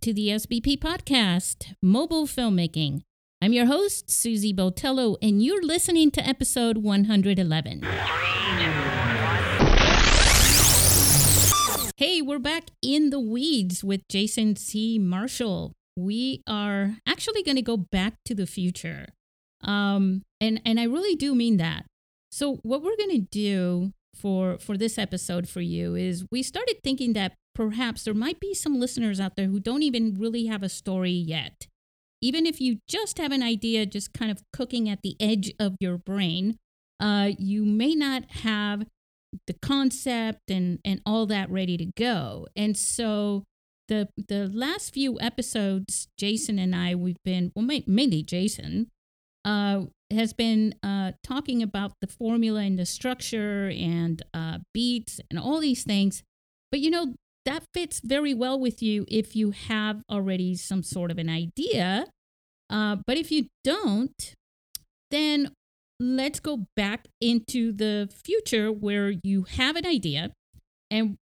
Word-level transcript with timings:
to 0.00 0.14
the 0.14 0.28
SBP 0.28 0.78
podcast, 0.78 1.74
Mobile 1.82 2.26
Filmmaking. 2.26 3.02
I'm 3.42 3.52
your 3.52 3.66
host, 3.66 4.10
Susie 4.10 4.54
Botello, 4.54 5.16
and 5.20 5.42
you're 5.42 5.62
listening 5.62 6.10
to 6.12 6.26
episode 6.26 6.78
111. 6.78 7.82
Hey, 11.98 12.22
we're 12.22 12.38
back 12.38 12.70
in 12.80 13.10
the 13.10 13.20
weeds 13.20 13.84
with 13.84 14.08
Jason 14.08 14.56
C. 14.56 14.98
Marshall. 14.98 15.74
We 15.98 16.42
are 16.46 16.96
actually 17.06 17.42
going 17.42 17.56
to 17.56 17.62
go 17.62 17.76
back 17.76 18.14
to 18.24 18.34
the 18.34 18.46
future. 18.46 19.08
Um, 19.62 20.22
and, 20.40 20.62
and 20.64 20.80
I 20.80 20.84
really 20.84 21.14
do 21.14 21.34
mean 21.34 21.58
that. 21.58 21.84
So, 22.30 22.56
what 22.62 22.82
we're 22.82 22.96
going 22.96 23.20
to 23.20 23.26
do 23.30 23.92
for 24.16 24.58
for 24.58 24.76
this 24.76 24.98
episode 24.98 25.48
for 25.48 25.60
you 25.60 25.94
is 25.94 26.24
we 26.30 26.42
started 26.42 26.76
thinking 26.82 27.12
that 27.12 27.34
perhaps 27.60 28.04
there 28.04 28.14
might 28.14 28.40
be 28.40 28.54
some 28.54 28.80
listeners 28.80 29.20
out 29.20 29.36
there 29.36 29.48
who 29.48 29.60
don't 29.60 29.82
even 29.82 30.18
really 30.18 30.46
have 30.46 30.62
a 30.62 30.68
story 30.68 31.10
yet. 31.10 31.66
Even 32.22 32.46
if 32.46 32.58
you 32.58 32.78
just 32.88 33.18
have 33.18 33.32
an 33.32 33.42
idea, 33.42 33.84
just 33.84 34.14
kind 34.14 34.30
of 34.30 34.42
cooking 34.50 34.88
at 34.88 35.02
the 35.02 35.14
edge 35.20 35.52
of 35.60 35.76
your 35.78 35.98
brain, 35.98 36.56
uh, 37.00 37.32
you 37.38 37.66
may 37.66 37.94
not 37.94 38.24
have 38.30 38.86
the 39.46 39.52
concept 39.60 40.50
and 40.50 40.78
and 40.86 41.02
all 41.04 41.26
that 41.26 41.50
ready 41.50 41.76
to 41.76 41.84
go. 41.98 42.46
And 42.56 42.78
so 42.78 43.44
the 43.88 44.08
the 44.16 44.48
last 44.48 44.94
few 44.94 45.20
episodes, 45.20 46.08
Jason 46.16 46.58
and 46.58 46.74
I, 46.74 46.94
we've 46.94 47.22
been 47.26 47.52
well, 47.54 47.68
mainly 47.86 48.22
Jason, 48.22 48.88
uh, 49.44 49.82
has 50.10 50.32
been 50.32 50.76
uh, 50.82 51.12
talking 51.22 51.62
about 51.62 51.92
the 52.00 52.06
formula 52.06 52.62
and 52.62 52.78
the 52.78 52.86
structure 52.86 53.68
and 53.68 54.22
uh, 54.32 54.58
beats 54.72 55.20
and 55.30 55.38
all 55.38 55.60
these 55.60 55.84
things. 55.84 56.22
But 56.70 56.80
you 56.80 56.90
know, 56.90 57.14
that 57.44 57.64
fits 57.72 58.00
very 58.04 58.34
well 58.34 58.58
with 58.58 58.82
you 58.82 59.04
if 59.08 59.34
you 59.34 59.52
have 59.52 60.02
already 60.10 60.54
some 60.54 60.82
sort 60.82 61.10
of 61.10 61.18
an 61.18 61.28
idea. 61.28 62.06
Uh, 62.68 62.96
but 63.06 63.16
if 63.16 63.30
you 63.32 63.46
don't, 63.64 64.34
then 65.10 65.52
let's 65.98 66.40
go 66.40 66.66
back 66.76 67.08
into 67.20 67.72
the 67.72 68.08
future 68.24 68.70
where 68.70 69.14
you 69.22 69.44
have 69.44 69.76
an 69.76 69.86
idea 69.86 70.30
and 70.90 71.16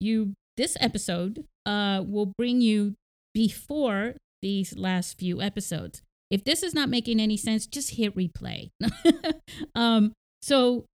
you 0.00 0.34
this 0.56 0.76
episode 0.80 1.44
uh, 1.66 2.02
will 2.06 2.32
bring 2.36 2.60
you 2.60 2.94
before 3.32 4.14
these 4.42 4.76
last 4.76 5.18
few 5.18 5.40
episodes 5.40 6.02
if 6.30 6.44
this 6.44 6.62
is 6.62 6.74
not 6.74 6.88
making 6.88 7.20
any 7.20 7.36
sense, 7.36 7.66
just 7.66 7.96
hit 7.96 8.14
replay. 8.14 8.70
um, 9.74 10.12
so 10.40 10.86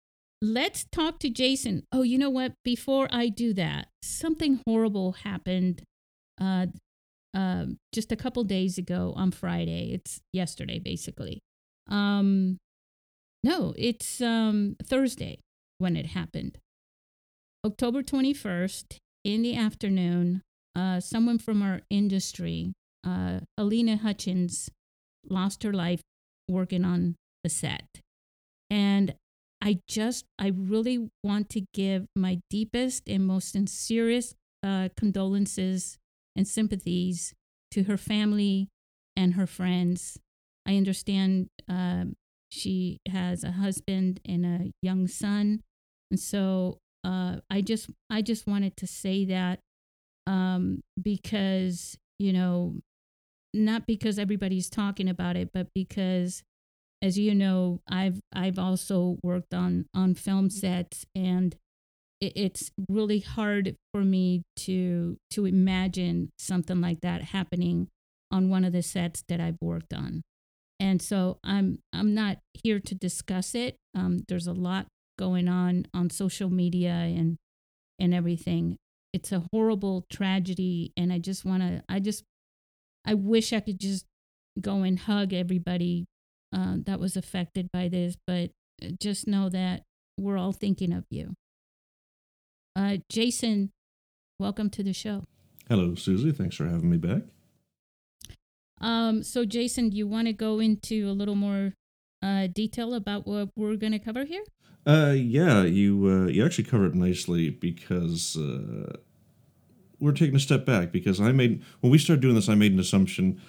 let's 0.44 0.84
talk 0.92 1.18
to 1.20 1.30
Jason. 1.30 1.84
Oh, 1.90 2.02
you 2.02 2.18
know 2.18 2.30
what? 2.30 2.52
Before 2.64 3.08
I 3.10 3.28
do 3.28 3.54
that, 3.54 3.88
something 4.02 4.60
horrible 4.66 5.12
happened 5.12 5.82
uh, 6.40 6.66
uh, 7.34 7.66
just 7.92 8.12
a 8.12 8.16
couple 8.16 8.44
days 8.44 8.76
ago 8.76 9.14
on 9.16 9.30
Friday. 9.30 9.92
It's 9.94 10.20
yesterday, 10.32 10.78
basically. 10.78 11.40
Um, 11.88 12.58
no, 13.42 13.74
it's 13.76 14.20
um, 14.20 14.76
Thursday 14.82 15.40
when 15.78 15.96
it 15.96 16.06
happened. 16.06 16.58
October 17.64 18.02
21st 18.02 18.98
in 19.24 19.42
the 19.42 19.56
afternoon, 19.56 20.42
uh, 20.76 21.00
someone 21.00 21.38
from 21.38 21.62
our 21.62 21.80
industry, 21.88 22.74
uh, 23.06 23.40
Halyna 23.58 24.00
Hutchins, 24.00 24.68
lost 25.28 25.62
her 25.62 25.72
life 25.72 26.02
working 26.48 26.84
on 26.84 27.16
the 27.42 27.48
set. 27.48 27.86
And 28.68 29.14
I 29.64 29.80
just, 29.88 30.26
I 30.38 30.52
really 30.54 31.08
want 31.22 31.48
to 31.50 31.62
give 31.72 32.06
my 32.14 32.40
deepest 32.50 33.08
and 33.08 33.26
most 33.26 33.52
sincerest 33.52 34.34
uh, 34.62 34.90
condolences 34.94 35.98
and 36.36 36.46
sympathies 36.46 37.32
to 37.70 37.84
her 37.84 37.96
family 37.96 38.68
and 39.16 39.34
her 39.34 39.46
friends. 39.46 40.18
I 40.66 40.76
understand 40.76 41.48
uh, 41.66 42.04
she 42.50 42.98
has 43.08 43.42
a 43.42 43.52
husband 43.52 44.20
and 44.26 44.44
a 44.44 44.70
young 44.82 45.08
son, 45.08 45.62
and 46.10 46.20
so 46.20 46.78
uh, 47.02 47.36
I 47.48 47.62
just, 47.62 47.88
I 48.10 48.20
just 48.20 48.46
wanted 48.46 48.76
to 48.78 48.86
say 48.86 49.24
that 49.26 49.60
um, 50.26 50.82
because 51.00 51.96
you 52.18 52.32
know 52.32 52.76
not 53.54 53.86
because 53.86 54.18
everybody's 54.18 54.68
talking 54.68 55.08
about 55.08 55.36
it, 55.36 55.50
but 55.54 55.68
because 55.74 56.42
as 57.04 57.18
you 57.18 57.34
know, 57.34 57.82
I've 57.86 58.18
I've 58.32 58.58
also 58.58 59.18
worked 59.22 59.52
on 59.52 59.84
on 59.94 60.14
film 60.14 60.48
sets 60.48 61.04
and 61.14 61.54
it, 62.18 62.32
it's 62.34 62.70
really 62.88 63.18
hard 63.20 63.76
for 63.92 64.02
me 64.02 64.42
to 64.60 65.18
to 65.32 65.44
imagine 65.44 66.32
something 66.38 66.80
like 66.80 67.02
that 67.02 67.20
happening 67.20 67.88
on 68.30 68.48
one 68.48 68.64
of 68.64 68.72
the 68.72 68.82
sets 68.82 69.22
that 69.28 69.38
I've 69.38 69.58
worked 69.60 69.92
on. 69.92 70.22
And 70.80 71.02
so 71.02 71.38
I'm 71.44 71.80
I'm 71.92 72.14
not 72.14 72.38
here 72.54 72.80
to 72.80 72.94
discuss 72.94 73.54
it. 73.54 73.76
Um, 73.94 74.24
there's 74.26 74.46
a 74.46 74.54
lot 74.54 74.86
going 75.18 75.46
on 75.46 75.86
on 75.92 76.08
social 76.08 76.48
media 76.48 76.90
and 76.92 77.36
and 77.98 78.14
everything. 78.14 78.76
It's 79.12 79.30
a 79.30 79.44
horrible 79.52 80.06
tragedy, 80.10 80.94
and 80.96 81.12
I 81.12 81.18
just 81.18 81.44
want 81.44 81.62
to 81.62 81.84
I 81.86 82.00
just 82.00 82.24
I 83.04 83.12
wish 83.12 83.52
I 83.52 83.60
could 83.60 83.78
just 83.78 84.06
go 84.58 84.84
and 84.84 84.98
hug 84.98 85.34
everybody 85.34 86.06
uh, 86.54 86.76
that 86.86 87.00
was 87.00 87.16
affected 87.16 87.68
by 87.72 87.88
this, 87.88 88.16
but 88.26 88.50
uh, 88.82 88.88
just 89.00 89.26
know 89.26 89.48
that 89.48 89.82
we're 90.16 90.38
all 90.38 90.52
thinking 90.52 90.92
of 90.92 91.04
you. 91.10 91.34
Uh, 92.76 92.98
Jason, 93.08 93.70
welcome 94.38 94.70
to 94.70 94.82
the 94.82 94.92
show. 94.92 95.24
Hello, 95.68 95.94
Susie. 95.94 96.32
Thanks 96.32 96.56
for 96.56 96.66
having 96.66 96.90
me 96.90 96.96
back. 96.96 97.22
Um, 98.80 99.22
so, 99.22 99.44
Jason, 99.44 99.90
do 99.90 99.96
you 99.96 100.06
want 100.06 100.26
to 100.26 100.32
go 100.32 100.60
into 100.60 101.08
a 101.08 101.12
little 101.12 101.34
more 101.34 101.72
uh, 102.22 102.48
detail 102.48 102.94
about 102.94 103.26
what 103.26 103.48
we're 103.56 103.76
going 103.76 103.92
to 103.92 103.98
cover 103.98 104.24
here? 104.24 104.44
Uh, 104.86 105.14
yeah, 105.16 105.62
you 105.62 106.06
uh, 106.06 106.26
you 106.28 106.44
actually 106.44 106.64
covered 106.64 106.92
it 106.92 106.94
nicely 106.94 107.48
because 107.48 108.36
uh, 108.36 108.96
we're 109.98 110.12
taking 110.12 110.36
a 110.36 110.40
step 110.40 110.66
back 110.66 110.92
because 110.92 111.20
I 111.20 111.32
made 111.32 111.62
when 111.80 111.90
we 111.90 111.96
started 111.96 112.20
doing 112.20 112.34
this, 112.34 112.50
I 112.50 112.54
made 112.54 112.72
an 112.72 112.78
assumption 112.78 113.40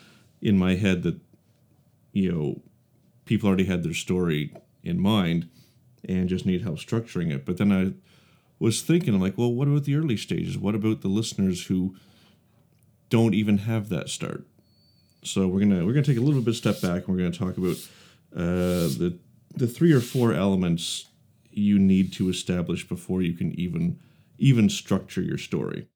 in 0.41 0.57
my 0.57 0.75
head 0.75 1.03
that 1.03 1.19
you 2.13 2.31
know 2.31 2.61
people 3.25 3.47
already 3.47 3.66
had 3.66 3.84
their 3.84 3.94
story 3.94 4.53
in 4.84 5.00
mind 5.00 5.50
and 6.08 6.30
just 6.30 6.46
need 6.46 6.62
help 6.62 6.78
structuring 6.78 7.34
it. 7.34 7.46
But 7.46 7.58
then 7.58 7.72
I 7.72 7.94
was 8.59 8.81
thinking, 8.81 9.13
I'm 9.13 9.22
like, 9.22 9.38
well, 9.38 9.52
what 9.52 9.68
about 9.68 9.84
the 9.84 9.96
early 9.96 10.18
stages? 10.18 10.58
What 10.58 10.75
about 10.75 11.02
the 11.02 11.08
listeners 11.08 11.66
who 11.66 11.96
don't 13.09 13.34
even 13.34 13.59
have 13.59 13.90
that 13.90 14.09
start? 14.09 14.46
So 15.24 15.47
we're 15.47 15.62
gonna 15.62 15.86
we're 15.86 15.94
gonna 15.94 16.06
take 16.06 16.18
a 16.18 16.22
little 16.22 16.41
bit 16.41 16.52
of 16.52 16.56
step 16.56 16.81
back. 16.81 17.08
and 17.08 17.08
We're 17.08 17.18
gonna 17.18 17.31
talk 17.31 17.58
about 17.58 17.78
uh, 18.36 18.88
the 18.94 19.18
the 19.56 19.68
three 19.68 19.92
or 19.92 20.02
four 20.02 20.34
elements 20.34 21.07
you 21.50 21.80
need 21.80 22.13
to 22.13 22.30
establish 22.30 22.88
before 22.88 23.22
you 23.22 23.34
can 23.34 23.57
even 23.59 24.00
even 24.38 24.69
structure 24.69 25.22
your 25.22 25.38
story. 25.38 25.88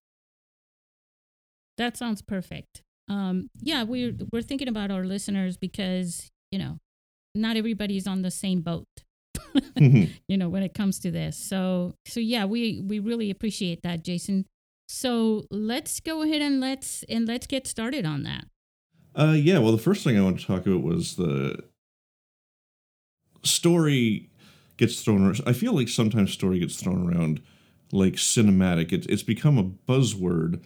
That 1.78 1.96
sounds 1.96 2.22
perfect. 2.22 2.82
Um, 3.08 3.50
yeah, 3.60 3.84
we're 3.84 4.16
we're 4.32 4.42
thinking 4.42 4.68
about 4.68 4.92
our 4.92 5.04
listeners 5.04 5.58
because 5.58 6.32
you 6.52 6.58
know 6.58 6.80
not 7.36 7.58
everybody's 7.58 8.08
on 8.08 8.22
the 8.22 8.32
same 8.32 8.62
boat. 8.62 8.88
mm-hmm. 9.56 10.12
You 10.28 10.38
know 10.38 10.50
when 10.50 10.64
it 10.64 10.74
comes 10.74 11.00
to 11.00 11.12
this. 11.12 11.38
So 11.38 11.96
so 12.06 12.20
yeah, 12.20 12.46
we 12.46 12.82
we 12.86 13.00
really 13.00 13.30
appreciate 13.30 13.82
that, 13.84 14.04
Jason. 14.04 14.46
So 14.88 15.46
let's 15.52 16.00
go 16.00 16.24
ahead 16.24 16.42
and 16.42 16.60
let's 16.60 17.04
and 17.10 17.28
let's 17.28 17.48
get 17.48 17.68
started 17.68 18.06
on 18.06 18.24
that. 18.24 18.46
Uh, 19.16 19.34
yeah. 19.34 19.60
Well, 19.60 19.72
the 19.72 19.78
first 19.82 20.04
thing 20.04 20.18
I 20.18 20.22
want 20.22 20.40
to 20.40 20.46
talk 20.46 20.66
about 20.66 20.84
was 20.84 21.16
the 21.16 21.64
story 23.44 24.30
gets 24.78 25.02
thrown. 25.02 25.24
Around. 25.24 25.42
I 25.46 25.54
feel 25.54 25.74
like 25.74 25.90
sometimes 25.90 26.32
story 26.32 26.60
gets 26.60 26.82
thrown 26.82 27.08
around 27.08 27.42
like 27.92 28.14
cinematic. 28.14 28.92
It's 28.92 29.08
it's 29.08 29.24
become 29.24 29.58
a 29.58 29.64
buzzword 29.64 30.62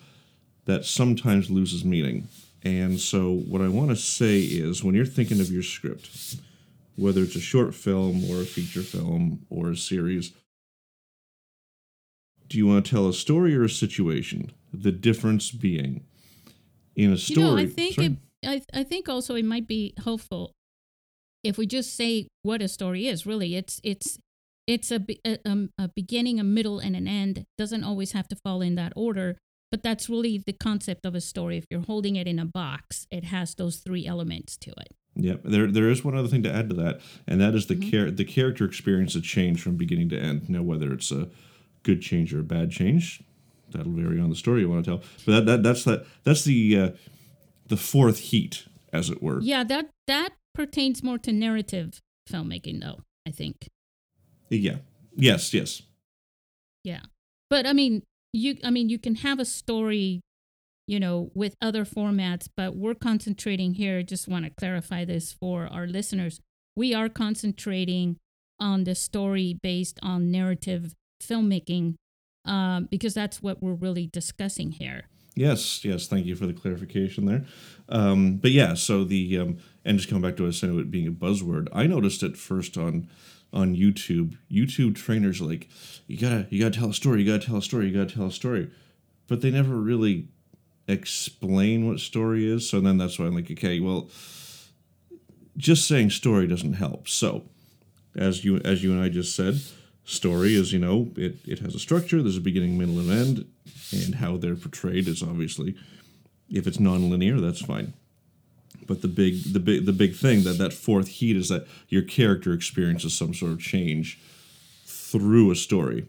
that 0.66 0.86
sometimes 0.86 1.50
loses 1.50 1.83
meaning. 1.83 2.27
And 2.63 3.00
so, 3.00 3.33
what 3.33 3.62
I 3.62 3.68
want 3.68 3.89
to 3.89 3.95
say 3.95 4.39
is 4.39 4.83
when 4.83 4.95
you're 4.95 5.06
thinking 5.06 5.42
of 5.42 5.51
your 5.51 5.63
script, 5.63 6.38
whether 6.95 7.22
it's 7.22 7.36
a 7.36 7.42
short 7.42 7.74
film 7.74 8.30
or 8.30 8.42
a 8.42 8.45
feature 8.45 8.81
film 8.81 9.45
or 9.50 9.72
a 9.72 9.78
series, 9.78 10.31
do 12.48 12.57
you 12.57 12.68
want 12.68 12.86
to 12.86 12.92
tell 12.92 13.07
a 13.07 13.13
story 13.13 13.56
or 13.56 13.63
a 13.63 13.69
situation? 13.69 14.51
The 14.74 14.92
difference 14.92 15.51
being 15.51 16.06
in 16.95 17.12
a 17.12 17.18
story. 17.18 17.42
You 17.42 17.56
know, 17.56 17.57
I 17.57 17.66
think 17.68 17.98
it, 17.98 18.12
I, 18.45 18.62
I 18.74 18.84
think 18.84 19.10
also 19.10 19.36
it 19.36 19.45
might 19.45 19.68
be 19.68 19.94
helpful 20.04 20.51
if 21.44 21.57
we 21.57 21.66
just 21.66 21.95
say 21.95 22.28
what 22.44 22.62
a 22.62 22.68
story 22.68 23.07
is. 23.07 23.25
Really, 23.25 23.56
it's 23.56 23.80
it's 23.84 24.19
it's 24.68 24.92
a, 24.92 25.01
a, 25.25 25.38
um, 25.45 25.72
a 25.78 25.90
beginning, 25.90 26.40
a 26.40 26.44
middle, 26.44 26.80
and 26.80 26.95
an 26.95 27.07
end. 27.07 27.40
It 27.40 27.48
doesn't 27.57 27.84
always 27.84 28.12
have 28.13 28.28
to 28.30 28.36
fall 28.36 28.62
in 28.62 28.75
that 28.75 28.94
order 28.95 29.38
but 29.74 29.81
that's 29.81 30.07
really 30.07 30.38
the 30.38 30.54
concept 30.54 31.04
of 31.04 31.16
a 31.16 31.19
story. 31.19 31.57
If 31.57 31.66
you're 31.72 31.81
holding 31.81 32.16
it 32.16 32.28
in 32.28 32.38
a 32.38 32.45
box, 32.45 33.07
it 33.10 33.24
has 33.24 33.56
those 33.56 33.78
three 33.78 34.06
elements 34.06 34.56
to 34.57 34.69
it. 34.69 34.94
Yeah, 35.15 35.36
there 35.44 35.71
there 35.71 35.89
is 35.89 36.04
one 36.04 36.18
other 36.18 36.27
thing 36.27 36.44
to 36.44 36.51
add 36.51 36.69
to 36.69 36.75
that, 36.75 37.00
and 37.27 37.39
that 37.39 37.54
is 37.54 37.68
the 37.68 37.75
mm-hmm. 37.75 37.92
char- 37.92 38.12
the 38.12 38.25
character 38.25 38.65
experience 38.65 39.15
a 39.15 39.21
change 39.21 39.62
from 39.62 39.75
beginning 39.75 40.10
to 40.10 40.19
end. 40.19 40.50
Now, 40.50 40.63
whether 40.63 40.92
it's 40.92 41.12
a 41.12 41.30
good 41.83 42.01
change 42.01 42.33
or 42.33 42.39
a 42.39 42.44
bad 42.44 42.71
change, 42.71 43.21
that'll 43.69 43.92
vary 43.92 44.19
on 44.19 44.30
the 44.30 44.36
story 44.36 44.62
you 44.62 44.69
want 44.69 44.86
to 44.86 44.92
tell. 44.92 45.04
But 45.25 45.31
that, 45.31 45.45
that 45.45 45.63
that's 45.63 45.83
that 45.83 46.06
that's 46.24 46.44
the 46.44 46.80
uh, 46.80 46.89
the 47.68 47.77
fourth 47.77 48.31
beat, 48.31 48.65
as 48.92 49.10
it 49.12 49.21
were. 49.21 49.39
Yeah, 49.42 49.63
that 49.65 49.89
that 50.07 50.31
pertains 50.56 51.04
more 51.04 51.19
to 51.19 51.31
narrative 51.31 52.00
filmmaking, 52.27 52.81
though. 52.81 53.01
I 53.27 53.31
think. 53.31 53.68
Yeah. 54.50 54.77
Yes. 55.16 55.54
Yes. 55.54 55.83
Yeah, 56.83 57.01
but 57.50 57.66
I 57.66 57.74
mean, 57.74 58.04
you. 58.33 58.57
I 58.63 58.69
mean, 58.69 58.89
you 58.89 59.00
can 59.00 59.16
have 59.16 59.39
a 59.39 59.45
story, 59.45 60.21
you 60.88 61.00
know, 61.00 61.31
with 61.33 61.56
other 61.62 61.85
formats, 61.85 62.47
but 62.56 62.75
we're 62.75 62.95
concentrating 62.95 63.75
here. 63.75 64.03
Just 64.03 64.27
want 64.27 64.45
to 64.45 64.51
clarify 64.51 65.06
this 65.06 65.31
for 65.31 65.68
our 65.68 65.88
listeners. 65.88 66.39
We 66.75 66.94
are 66.94 67.09
concentrating 67.09 68.18
on 68.59 68.83
the 68.83 68.95
story 68.95 69.59
based 69.62 70.00
on 70.01 70.31
narrative 70.31 70.94
filmmaking 71.21 71.95
um, 72.45 72.88
because 72.89 73.13
that's 73.13 73.41
what 73.41 73.62
we're 73.62 73.74
really 73.74 74.07
discussing 74.07 74.71
here. 74.71 75.03
Yes, 75.35 75.83
yes. 75.83 76.07
Thank 76.07 76.25
you 76.25 76.35
for 76.35 76.45
the 76.45 76.53
clarification 76.53 77.25
there. 77.25 77.45
Um, 77.89 78.38
but 78.38 78.51
yeah, 78.51 78.75
so 78.75 79.03
the 79.03 79.39
um, 79.39 79.57
and 79.83 79.97
just 79.97 80.09
coming 80.09 80.21
back 80.21 80.38
to 80.38 80.44
what 80.44 80.63
I 80.63 80.68
about 80.68 80.80
it 80.80 80.91
being 80.91 81.07
a 81.07 81.12
buzzword, 81.12 81.69
I 81.74 81.88
noticed 81.88 82.21
it 82.21 82.38
first 82.38 82.77
on 82.77 83.09
on 83.51 83.75
YouTube. 83.75 84.38
YouTube 84.51 84.95
trainers 84.95 85.41
like 85.41 85.69
you 86.07 86.18
gotta 86.18 86.47
you 86.50 86.59
gotta 86.59 86.80
tell 86.80 86.89
a 86.89 86.94
story, 86.94 87.24
you 87.24 87.31
gotta 87.31 87.47
tell 87.47 87.57
a 87.57 87.62
story, 87.62 87.88
you 87.88 87.94
gotta 87.94 88.13
tell 88.13 88.27
a 88.27 88.31
story, 88.31 88.69
but 89.27 89.41
they 89.41 89.50
never 89.50 89.75
really 89.75 90.27
explain 90.88 91.88
what 91.88 92.00
story 92.00 92.50
is. 92.50 92.69
So 92.69 92.80
then 92.80 92.97
that's 92.97 93.18
why 93.18 93.25
I'm 93.25 93.35
like, 93.35 93.51
okay, 93.51 93.80
well, 93.80 94.09
just 95.57 95.88
saying 95.88 96.09
story 96.09 96.47
doesn't 96.47 96.74
help. 96.74 97.07
So 97.07 97.44
as 98.15 98.44
you 98.44 98.57
as 98.57 98.83
you 98.83 98.91
and 98.91 99.01
I 99.01 99.09
just 99.09 99.35
said, 99.35 99.62
story 100.03 100.56
is 100.56 100.74
you 100.74 100.80
know 100.80 101.12
it 101.15 101.38
it 101.45 101.59
has 101.59 101.75
a 101.75 101.80
structure. 101.80 102.21
There's 102.21 102.38
a 102.38 102.41
beginning, 102.41 102.77
middle, 102.77 103.00
and 103.00 103.12
end, 103.12 103.45
and 103.91 104.15
how 104.15 104.38
they're 104.38 104.56
portrayed 104.56 105.07
is 105.07 105.24
obviously 105.24 105.75
if 106.50 106.68
it's 106.68 106.80
non-linear, 106.80 107.39
that's 107.39 107.62
fine. 107.62 107.94
But 108.85 109.01
the 109.01 109.07
big 109.07 109.53
the 109.53 109.59
big 109.59 109.85
the 109.85 109.94
big 109.94 110.15
thing 110.15 110.44
that 110.44 110.57
that 110.57 110.74
fourth 110.74 111.19
beat 111.19 111.38
is 111.38 111.50
that 111.50 111.68
your 111.88 112.01
character 112.01 112.53
experiences 112.53 113.18
some 113.18 113.33
sort 113.33 113.53
of 113.53 113.59
change 113.59 114.19
through 114.85 115.51
a 115.51 115.56
story. 115.56 116.07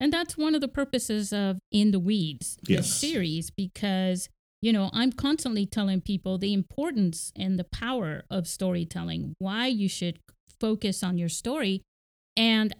And 0.00 0.12
that's 0.12 0.36
one 0.38 0.54
of 0.54 0.60
the 0.60 0.68
purposes 0.68 1.32
of 1.32 1.58
In 1.72 1.90
the 1.90 1.98
Weeds, 2.00 2.56
this 2.62 2.68
Yes. 2.76 2.94
series, 2.94 3.50
because, 3.50 4.28
you 4.62 4.72
know, 4.72 4.90
I'm 4.92 5.12
constantly 5.12 5.66
telling 5.66 6.00
people 6.00 6.38
the 6.38 6.52
importance 6.52 7.32
and 7.34 7.58
the 7.58 7.64
power 7.64 8.24
of 8.30 8.46
storytelling, 8.46 9.34
why 9.38 9.66
you 9.66 9.88
should 9.88 10.18
focus 10.60 11.02
on 11.02 11.18
your 11.18 11.28
story. 11.28 11.82
And 12.36 12.74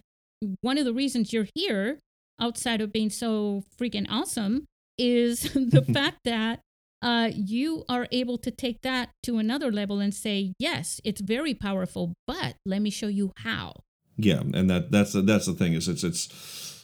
one 0.61 0.77
of 0.77 0.85
the 0.85 0.93
reasons 0.93 1.33
you're 1.33 1.47
here, 1.55 1.99
outside 2.39 2.79
of 2.79 2.93
being 2.93 3.09
so 3.09 3.63
freaking 3.77 4.07
awesome, 4.09 4.65
is 4.97 5.41
the 5.53 5.81
fact 5.93 6.19
that 6.23 6.61
uh, 7.01 7.31
you 7.33 7.83
are 7.87 8.07
able 8.11 8.37
to 8.37 8.51
take 8.51 8.81
that 8.81 9.09
to 9.23 9.37
another 9.37 9.71
level 9.71 9.99
and 9.99 10.13
say, 10.13 10.53
yes, 10.59 10.99
it's 11.03 11.21
very 11.21 11.53
powerful, 11.53 12.13
but 12.27 12.55
let 12.65 12.81
me 12.81 12.89
show 12.89 13.07
you 13.07 13.31
how. 13.37 13.73
Yeah, 14.17 14.41
and 14.41 14.69
that 14.69 14.91
that's 14.91 15.13
the, 15.13 15.21
that's 15.21 15.45
the 15.45 15.53
thing 15.53 15.73
is 15.73 15.87
it's 15.87 16.03
it's 16.03 16.78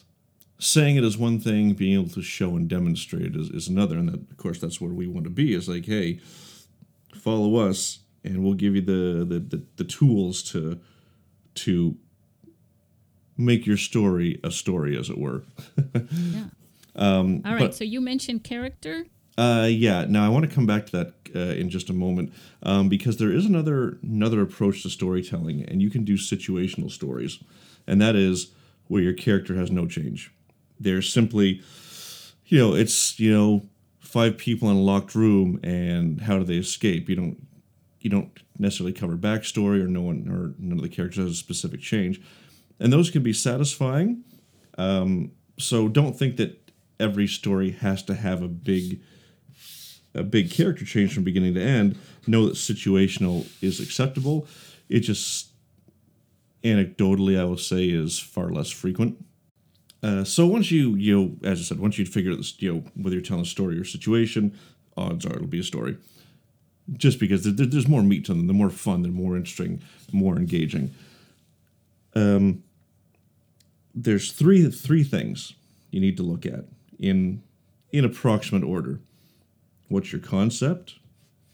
saying 0.58 0.96
it 0.96 1.04
is 1.04 1.18
one 1.18 1.38
thing, 1.38 1.74
being 1.74 1.98
able 2.00 2.10
to 2.10 2.22
show 2.22 2.56
and 2.56 2.68
demonstrate 2.68 3.36
is, 3.36 3.50
is 3.50 3.68
another, 3.68 3.98
and 3.98 4.08
that 4.08 4.30
of 4.30 4.36
course 4.36 4.58
that's 4.60 4.80
where 4.80 4.92
we 4.92 5.06
want 5.06 5.24
to 5.24 5.30
be. 5.30 5.54
Is 5.54 5.68
like, 5.68 5.86
hey, 5.86 6.20
follow 7.14 7.56
us, 7.56 8.00
and 8.24 8.42
we'll 8.42 8.54
give 8.54 8.74
you 8.74 8.82
the 8.82 9.24
the, 9.24 9.38
the, 9.40 9.62
the 9.76 9.84
tools 9.84 10.42
to 10.52 10.80
to 11.56 11.96
make 13.36 13.66
your 13.66 13.76
story 13.76 14.40
a 14.42 14.50
story, 14.50 14.98
as 14.98 15.10
it 15.10 15.18
were. 15.18 15.42
Yeah. 15.76 16.44
um, 16.96 17.42
All 17.44 17.52
right. 17.52 17.60
but- 17.60 17.74
so 17.74 17.84
you 17.84 18.00
mentioned 18.00 18.44
character. 18.44 19.06
Uh, 19.38 19.68
yeah. 19.70 20.06
Now 20.08 20.24
I 20.24 20.30
want 20.30 20.48
to 20.48 20.54
come 20.54 20.64
back 20.64 20.86
to 20.86 20.92
that 20.92 21.14
uh, 21.34 21.52
in 21.54 21.68
just 21.68 21.90
a 21.90 21.92
moment 21.92 22.32
um, 22.62 22.88
because 22.88 23.18
there 23.18 23.30
is 23.30 23.44
another 23.44 23.98
another 24.02 24.40
approach 24.40 24.82
to 24.84 24.88
storytelling, 24.88 25.62
and 25.62 25.82
you 25.82 25.90
can 25.90 26.04
do 26.04 26.14
situational 26.14 26.90
stories, 26.90 27.42
and 27.86 28.00
that 28.00 28.16
is 28.16 28.52
where 28.88 29.02
your 29.02 29.12
character 29.12 29.54
has 29.56 29.70
no 29.70 29.86
change. 29.86 30.32
They're 30.78 31.02
simply, 31.02 31.62
you 32.46 32.58
know, 32.58 32.74
it's 32.74 33.18
you 33.18 33.32
know 33.32 33.62
five 34.00 34.38
people 34.38 34.70
in 34.70 34.76
a 34.76 34.80
locked 34.80 35.14
room, 35.14 35.60
and 35.62 36.20
how 36.20 36.38
do 36.38 36.44
they 36.44 36.56
escape? 36.56 37.08
You 37.08 37.16
don't 37.16 37.46
you 38.00 38.10
don't 38.10 38.38
necessarily 38.58 38.92
cover 38.92 39.16
backstory, 39.16 39.82
or 39.82 39.88
no 39.88 40.02
one 40.02 40.28
or 40.28 40.54
none 40.58 40.78
of 40.78 40.82
the 40.82 40.88
characters 40.88 41.24
has 41.24 41.32
a 41.32 41.36
specific 41.36 41.80
change, 41.80 42.20
and 42.78 42.92
those 42.92 43.10
can 43.10 43.22
be 43.22 43.32
satisfying. 43.32 44.24
Um, 44.78 45.32
so 45.58 45.88
don't 45.88 46.18
think 46.18 46.36
that 46.36 46.70
every 47.00 47.26
story 47.26 47.70
has 47.70 48.02
to 48.04 48.14
have 48.14 48.42
a 48.42 48.48
big 48.48 49.00
a 50.14 50.22
big 50.22 50.50
character 50.50 50.84
change 50.84 51.12
from 51.12 51.24
beginning 51.24 51.54
to 51.54 51.62
end, 51.62 51.98
know 52.26 52.46
that 52.46 52.54
situational 52.54 53.46
is 53.62 53.80
acceptable. 53.80 54.46
It 54.88 55.00
just 55.00 55.50
anecdotally, 56.64 57.38
I 57.38 57.44
will 57.44 57.58
say, 57.58 57.84
is 57.84 58.18
far 58.18 58.50
less 58.50 58.70
frequent. 58.70 59.22
Uh, 60.06 60.22
so 60.22 60.46
once 60.46 60.70
you 60.70 60.94
you 60.94 61.16
know, 61.16 61.48
as 61.50 61.58
I 61.58 61.62
said, 61.64 61.80
once 61.80 61.98
you 61.98 62.06
figure 62.06 62.30
out 62.30 62.36
this, 62.38 62.54
you 62.62 62.72
know 62.74 62.84
whether 62.94 63.16
you're 63.16 63.24
telling 63.24 63.42
a 63.42 63.46
story 63.46 63.76
or 63.78 63.84
situation, 63.84 64.56
odds 64.96 65.26
are 65.26 65.34
it'll 65.34 65.48
be 65.48 65.58
a 65.58 65.64
story. 65.64 65.96
Just 66.92 67.18
because 67.18 67.42
there, 67.42 67.52
there- 67.52 67.66
there's 67.66 67.88
more 67.88 68.02
meat 68.02 68.24
to 68.26 68.32
them, 68.34 68.46
they're 68.46 68.54
more 68.54 68.70
fun, 68.70 69.02
they're 69.02 69.10
more 69.10 69.36
interesting, 69.36 69.80
more 70.12 70.36
engaging. 70.36 70.94
Um, 72.14 72.62
there's 73.94 74.30
three 74.30 74.70
three 74.70 75.02
things 75.02 75.54
you 75.90 76.00
need 76.00 76.16
to 76.18 76.22
look 76.22 76.46
at 76.46 76.64
in 76.98 77.42
in 77.92 78.04
approximate 78.04 78.62
order 78.64 79.00
what's 79.88 80.12
your 80.12 80.20
concept 80.20 80.96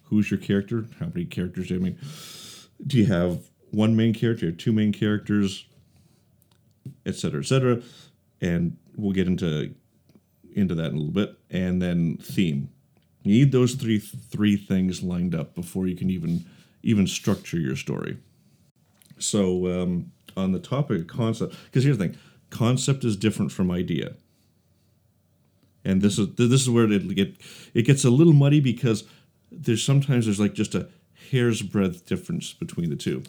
who's 0.05 0.31
your 0.31 0.41
character 0.41 0.87
how 0.99 1.07
many 1.07 1.25
characters 1.25 1.69
do 1.69 1.75
you 1.75 1.81
mean 1.81 1.99
do 2.87 2.99
you 2.99 3.07
have 3.07 3.45
one 3.71 3.95
main 3.95 4.13
character 4.13 4.51
two 4.51 4.73
main 4.73 4.93
characters 4.93 5.67
Etc. 7.07 7.15
cetera 7.21 7.41
et 7.41 7.47
cetera 7.47 7.83
and 8.43 8.77
we'll 8.97 9.13
get 9.13 9.27
into 9.27 9.75
into 10.55 10.75
that 10.75 10.91
in 10.91 10.97
a 10.97 10.99
little 10.99 11.13
bit. 11.13 11.39
And 11.49 11.81
then 11.81 12.19
theme. 12.19 12.69
You 13.23 13.39
need 13.39 13.53
those 13.53 13.75
three 13.75 13.99
three 13.99 14.57
things 14.57 15.03
lined 15.03 15.35
up 15.35 15.55
before 15.55 15.87
you 15.87 15.97
can 15.97 16.11
even 16.11 16.45
even 16.83 17.07
structure 17.07 17.59
your 17.59 17.77
story. 17.77 18.19
So 19.19 19.69
um, 19.69 20.13
on 20.37 20.53
the 20.53 20.59
topic 20.59 21.01
of 21.03 21.07
concept 21.07 21.55
because 21.65 21.85
here's 21.85 21.97
the 21.97 22.09
thing 22.09 22.19
concept 22.51 23.05
is 23.05 23.17
different 23.17 23.53
from 23.53 23.71
idea. 23.71 24.15
And 25.85 26.03
this 26.03 26.19
is 26.19 26.35
this 26.35 26.63
is 26.63 26.71
where 26.71 26.91
it 26.91 27.15
get 27.15 27.37
it 27.75 27.83
gets 27.83 28.05
a 28.05 28.11
little 28.11 28.33
muddy 28.33 28.61
because 28.61 29.05
there's 29.51 29.85
sometimes 29.85 30.27
there's 30.27 30.41
like 30.41 30.55
just 30.55 30.75
a 30.75 30.89
hair's 31.31 31.63
breadth 31.63 32.07
difference 32.07 32.53
between 32.53 32.91
the 32.91 32.97
two, 32.97 33.23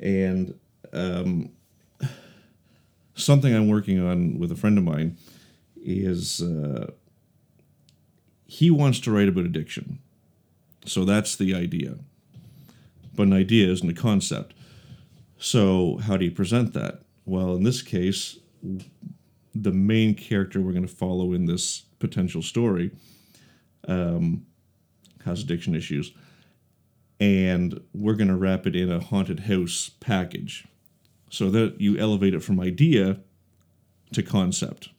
and 0.00 0.54
um, 0.92 1.50
something 3.18 3.54
I'm 3.54 3.68
working 3.68 4.00
on 4.00 4.38
with 4.38 4.52
a 4.52 4.56
friend 4.56 4.78
of 4.78 4.84
mine 4.84 5.16
is 5.76 6.40
uh, 6.40 6.90
he 8.46 8.70
wants 8.70 9.00
to 9.00 9.10
write 9.10 9.28
about 9.28 9.44
addiction, 9.44 9.98
so 10.86 11.04
that's 11.04 11.36
the 11.36 11.54
idea, 11.54 11.96
but 13.14 13.24
an 13.24 13.32
idea 13.32 13.70
isn't 13.70 13.90
a 13.90 13.94
concept. 13.94 14.54
So 15.38 15.98
how 15.98 16.16
do 16.16 16.24
you 16.24 16.30
present 16.30 16.72
that? 16.74 17.02
Well, 17.24 17.54
in 17.54 17.62
this 17.62 17.82
case, 17.82 18.38
the 19.54 19.72
main 19.72 20.14
character 20.14 20.60
we're 20.60 20.72
going 20.72 20.86
to 20.86 20.92
follow 20.92 21.32
in 21.32 21.46
this 21.46 21.82
potential 21.98 22.42
story 22.42 22.90
um, 23.86 24.46
has 25.24 25.42
addiction 25.42 25.74
issues, 25.74 26.12
and 27.20 27.80
we're 27.92 28.14
going 28.14 28.28
to 28.28 28.36
wrap 28.36 28.66
it 28.66 28.74
in 28.74 28.90
a 28.90 29.00
haunted 29.00 29.40
house 29.40 29.90
package, 30.00 30.66
so 31.30 31.50
that 31.50 31.80
you 31.80 31.96
elevate 31.98 32.34
it 32.34 32.42
from 32.42 32.60
idea 32.60 33.20
to 34.12 34.22
concept. 34.22 34.90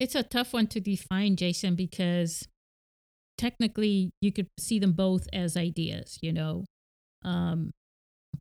It's 0.00 0.14
a 0.14 0.22
tough 0.22 0.52
one 0.52 0.66
to 0.68 0.80
define, 0.80 1.36
Jason, 1.36 1.74
because 1.74 2.46
technically 3.36 4.10
you 4.20 4.32
could 4.32 4.48
see 4.58 4.78
them 4.78 4.92
both 4.92 5.26
as 5.32 5.56
ideas, 5.56 6.18
you 6.22 6.32
know. 6.32 6.64
Um, 7.24 7.70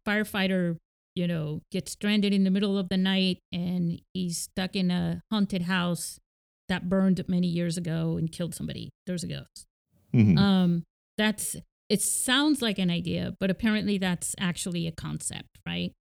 firefighter, 0.07 0.77
you 1.15 1.27
know, 1.27 1.61
gets 1.71 1.91
stranded 1.91 2.33
in 2.33 2.43
the 2.43 2.51
middle 2.51 2.77
of 2.77 2.89
the 2.89 2.97
night 2.97 3.39
and 3.51 4.01
he's 4.13 4.37
stuck 4.37 4.75
in 4.75 4.91
a 4.91 5.21
haunted 5.31 5.63
house 5.63 6.19
that 6.69 6.89
burned 6.89 7.23
many 7.27 7.47
years 7.47 7.77
ago 7.77 8.17
and 8.17 8.31
killed 8.31 8.53
somebody. 8.53 8.89
There's 9.05 9.23
a 9.23 9.27
ghost. 9.27 9.65
Mhm. 10.13 10.37
Um, 10.37 10.83
that's 11.17 11.55
it 11.89 12.01
sounds 12.01 12.61
like 12.61 12.79
an 12.79 12.89
idea, 12.89 13.35
but 13.39 13.49
apparently 13.49 13.97
that's 13.97 14.35
actually 14.37 14.87
a 14.87 14.91
concept, 14.91 15.57
right? 15.65 15.93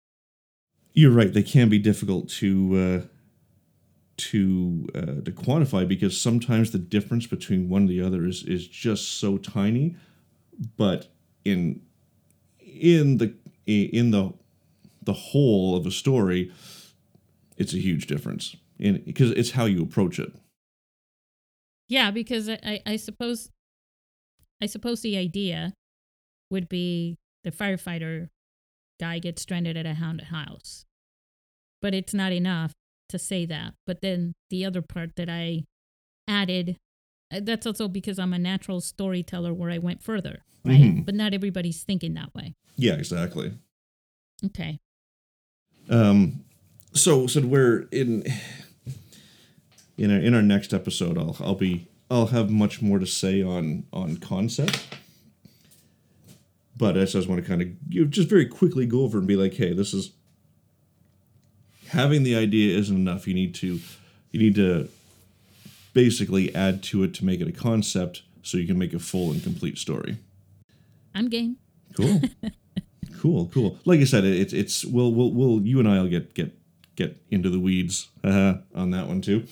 You're 0.94 1.10
right; 1.10 1.32
they 1.32 1.42
can 1.42 1.68
be 1.68 1.78
difficult 1.78 2.28
to 2.40 3.04
uh, 3.04 3.06
to 4.16 4.88
uh, 4.94 5.00
to 5.24 5.32
quantify 5.32 5.86
because 5.86 6.20
sometimes 6.20 6.70
the 6.70 6.78
difference 6.78 7.26
between 7.26 7.68
one 7.68 7.82
and 7.82 7.90
the 7.90 8.00
other 8.00 8.24
is 8.24 8.44
is 8.44 8.66
just 8.68 9.18
so 9.18 9.36
tiny, 9.36 9.96
but 10.76 11.08
in 11.44 11.82
in 12.60 13.18
the 13.18 13.34
in 13.66 14.12
the 14.12 14.32
the 15.02 15.12
whole 15.12 15.76
of 15.76 15.84
a 15.84 15.90
story, 15.90 16.52
it's 17.56 17.74
a 17.74 17.78
huge 17.78 18.06
difference. 18.06 18.56
because 18.78 19.30
it's 19.32 19.50
how 19.52 19.64
you 19.64 19.82
approach 19.82 20.18
it. 20.18 20.32
Yeah, 21.88 22.10
because 22.10 22.48
I, 22.48 22.80
I 22.86 22.96
suppose 22.96 23.50
I 24.62 24.66
suppose 24.66 25.02
the 25.02 25.16
idea 25.16 25.74
would 26.50 26.68
be 26.68 27.18
the 27.42 27.50
firefighter 27.50 28.28
guy 29.00 29.18
gets 29.18 29.42
stranded 29.42 29.76
at 29.76 29.86
a 29.86 29.94
haunted 29.94 30.28
house. 30.28 30.84
But 31.82 31.94
it's 31.94 32.14
not 32.14 32.32
enough 32.32 32.72
to 33.10 33.18
say 33.18 33.44
that. 33.46 33.74
But 33.86 34.00
then 34.00 34.34
the 34.50 34.64
other 34.64 34.82
part 34.82 35.16
that 35.16 35.28
I 35.28 35.64
added 36.26 36.76
uh, 37.32 37.40
that's 37.42 37.66
also 37.66 37.88
because 37.88 38.18
I'm 38.18 38.32
a 38.32 38.38
natural 38.38 38.80
storyteller 38.80 39.52
where 39.54 39.70
I 39.70 39.78
went 39.78 40.02
further, 40.02 40.44
right? 40.64 40.80
Mhm. 40.80 41.04
But 41.06 41.14
not 41.14 41.34
everybody's 41.34 41.82
thinking 41.82 42.14
that 42.14 42.34
way. 42.34 42.54
Yeah, 42.76 42.94
exactly. 42.94 43.52
Okay. 44.44 44.78
Um, 45.88 46.44
so 46.92 47.26
so 47.26 47.40
we're 47.40 47.88
in 47.90 48.24
in 49.96 50.10
our, 50.10 50.18
in 50.18 50.34
our 50.34 50.42
next 50.42 50.72
episode. 50.74 51.18
I'll 51.18 51.36
I'll 51.40 51.54
be 51.54 51.88
I'll 52.10 52.26
have 52.26 52.50
much 52.50 52.80
more 52.82 52.98
to 52.98 53.06
say 53.06 53.42
on 53.42 53.84
on 53.92 54.16
concept. 54.18 54.86
But 56.76 56.98
I 56.98 57.04
just 57.04 57.28
want 57.28 57.40
to 57.40 57.48
kind 57.48 57.62
of 57.62 57.68
you 57.88 58.04
know, 58.04 58.10
just 58.10 58.28
very 58.28 58.46
quickly 58.46 58.86
go 58.86 59.02
over 59.02 59.18
and 59.18 59.28
be 59.28 59.36
like, 59.36 59.54
hey, 59.54 59.72
this 59.72 59.94
is 59.94 60.12
having 61.88 62.24
the 62.24 62.34
idea 62.34 62.76
isn't 62.76 62.96
enough. 62.96 63.26
You 63.28 63.34
need 63.34 63.54
to 63.56 63.80
you 64.32 64.40
need 64.40 64.56
to 64.56 64.88
basically 65.92 66.54
add 66.54 66.82
to 66.82 67.04
it 67.04 67.14
to 67.14 67.24
make 67.24 67.40
it 67.40 67.48
a 67.48 67.52
concept 67.52 68.22
so 68.42 68.58
you 68.58 68.66
can 68.66 68.78
make 68.78 68.92
a 68.92 68.98
full 68.98 69.30
and 69.30 69.42
complete 69.42 69.78
story. 69.78 70.18
I'm 71.14 71.28
game. 71.28 71.56
Cool. 71.96 72.20
cool, 73.20 73.46
cool. 73.46 73.78
Like 73.84 74.00
I 74.00 74.04
said, 74.04 74.24
it's 74.24 74.52
it's 74.52 74.84
we'll 74.84 75.12
we'll 75.12 75.30
we'll 75.30 75.60
you 75.62 75.78
and 75.78 75.88
I'll 75.88 76.08
get 76.08 76.34
get 76.34 76.58
get 76.96 77.16
into 77.30 77.50
the 77.50 77.60
weeds 77.60 78.08
uh, 78.22 78.54
on 78.74 78.90
that 78.90 79.06
one 79.06 79.20
too. 79.20 79.46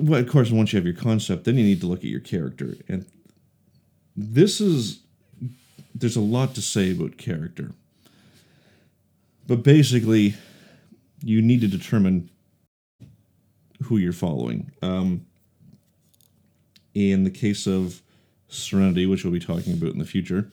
Well, 0.00 0.20
of 0.20 0.28
course, 0.28 0.50
once 0.50 0.72
you 0.72 0.78
have 0.78 0.86
your 0.86 0.96
concept, 0.96 1.44
then 1.44 1.56
you 1.56 1.62
need 1.62 1.80
to 1.80 1.86
look 1.86 2.00
at 2.00 2.06
your 2.06 2.20
character, 2.20 2.74
and 2.88 3.06
this 4.16 4.60
is 4.60 5.00
there's 5.98 6.16
a 6.16 6.20
lot 6.20 6.54
to 6.54 6.62
say 6.62 6.92
about 6.92 7.16
character, 7.16 7.72
but 9.46 9.62
basically, 9.62 10.34
you 11.22 11.40
need 11.40 11.60
to 11.62 11.68
determine 11.68 12.30
who 13.84 13.96
you're 13.96 14.12
following. 14.12 14.72
Um, 14.82 15.26
in 16.94 17.24
the 17.24 17.30
case 17.30 17.66
of 17.66 18.02
Serenity, 18.48 19.06
which 19.06 19.24
we'll 19.24 19.32
be 19.32 19.40
talking 19.40 19.72
about 19.74 19.90
in 19.90 19.98
the 19.98 20.06
future, 20.06 20.50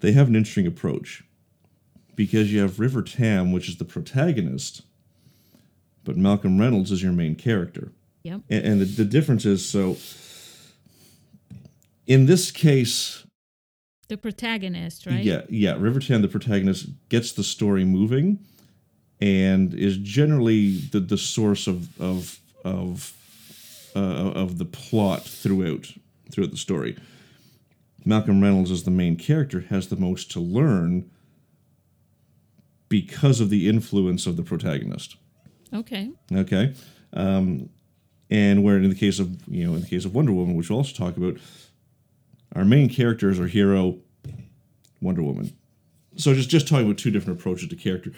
they 0.00 0.12
have 0.12 0.28
an 0.28 0.36
interesting 0.36 0.66
approach 0.66 1.24
because 2.14 2.52
you 2.52 2.60
have 2.60 2.80
River 2.80 3.02
Tam, 3.02 3.52
which 3.52 3.68
is 3.68 3.76
the 3.76 3.84
protagonist, 3.84 4.82
but 6.04 6.16
Malcolm 6.16 6.58
Reynolds 6.58 6.90
is 6.90 7.02
your 7.02 7.12
main 7.12 7.34
character. 7.34 7.92
Yep. 8.22 8.42
And, 8.48 8.64
and 8.64 8.80
the, 8.80 8.84
the 8.84 9.04
difference 9.04 9.44
is 9.44 9.68
so 9.68 9.96
in 12.06 12.26
this 12.26 12.50
case, 12.50 13.25
The 14.08 14.16
protagonist, 14.16 15.06
right? 15.06 15.24
yeah, 15.24 15.42
yeah, 15.48 15.76
River 15.78 15.98
Tam, 15.98 16.22
the 16.22 16.28
protagonist, 16.28 16.88
gets 17.08 17.32
the 17.32 17.42
story 17.42 17.84
moving 17.84 18.38
and 19.20 19.72
is 19.74 19.96
generally 19.96 20.78
the, 20.78 21.00
the 21.00 21.18
source 21.18 21.66
of 21.66 22.00
of 22.00 22.38
of 22.64 23.14
uh, 23.94 23.98
of 23.98 24.58
the 24.58 24.64
plot 24.64 25.22
throughout 25.24 25.92
throughout 26.30 26.50
the 26.50 26.56
story. 26.56 26.96
Malcolm 28.04 28.40
Reynolds 28.40 28.70
as 28.70 28.84
the 28.84 28.90
main 28.90 29.16
character 29.16 29.60
has 29.68 29.88
the 29.88 29.96
most 29.96 30.30
to 30.32 30.40
learn 30.40 31.10
because 32.88 33.40
of 33.40 33.50
the 33.50 33.68
influence 33.68 34.26
of 34.26 34.36
the 34.36 34.44
protagonist. 34.44 35.16
Okay. 35.74 36.12
Okay. 36.32 36.74
Um, 37.12 37.70
and 38.30 38.62
where 38.62 38.76
in 38.76 38.88
the 38.88 38.94
case 38.94 39.18
of 39.18 39.48
you 39.48 39.66
know 39.66 39.74
in 39.74 39.80
the 39.80 39.86
case 39.86 40.04
of 40.04 40.14
Wonder 40.14 40.32
Woman, 40.32 40.56
which 40.56 40.70
we'll 40.70 40.78
also 40.78 40.94
talk 40.94 41.16
about, 41.16 41.38
our 42.54 42.64
main 42.64 42.88
character 42.88 43.30
is 43.30 43.40
our 43.40 43.46
hero, 43.46 43.98
Wonder 45.00 45.22
Woman. 45.22 45.56
So 46.16 46.34
just 46.34 46.48
just 46.48 46.68
talking 46.68 46.86
about 46.86 46.98
two 46.98 47.10
different 47.10 47.40
approaches 47.40 47.68
to 47.68 47.76
character. 47.76 48.12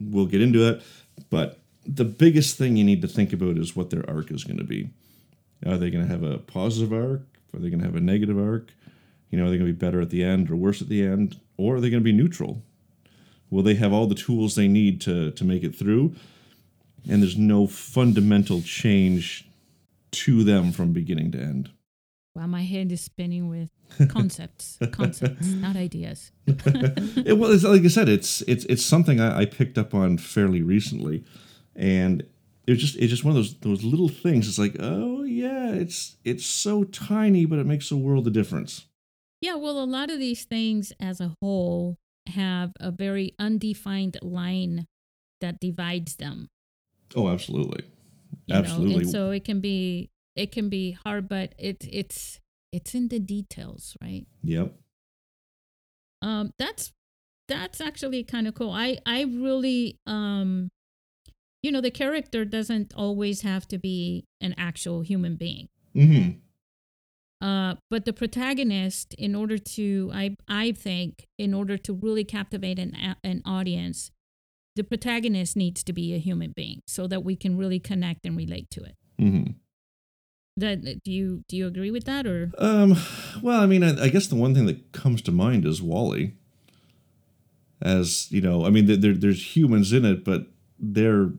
We'll 0.00 0.26
get 0.26 0.42
into 0.42 0.58
that, 0.58 0.82
but 1.30 1.60
the 1.86 2.04
biggest 2.04 2.58
thing 2.58 2.76
you 2.76 2.84
need 2.84 3.02
to 3.02 3.08
think 3.08 3.32
about 3.32 3.56
is 3.56 3.74
what 3.74 3.90
their 3.90 4.08
arc 4.08 4.30
is 4.30 4.44
going 4.44 4.58
to 4.58 4.64
be. 4.64 4.90
Are 5.64 5.78
they 5.78 5.90
going 5.90 6.04
to 6.04 6.10
have 6.10 6.22
a 6.22 6.38
positive 6.38 6.92
arc? 6.92 7.22
Are 7.54 7.60
they 7.60 7.70
going 7.70 7.80
to 7.80 7.86
have 7.86 7.96
a 7.96 8.00
negative 8.00 8.38
arc? 8.38 8.72
You 9.30 9.38
know, 9.38 9.46
are 9.46 9.50
they 9.50 9.56
going 9.56 9.68
to 9.68 9.72
be 9.72 9.86
better 9.86 10.00
at 10.00 10.10
the 10.10 10.24
end 10.24 10.50
or 10.50 10.56
worse 10.56 10.82
at 10.82 10.88
the 10.88 11.04
end? 11.04 11.40
Or 11.56 11.76
are 11.76 11.80
they 11.80 11.88
going 11.88 12.02
to 12.02 12.04
be 12.04 12.12
neutral? 12.12 12.62
Will 13.50 13.62
they 13.62 13.74
have 13.74 13.92
all 13.92 14.06
the 14.06 14.14
tools 14.14 14.54
they 14.54 14.68
need 14.68 15.00
to 15.02 15.30
to 15.30 15.44
make 15.44 15.62
it 15.62 15.74
through? 15.74 16.14
and 17.08 17.22
there's 17.22 17.36
no 17.36 17.66
fundamental 17.66 18.62
change 18.62 19.46
to 20.10 20.44
them 20.44 20.72
from 20.72 20.92
beginning 20.92 21.32
to 21.32 21.38
end. 21.38 21.70
Wow, 22.34 22.46
my 22.46 22.62
head 22.62 22.90
is 22.92 23.02
spinning 23.02 23.48
with 23.48 23.70
concepts, 24.08 24.78
concepts, 24.92 25.46
not 25.46 25.76
ideas. 25.76 26.32
It, 26.46 27.38
well, 27.38 27.52
it's, 27.52 27.62
like 27.64 27.84
I 27.84 27.88
said, 27.88 28.08
it's 28.08 28.40
it's 28.42 28.64
it's 28.66 28.84
something 28.84 29.20
I, 29.20 29.40
I 29.40 29.44
picked 29.44 29.76
up 29.76 29.94
on 29.94 30.16
fairly 30.16 30.62
recently, 30.62 31.24
and 31.76 32.24
it's 32.66 32.80
just 32.80 32.96
it's 32.96 33.10
just 33.10 33.24
one 33.24 33.32
of 33.32 33.36
those 33.36 33.58
those 33.60 33.84
little 33.84 34.08
things. 34.08 34.48
It's 34.48 34.58
like, 34.58 34.76
oh 34.80 35.24
yeah, 35.24 35.72
it's 35.72 36.16
it's 36.24 36.46
so 36.46 36.84
tiny, 36.84 37.44
but 37.44 37.58
it 37.58 37.66
makes 37.66 37.90
a 37.90 37.96
world 37.96 38.26
of 38.26 38.32
difference. 38.32 38.86
Yeah, 39.42 39.56
well, 39.56 39.82
a 39.82 39.84
lot 39.84 40.10
of 40.10 40.18
these 40.18 40.44
things 40.44 40.92
as 41.00 41.20
a 41.20 41.34
whole 41.40 41.98
have 42.28 42.72
a 42.80 42.90
very 42.90 43.34
undefined 43.38 44.16
line 44.22 44.86
that 45.40 45.60
divides 45.60 46.16
them. 46.16 46.48
Oh, 47.14 47.28
absolutely, 47.28 47.84
you 48.46 48.54
know, 48.54 48.60
absolutely. 48.60 49.02
and 49.02 49.10
so 49.10 49.30
it 49.32 49.44
can 49.44 49.60
be 49.60 50.11
it 50.36 50.52
can 50.52 50.68
be 50.68 50.92
hard, 51.04 51.28
but 51.28 51.54
it's 51.58 51.86
it's 51.90 52.40
it's 52.72 52.94
in 52.94 53.08
the 53.08 53.18
details, 53.18 53.96
right? 54.00 54.26
yep. 54.42 54.74
Um, 56.22 56.52
that's 56.58 56.92
that's 57.48 57.80
actually 57.80 58.24
kind 58.24 58.46
of 58.46 58.54
cool. 58.54 58.70
I 58.70 58.98
I 59.04 59.22
really 59.22 59.98
um, 60.06 60.70
you 61.62 61.70
know, 61.70 61.80
the 61.80 61.90
character 61.90 62.44
doesn't 62.44 62.92
always 62.94 63.42
have 63.42 63.66
to 63.68 63.78
be 63.78 64.26
an 64.40 64.54
actual 64.58 65.02
human 65.02 65.36
being. 65.36 65.68
Mm-hmm. 65.94 66.38
Uh, 67.46 67.74
but 67.90 68.04
the 68.04 68.12
protagonist, 68.12 69.14
in 69.14 69.34
order 69.34 69.58
to, 69.58 70.10
I 70.12 70.36
I 70.48 70.72
think, 70.72 71.26
in 71.38 71.54
order 71.54 71.76
to 71.76 71.92
really 71.92 72.24
captivate 72.24 72.78
an 72.78 73.16
an 73.24 73.42
audience, 73.44 74.10
the 74.76 74.84
protagonist 74.84 75.56
needs 75.56 75.82
to 75.84 75.92
be 75.92 76.14
a 76.14 76.18
human 76.18 76.52
being, 76.54 76.82
so 76.86 77.06
that 77.08 77.24
we 77.24 77.34
can 77.36 77.58
really 77.58 77.80
connect 77.80 78.24
and 78.26 78.36
relate 78.36 78.70
to 78.70 78.84
it. 78.84 78.96
Mm-hmm. 79.20 79.52
That 80.56 81.02
do 81.02 81.10
you 81.10 81.44
do 81.48 81.56
you 81.56 81.66
agree 81.66 81.90
with 81.90 82.04
that 82.04 82.26
or? 82.26 82.50
Um, 82.58 82.96
well, 83.42 83.60
I 83.60 83.66
mean, 83.66 83.82
I, 83.82 84.04
I 84.04 84.08
guess 84.10 84.26
the 84.26 84.34
one 84.36 84.54
thing 84.54 84.66
that 84.66 84.92
comes 84.92 85.22
to 85.22 85.32
mind 85.32 85.64
is 85.64 85.80
WALL-E. 85.80 86.32
As 87.80 88.30
you 88.30 88.40
know, 88.40 88.64
I 88.66 88.70
mean, 88.70 88.86
there, 88.86 88.96
there 88.96 89.14
there's 89.14 89.56
humans 89.56 89.92
in 89.92 90.04
it, 90.04 90.24
but 90.24 90.46
they're 90.78 91.30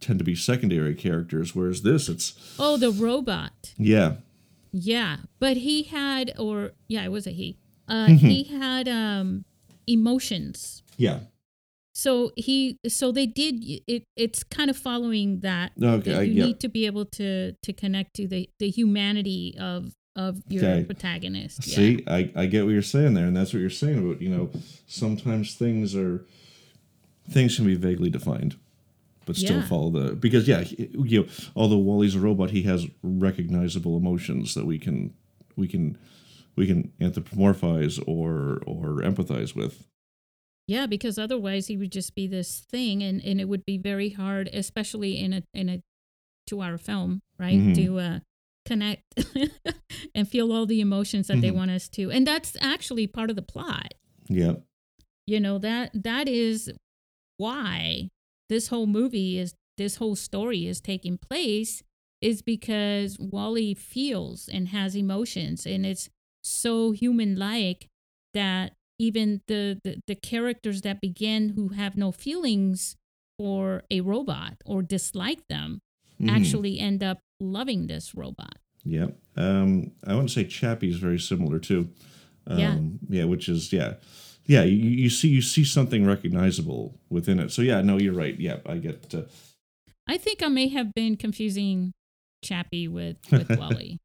tend 0.00 0.18
to 0.18 0.24
be 0.24 0.34
secondary 0.34 0.94
characters. 0.94 1.54
Whereas 1.54 1.82
this, 1.82 2.08
it's 2.08 2.34
Oh, 2.58 2.76
the 2.76 2.90
robot. 2.90 3.72
yeah, 3.78 4.16
Yeah, 4.72 5.18
but 5.38 5.58
he 5.58 5.84
had, 5.84 6.32
or 6.38 6.72
yeah, 6.88 7.04
it 7.04 7.10
was 7.12 7.26
a 7.26 7.30
he. 7.30 7.56
Uh, 7.88 8.08
he 8.08 8.44
had 8.44 8.88
um 8.88 9.44
emotions. 9.86 10.82
yeah. 10.96 11.20
So 11.96 12.30
he, 12.36 12.78
so 12.86 13.10
they 13.10 13.24
did. 13.24 13.54
It, 13.86 14.04
it's 14.16 14.44
kind 14.44 14.68
of 14.68 14.76
following 14.76 15.40
that. 15.40 15.72
Okay, 15.82 16.10
that 16.12 16.20
I- 16.20 16.22
you 16.24 16.32
yeah. 16.34 16.44
need 16.46 16.60
to 16.60 16.68
be 16.68 16.84
able 16.84 17.06
to 17.20 17.52
to 17.52 17.72
connect 17.72 18.14
to 18.16 18.28
the 18.28 18.50
the 18.58 18.68
humanity 18.68 19.56
of 19.58 19.94
of 20.14 20.42
your 20.48 20.62
Okay. 20.64 20.84
protagonist. 20.84 21.66
Yeah. 21.66 21.76
See, 21.76 22.04
I, 22.06 22.30
I 22.36 22.44
get 22.46 22.64
what 22.64 22.72
you're 22.72 22.82
saying 22.82 23.14
there, 23.14 23.24
and 23.26 23.34
that's 23.36 23.52
what 23.54 23.60
you're 23.60 23.70
saying 23.70 23.98
about 23.98 24.20
you 24.20 24.28
know 24.28 24.50
sometimes 24.86 25.54
things 25.54 25.96
are 25.96 26.26
things 27.30 27.56
can 27.56 27.64
be 27.64 27.76
vaguely 27.76 28.10
defined, 28.10 28.56
but 29.24 29.36
still 29.36 29.56
Yeah. 29.60 29.66
follow 29.66 29.88
the 29.90 30.14
because 30.14 30.46
yeah, 30.46 30.64
you 30.78 31.20
know, 31.22 31.26
although 31.56 31.78
WALL-E's 31.78 32.14
a 32.14 32.20
robot, 32.20 32.50
he 32.50 32.62
has 32.64 32.86
recognizable 33.02 33.96
emotions 33.96 34.52
that 34.54 34.66
we 34.66 34.78
can 34.78 35.14
we 35.56 35.66
can 35.66 35.96
we 36.56 36.66
can 36.66 36.92
anthropomorphize 37.00 38.02
or 38.06 38.62
or 38.66 39.00
empathize 39.00 39.54
with. 39.56 39.86
Yeah, 40.68 40.86
because 40.86 41.18
otherwise 41.18 41.68
he 41.68 41.76
would 41.76 41.92
just 41.92 42.14
be 42.14 42.26
this 42.26 42.60
thing, 42.70 43.02
and 43.02 43.22
and 43.24 43.40
it 43.40 43.44
would 43.48 43.64
be 43.64 43.78
very 43.78 44.10
hard, 44.10 44.48
especially 44.52 45.18
in 45.18 45.32
a 45.32 45.42
in 45.54 45.68
a 45.68 45.82
two 46.46 46.60
hour 46.62 46.78
film, 46.78 47.22
right? 47.38 47.58
Mhm. 47.58 47.74
To 47.76 47.98
uh, 47.98 48.18
connect 48.64 49.02
and 50.14 50.28
feel 50.28 50.52
all 50.52 50.66
the 50.66 50.80
emotions 50.80 51.28
that 51.28 51.40
they 51.40 51.50
Mhm. 51.50 51.54
want 51.56 51.70
us 51.70 51.88
to, 51.90 52.10
and 52.10 52.26
that's 52.26 52.56
actually 52.60 53.06
part 53.06 53.30
of 53.30 53.36
the 53.36 53.42
plot. 53.42 53.94
Yeah. 54.28 54.54
You 55.26 55.38
know 55.40 55.58
that 55.58 55.90
that 55.94 56.26
is 56.28 56.72
why 57.36 58.08
this 58.48 58.68
whole 58.68 58.86
movie 58.86 59.38
is 59.38 59.54
this 59.76 59.96
whole 59.96 60.16
story 60.16 60.66
is 60.66 60.80
taking 60.80 61.18
place 61.18 61.82
is 62.22 62.40
because 62.42 63.18
WALL-E 63.18 63.74
feels 63.74 64.48
and 64.48 64.68
has 64.68 64.96
emotions, 64.96 65.66
and 65.66 65.84
it's 65.84 66.08
so 66.42 66.92
human 66.92 67.36
like 67.36 67.88
that 68.32 68.72
even 68.98 69.40
the, 69.46 69.78
the 69.84 70.00
the 70.06 70.14
characters 70.14 70.82
that 70.82 71.00
begin 71.00 71.50
who 71.50 71.68
have 71.70 71.96
no 71.96 72.10
feelings 72.12 72.96
for 73.38 73.82
a 73.90 74.00
robot 74.00 74.54
or 74.64 74.82
dislike 74.82 75.46
them 75.48 75.80
Mhm. 76.20 76.30
actually 76.30 76.78
end 76.78 77.02
up 77.02 77.18
loving 77.40 77.86
this 77.88 78.14
robot. 78.14 78.56
Yeah. 78.84 79.08
Um, 79.36 79.92
I 80.06 80.14
want 80.14 80.28
to 80.28 80.34
say 80.34 80.44
Chappie 80.44 80.88
is 80.88 80.96
very 80.96 81.18
similar 81.18 81.58
too. 81.58 81.90
Um, 82.46 82.58
Yeah. 82.58 82.78
Yeah. 83.10 83.24
Which 83.24 83.48
is 83.50 83.70
yeah, 83.72 83.94
yeah. 84.46 84.62
You, 84.62 84.76
you 84.76 85.10
see 85.10 85.28
you 85.28 85.42
see 85.42 85.64
something 85.64 86.06
recognizable 86.06 86.98
within 87.10 87.38
it. 87.40 87.50
So 87.52 87.60
yeah, 87.62 87.82
no, 87.82 87.98
you're 87.98 88.14
right. 88.14 88.38
Yeah, 88.40 88.58
I 88.64 88.78
get. 88.78 89.14
Uh, 89.14 89.22
I 90.08 90.16
think 90.18 90.42
I 90.42 90.48
may 90.48 90.68
have 90.68 90.94
been 90.94 91.16
confusing 91.16 91.92
Chappie 92.44 92.88
with 92.88 93.16
with 93.30 93.48
WALL-E, 93.58 93.98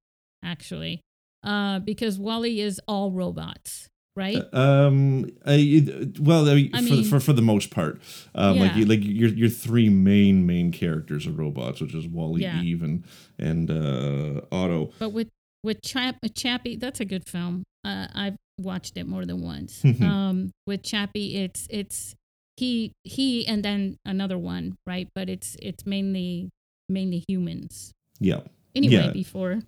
actually, 0.43 0.99
uh, 1.43 1.79
because 1.79 2.17
WALL-E 2.19 2.59
is 2.59 2.81
all 2.87 3.11
robots, 3.11 3.87
right? 4.15 4.41
um. 4.53 5.29
I, 5.45 5.83
well, 6.19 6.49
I 6.49 6.55
mean, 6.55 6.71
I 6.73 6.77
for, 6.81 6.83
mean- 6.93 7.03
for 7.03 7.19
for 7.19 7.33
the 7.33 7.41
most 7.41 7.71
part, 7.71 8.01
um, 8.35 8.59
like 8.59 8.75
you, 8.75 8.85
like 8.85 8.99
your 9.03 9.29
your 9.29 9.49
three 9.49 9.89
main 9.89 10.45
main 10.45 10.71
characters 10.71 11.27
are 11.27 11.31
robots, 11.31 11.81
which 11.81 11.93
is 11.95 12.07
WALL-E, 12.07 12.41
Yeah. 12.41 12.61
Eve, 12.61 12.83
and 12.83 13.03
and 13.39 13.69
uh, 13.71 14.41
AUTO. 14.51 14.93
but 14.99 15.09
with 15.11 15.29
with 15.63 15.81
Chap- 15.83 16.17
Chappie, 16.35 16.75
that's 16.75 16.99
a 16.99 17.05
good 17.05 17.27
film. 17.27 17.63
Uh, 17.85 18.07
I've 18.13 18.35
watched 18.59 18.97
it 18.97 19.07
more 19.07 19.25
than 19.25 19.41
once. 19.41 19.81
Um, 20.01 20.51
with 20.67 20.83
Chappie, 20.83 21.37
it's 21.37 21.67
it's 21.69 22.15
he 22.57 22.91
he 23.03 23.47
and 23.47 23.63
then 23.63 23.97
another 24.05 24.37
one, 24.37 24.75
right? 24.85 25.07
But 25.15 25.29
it's 25.29 25.55
it's 25.61 25.85
mainly 25.85 26.49
mainly 26.89 27.23
humans. 27.27 27.91
Yeah. 28.19 28.41
Anyway, 28.73 28.93
Yeah. 28.93 29.11
before 29.11 29.59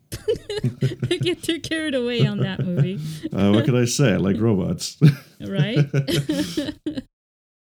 I 1.11 1.17
get 1.21 1.43
too 1.43 1.59
carried 1.59 1.93
away 1.95 2.25
on 2.25 2.37
that 2.39 2.59
movie, 2.63 2.99
Uh, 3.33 3.51
what 3.51 3.65
could 3.65 3.75
I 3.75 3.85
say? 3.85 4.13
I 4.13 4.17
like 4.17 4.39
robots. 4.49 4.97
right? 5.41 5.77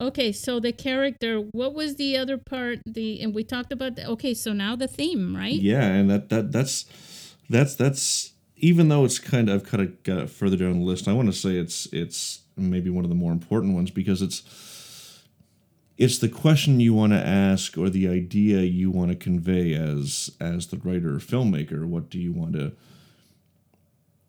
okay, 0.02 0.32
so 0.32 0.60
the 0.60 0.72
character. 0.72 1.38
What 1.40 1.74
was 1.74 1.96
the 1.96 2.18
other 2.18 2.38
part? 2.38 2.80
The 2.86 3.22
and 3.22 3.34
we 3.34 3.44
talked 3.44 3.72
about. 3.72 3.96
The, 3.96 4.06
okay, 4.12 4.34
so 4.34 4.54
now 4.54 4.76
the 4.76 4.88
theme, 4.88 5.36
right? 5.36 5.54
Yeah, 5.54 5.84
and 5.86 6.10
that 6.10 6.30
that 6.30 6.52
that's 6.52 6.86
that's 7.50 7.76
that's 7.76 8.34
even 8.58 8.90
though 8.90 9.06
it's 9.06 9.20
kind 9.20 9.50
of 9.50 9.62
I've 9.62 9.68
kind 9.70 9.84
of 9.84 10.04
got 10.04 10.18
it 10.20 10.30
further 10.30 10.58
down 10.58 10.80
the 10.80 10.86
list. 10.86 11.08
I 11.08 11.14
want 11.14 11.28
to 11.30 11.34
say 11.38 11.56
it's 11.58 11.88
it's 11.94 12.42
maybe 12.58 12.90
one 12.90 13.04
of 13.06 13.10
the 13.10 13.16
more 13.16 13.32
important 13.32 13.74
ones 13.74 13.92
because 13.92 14.22
it's 14.22 14.44
it's 15.98 16.18
the 16.18 16.30
question 16.30 16.80
you 16.80 16.94
want 16.94 17.14
to 17.14 17.20
ask 17.20 17.78
or 17.78 17.90
the 17.90 18.08
idea 18.08 18.62
you 18.62 18.90
want 18.90 19.12
to 19.12 19.16
convey 19.16 19.74
as 19.74 20.32
as 20.40 20.68
the 20.68 20.78
writer 20.78 21.16
or 21.16 21.20
filmmaker. 21.20 21.86
What 21.86 22.10
do 22.10 22.20
you 22.20 22.34
want 22.34 22.54
to 22.54 22.74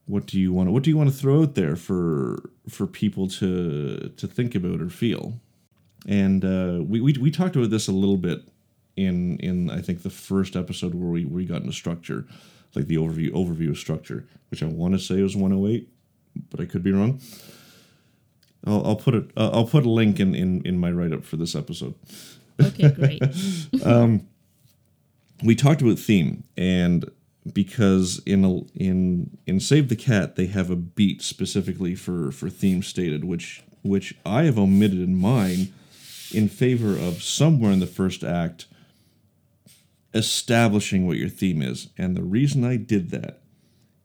what 0.06 0.26
do 0.26 0.38
you 0.38 0.52
want 0.52 0.68
to 0.68 0.72
what 0.72 0.82
do 0.82 0.90
you 0.90 0.96
want 0.96 1.10
to 1.10 1.16
throw 1.16 1.42
out 1.42 1.54
there 1.54 1.76
for 1.76 2.50
for 2.68 2.86
people 2.86 3.28
to 3.28 4.12
to 4.16 4.26
think 4.26 4.54
about 4.54 4.80
or 4.80 4.90
feel? 4.90 5.40
And 6.06 6.44
uh, 6.44 6.82
we, 6.82 7.00
we 7.00 7.14
we 7.14 7.30
talked 7.30 7.56
about 7.56 7.70
this 7.70 7.88
a 7.88 7.92
little 7.92 8.18
bit 8.18 8.42
in 8.96 9.38
in 9.38 9.70
I 9.70 9.80
think 9.80 10.02
the 10.02 10.10
first 10.10 10.56
episode 10.56 10.94
where 10.94 11.10
we, 11.10 11.24
we 11.24 11.46
got 11.46 11.62
into 11.62 11.72
structure, 11.72 12.26
like 12.74 12.88
the 12.88 12.96
overview 12.96 13.30
overview 13.30 13.70
of 13.70 13.78
structure, 13.78 14.28
which 14.50 14.62
I 14.62 14.66
want 14.66 14.92
to 14.92 15.00
say 15.00 15.22
was 15.22 15.34
108, 15.34 15.88
but 16.50 16.60
I 16.60 16.66
could 16.66 16.82
be 16.82 16.92
wrong. 16.92 17.20
I'll, 18.66 18.86
I'll 18.86 18.96
put 18.96 19.14
it 19.14 19.30
uh, 19.36 19.50
I'll 19.52 19.66
put 19.66 19.84
a 19.84 19.90
link 19.90 20.20
in, 20.20 20.34
in, 20.34 20.62
in 20.64 20.78
my 20.78 20.90
write 20.90 21.12
up 21.12 21.24
for 21.24 21.36
this 21.36 21.54
episode. 21.54 21.94
Okay, 22.60 22.90
great. 22.90 23.22
We 25.42 25.54
talked 25.54 25.82
about 25.82 25.98
theme 25.98 26.44
and 26.56 27.10
because 27.52 28.22
in 28.24 28.44
a, 28.44 28.60
in 28.78 29.36
in 29.46 29.60
Save 29.60 29.88
the 29.88 29.96
Cat 29.96 30.36
they 30.36 30.46
have 30.46 30.70
a 30.70 30.76
beat 30.76 31.20
specifically 31.22 31.94
for 31.94 32.30
for 32.30 32.48
theme 32.48 32.82
stated, 32.82 33.24
which 33.24 33.62
which 33.82 34.14
I 34.24 34.44
have 34.44 34.58
omitted 34.58 35.00
in 35.00 35.16
mine 35.16 35.74
in 36.32 36.48
favor 36.48 36.96
of 36.96 37.22
somewhere 37.22 37.72
in 37.72 37.80
the 37.80 37.86
first 37.86 38.24
act 38.24 38.66
establishing 40.14 41.06
what 41.06 41.18
your 41.18 41.28
theme 41.28 41.60
is. 41.60 41.88
And 41.98 42.16
the 42.16 42.22
reason 42.22 42.64
I 42.64 42.76
did 42.76 43.10
that 43.10 43.42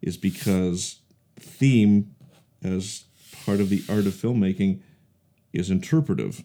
is 0.02 0.18
because 0.18 1.00
theme, 1.40 2.16
as 2.64 3.06
part 3.50 3.60
of 3.60 3.70
the 3.70 3.84
art 3.90 4.06
of 4.06 4.14
filmmaking, 4.14 4.80
is 5.54 5.72
interpretive. 5.72 6.44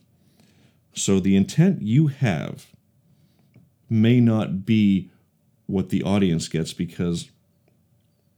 So 0.94 1.20
the 1.20 1.36
intent 1.36 1.82
you 1.82 2.06
have 2.06 2.68
may 3.90 4.20
not 4.20 4.64
be 4.64 5.10
what 5.66 5.90
the 5.90 6.02
audience 6.02 6.48
gets 6.48 6.72
because 6.72 7.28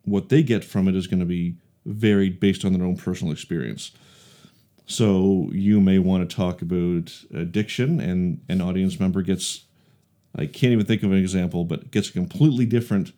what 0.02 0.30
they 0.30 0.42
get 0.42 0.64
from 0.64 0.88
it 0.88 0.96
is 0.96 1.06
going 1.06 1.20
to 1.20 1.26
be 1.26 1.54
varied 1.84 2.40
based 2.40 2.64
on 2.64 2.72
their 2.72 2.84
own 2.84 2.96
personal 2.96 3.32
experience. 3.32 3.92
So 4.86 5.48
you 5.52 5.80
may 5.80 6.00
want 6.00 6.28
to 6.28 6.36
talk 6.36 6.60
about 6.60 7.14
addiction, 7.32 8.00
and 8.00 8.40
an 8.48 8.60
audience 8.60 8.98
member 8.98 9.22
gets 9.22 9.62
I 10.34 10.46
can't 10.46 10.72
even 10.72 10.86
think 10.86 11.04
of 11.04 11.12
an 11.12 11.18
example, 11.18 11.64
but 11.64 11.92
gets 11.92 12.08
a 12.08 12.12
completely 12.12 12.66
different 12.66 13.12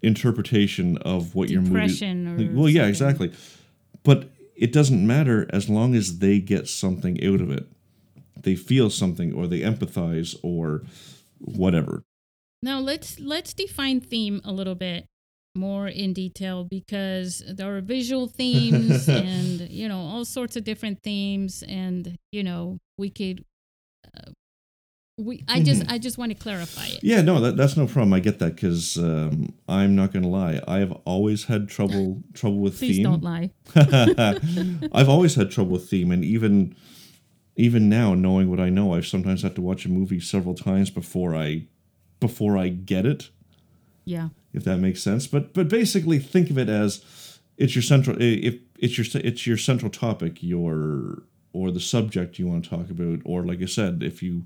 interpretation 0.00 0.96
of 0.98 1.34
what 1.34 1.50
your 1.50 1.60
movie. 1.60 2.48
Well, 2.48 2.70
yeah, 2.70 2.80
something. 2.80 2.88
exactly. 2.88 3.32
But 4.04 4.30
it 4.56 4.72
doesn't 4.72 5.06
matter 5.06 5.48
as 5.50 5.68
long 5.68 5.94
as 5.94 6.18
they 6.18 6.38
get 6.38 6.68
something 6.68 7.22
out 7.24 7.40
of 7.40 7.50
it. 7.50 7.66
They 8.36 8.56
feel 8.56 8.90
something, 8.90 9.32
or 9.32 9.46
they 9.46 9.60
empathize, 9.60 10.36
or 10.42 10.82
whatever. 11.38 12.02
Now 12.62 12.78
let's 12.78 13.18
let's 13.20 13.54
define 13.54 14.00
theme 14.00 14.40
a 14.44 14.52
little 14.52 14.74
bit 14.74 15.06
more 15.54 15.86
in 15.88 16.12
detail 16.12 16.64
because 16.64 17.42
there 17.46 17.76
are 17.76 17.80
visual 17.80 18.26
themes 18.26 19.08
and 19.08 19.68
you 19.68 19.88
know 19.88 19.98
all 19.98 20.24
sorts 20.24 20.56
of 20.56 20.64
different 20.64 21.02
themes 21.02 21.62
and 21.68 22.16
you 22.30 22.42
know 22.42 22.78
we 22.96 23.10
could 23.10 23.44
we 25.18 25.44
I 25.46 25.62
just 25.62 25.84
I 25.90 25.98
just 25.98 26.16
want 26.18 26.32
to 26.32 26.38
clarify 26.38 26.86
it. 26.86 27.00
Yeah, 27.02 27.20
no, 27.20 27.40
that, 27.40 27.56
that's 27.56 27.76
no 27.76 27.86
problem. 27.86 28.12
I 28.14 28.20
get 28.20 28.38
that 28.38 28.54
because 28.54 28.96
um, 28.96 29.52
I'm 29.68 29.94
not 29.94 30.12
going 30.12 30.22
to 30.22 30.28
lie. 30.28 30.60
I 30.66 30.78
have 30.78 30.92
always 31.04 31.44
had 31.44 31.68
trouble 31.68 32.22
trouble 32.34 32.58
with 32.60 32.78
Please 32.78 32.96
theme. 32.96 33.04
don't 33.04 33.22
lie. 33.22 33.50
I've 34.92 35.08
always 35.08 35.34
had 35.34 35.50
trouble 35.50 35.72
with 35.72 35.88
theme, 35.88 36.10
and 36.10 36.24
even 36.24 36.74
even 37.56 37.88
now, 37.88 38.14
knowing 38.14 38.48
what 38.50 38.60
I 38.60 38.70
know, 38.70 38.94
I've 38.94 39.06
sometimes 39.06 39.42
had 39.42 39.54
to 39.56 39.60
watch 39.60 39.84
a 39.84 39.90
movie 39.90 40.20
several 40.20 40.54
times 40.54 40.90
before 40.90 41.34
I 41.36 41.66
before 42.18 42.56
I 42.56 42.68
get 42.68 43.04
it, 43.04 43.28
Yeah. 44.04 44.28
if 44.54 44.64
that 44.64 44.78
makes 44.78 45.02
sense. 45.02 45.26
But 45.26 45.52
but 45.52 45.68
basically, 45.68 46.18
think 46.20 46.48
of 46.50 46.56
it 46.56 46.70
as 46.70 47.38
it's 47.58 47.74
your 47.74 47.82
central 47.82 48.16
if 48.18 48.56
it's 48.78 48.96
your 48.96 49.22
it's 49.22 49.46
your 49.46 49.58
central 49.58 49.90
topic, 49.90 50.42
your 50.42 51.24
or 51.52 51.70
the 51.70 51.80
subject 51.80 52.38
you 52.38 52.46
want 52.46 52.64
to 52.64 52.70
talk 52.70 52.88
about, 52.88 53.18
or 53.26 53.44
like 53.44 53.60
I 53.60 53.66
said, 53.66 54.02
if 54.02 54.22
you 54.22 54.44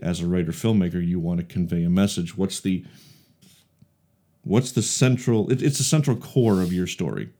as 0.00 0.20
a 0.20 0.26
writer 0.26 0.52
filmmaker 0.52 1.04
you 1.06 1.18
want 1.20 1.38
to 1.40 1.46
convey 1.46 1.84
a 1.84 1.90
message, 1.90 2.36
what's 2.36 2.60
the 2.60 2.84
what's 4.42 4.72
the 4.72 4.82
central 4.82 5.50
it, 5.50 5.62
it's 5.62 5.78
the 5.78 5.84
central 5.84 6.16
core 6.16 6.60
of 6.60 6.72
your 6.72 6.86
story 6.86 7.30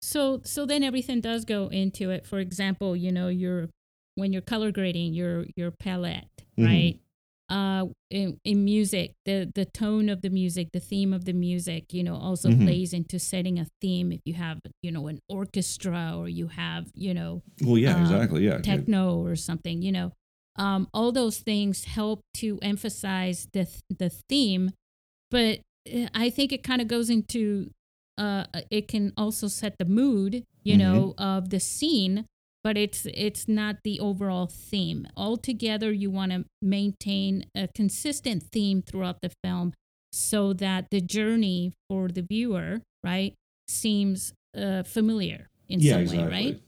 So 0.00 0.40
so 0.44 0.64
then 0.66 0.82
everything 0.84 1.20
does 1.20 1.44
go 1.44 1.68
into 1.68 2.10
it. 2.10 2.26
For 2.26 2.38
example, 2.38 2.96
you 2.96 3.10
know, 3.12 3.28
your 3.28 3.68
when 4.14 4.32
you're 4.32 4.42
color 4.42 4.70
grading 4.72 5.14
your 5.14 5.46
your 5.56 5.70
palette, 5.72 6.28
Mhm. 6.56 6.64
right? 6.66 6.96
Uh 7.50 7.86
in, 8.10 8.38
in 8.44 8.64
music, 8.64 9.14
the 9.24 9.50
the 9.54 9.64
tone 9.64 10.08
of 10.08 10.20
the 10.22 10.30
music, 10.30 10.68
the 10.72 10.80
theme 10.80 11.12
of 11.12 11.24
the 11.24 11.32
music, 11.32 11.92
you 11.92 12.04
know, 12.04 12.14
also 12.14 12.48
Mhm. 12.50 12.64
plays 12.64 12.92
into 12.92 13.18
setting 13.18 13.58
a 13.58 13.66
theme 13.80 14.12
if 14.12 14.20
you 14.24 14.34
have, 14.34 14.60
you 14.82 14.92
know, 14.92 15.08
an 15.08 15.18
orchestra 15.28 16.14
or 16.16 16.28
you 16.28 16.46
have, 16.48 16.84
you 16.94 17.12
know, 17.12 17.42
well 17.62 17.78
yeah 17.78 17.96
um, 17.96 18.02
exactly 18.02 18.44
yeah 18.46 18.58
techno 18.60 19.18
or 19.26 19.34
something, 19.36 19.82
you 19.82 19.90
know. 19.92 20.12
Um, 20.58 20.88
all 20.92 21.12
those 21.12 21.38
things 21.38 21.84
help 21.84 22.20
to 22.34 22.58
emphasize 22.62 23.48
the 23.52 23.68
the 23.98 24.10
theme, 24.28 24.72
but 25.30 25.60
uh, 25.92 26.08
I 26.14 26.30
think 26.30 26.52
it 26.52 26.62
kind 26.62 26.80
of 26.82 26.88
goes 26.88 27.08
into 27.10 27.70
uh, 28.18 28.44
it 28.70 28.88
can 28.88 29.12
also 29.16 29.46
set 29.48 29.76
the 29.78 29.84
mood, 29.84 30.44
you 30.64 30.74
Mhm. 30.74 30.78
know, 30.78 31.14
of 31.18 31.50
the 31.50 31.60
scene, 31.60 32.26
but 32.64 32.76
it's 32.76 33.06
it's 33.06 33.46
not 33.46 33.76
the 33.84 34.00
overall 34.00 34.48
theme. 34.48 35.06
Altogether, 35.16 35.92
you 35.92 36.10
want 36.10 36.32
to 36.32 36.44
maintain 36.60 37.44
a 37.54 37.68
consistent 37.74 38.42
theme 38.52 38.82
throughout 38.82 39.20
the 39.22 39.30
film, 39.44 39.72
so 40.12 40.52
that 40.54 40.88
the 40.90 41.00
journey 41.00 41.72
for 41.88 42.08
the 42.08 42.22
viewer, 42.22 42.82
right, 43.04 43.34
seems 43.68 44.32
uh, 44.56 44.82
familiar 44.82 45.46
in 45.68 45.78
yeah 45.80 45.92
some 45.92 46.02
exactly 46.02 46.52
way, 46.52 46.60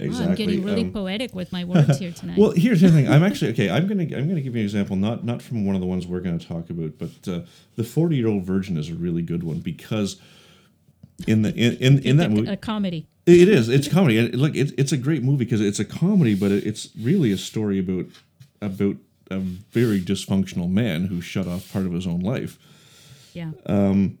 right? 0.00 0.10
Wow, 0.10 0.20
I'm 0.28 0.34
getting 0.34 0.62
really 0.64 0.82
Um, 0.82 0.92
poetic 0.92 1.34
with 1.34 1.52
my 1.52 1.64
words 1.64 1.98
here 1.98 2.12
tonight. 2.16 2.38
Well, 2.38 2.52
here's 2.52 2.80
the 2.80 2.90
thing. 2.90 3.08
I'm 3.08 3.22
actually 3.22 3.50
okay. 3.52 3.70
I'm 3.70 3.86
gonna 3.86 4.02
I'm 4.04 4.28
gonna 4.28 4.40
give 4.40 4.54
you 4.54 4.60
an 4.60 4.66
example, 4.66 4.96
not 4.96 5.24
not 5.24 5.42
from 5.42 5.64
one 5.66 5.74
of 5.74 5.80
the 5.80 5.86
ones 5.86 6.06
we're 6.06 6.20
gonna 6.20 6.38
talk 6.38 6.70
about, 6.70 6.98
but 6.98 7.28
uh, 7.28 7.40
the 7.76 7.84
40 7.84 8.16
year 8.16 8.28
old 8.28 8.44
virgin 8.44 8.76
is 8.76 8.88
a 8.90 8.94
really 8.94 9.22
good 9.22 9.42
one 9.42 9.60
because 9.60 10.16
in 11.26 11.42
the 11.42 11.54
in 11.54 11.76
in, 11.76 11.98
in 12.00 12.16
that 12.16 12.26
a, 12.26 12.30
movie 12.30 12.48
a 12.50 12.56
comedy. 12.56 13.06
it 13.26 13.48
is 13.48 13.68
it's 13.68 13.88
comedy. 13.88 14.18
And 14.18 14.34
look, 14.34 14.54
it, 14.54 14.72
it's 14.78 14.92
a 14.92 14.96
great 14.96 15.22
movie 15.22 15.44
because 15.44 15.60
it's 15.60 15.78
a 15.78 15.84
comedy, 15.84 16.34
but 16.34 16.50
it, 16.50 16.66
it's 16.66 16.88
really 16.98 17.30
a 17.32 17.38
story 17.38 17.78
about 17.78 18.06
about 18.62 18.96
a 19.30 19.38
very 19.38 20.00
dysfunctional 20.00 20.68
man 20.70 21.06
who 21.06 21.20
shut 21.20 21.46
off 21.46 21.72
part 21.72 21.86
of 21.86 21.92
his 21.92 22.04
own 22.06 22.18
life 22.20 22.58
Yeah. 23.32 23.52
Um, 23.66 24.18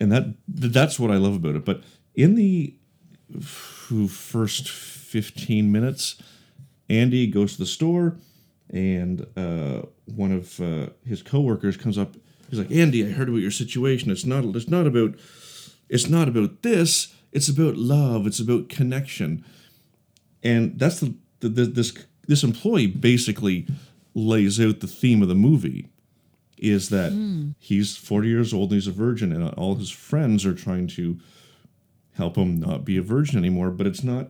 and 0.00 0.10
that 0.10 0.34
that's 0.48 0.98
what 0.98 1.10
I 1.10 1.16
love 1.16 1.34
about 1.36 1.54
it. 1.54 1.64
But 1.64 1.82
in 2.14 2.34
the 2.34 2.74
first 3.40 4.68
fifteen 4.68 5.70
minutes, 5.72 6.20
Andy 6.88 7.26
goes 7.26 7.52
to 7.52 7.58
the 7.58 7.66
store, 7.66 8.16
and 8.68 9.26
uh, 9.36 9.82
one 10.06 10.32
of 10.32 10.60
uh, 10.60 10.88
his 11.06 11.22
coworkers 11.22 11.76
comes 11.76 11.98
up. 11.98 12.14
He's 12.48 12.58
like, 12.58 12.70
"Andy, 12.70 13.04
I 13.04 13.10
heard 13.10 13.28
about 13.28 13.40
your 13.40 13.50
situation. 13.50 14.10
It's 14.10 14.24
not. 14.24 14.44
It's 14.44 14.68
not 14.68 14.86
about. 14.86 15.14
It's 15.88 16.08
not 16.08 16.28
about 16.28 16.62
this. 16.62 17.14
It's 17.32 17.48
about 17.48 17.76
love. 17.76 18.26
It's 18.26 18.40
about 18.40 18.68
connection." 18.68 19.44
And 20.42 20.78
that's 20.78 21.00
the, 21.00 21.14
the, 21.40 21.48
the 21.48 21.64
this 21.66 21.92
this 22.26 22.42
employee 22.42 22.86
basically 22.86 23.66
lays 24.14 24.60
out 24.60 24.80
the 24.80 24.86
theme 24.86 25.22
of 25.22 25.28
the 25.28 25.34
movie 25.34 25.88
is 26.58 26.90
that 26.90 27.12
mm. 27.12 27.54
he's 27.58 27.96
40 27.96 28.28
years 28.28 28.52
old 28.52 28.70
and 28.70 28.76
he's 28.76 28.86
a 28.86 28.92
virgin 28.92 29.32
and 29.32 29.48
all 29.54 29.76
his 29.76 29.90
friends 29.90 30.44
are 30.44 30.54
trying 30.54 30.86
to 30.88 31.18
help 32.16 32.36
him 32.36 32.60
not 32.60 32.84
be 32.84 32.96
a 32.96 33.02
virgin 33.02 33.38
anymore 33.38 33.70
but 33.70 33.86
it's 33.86 34.02
not 34.02 34.28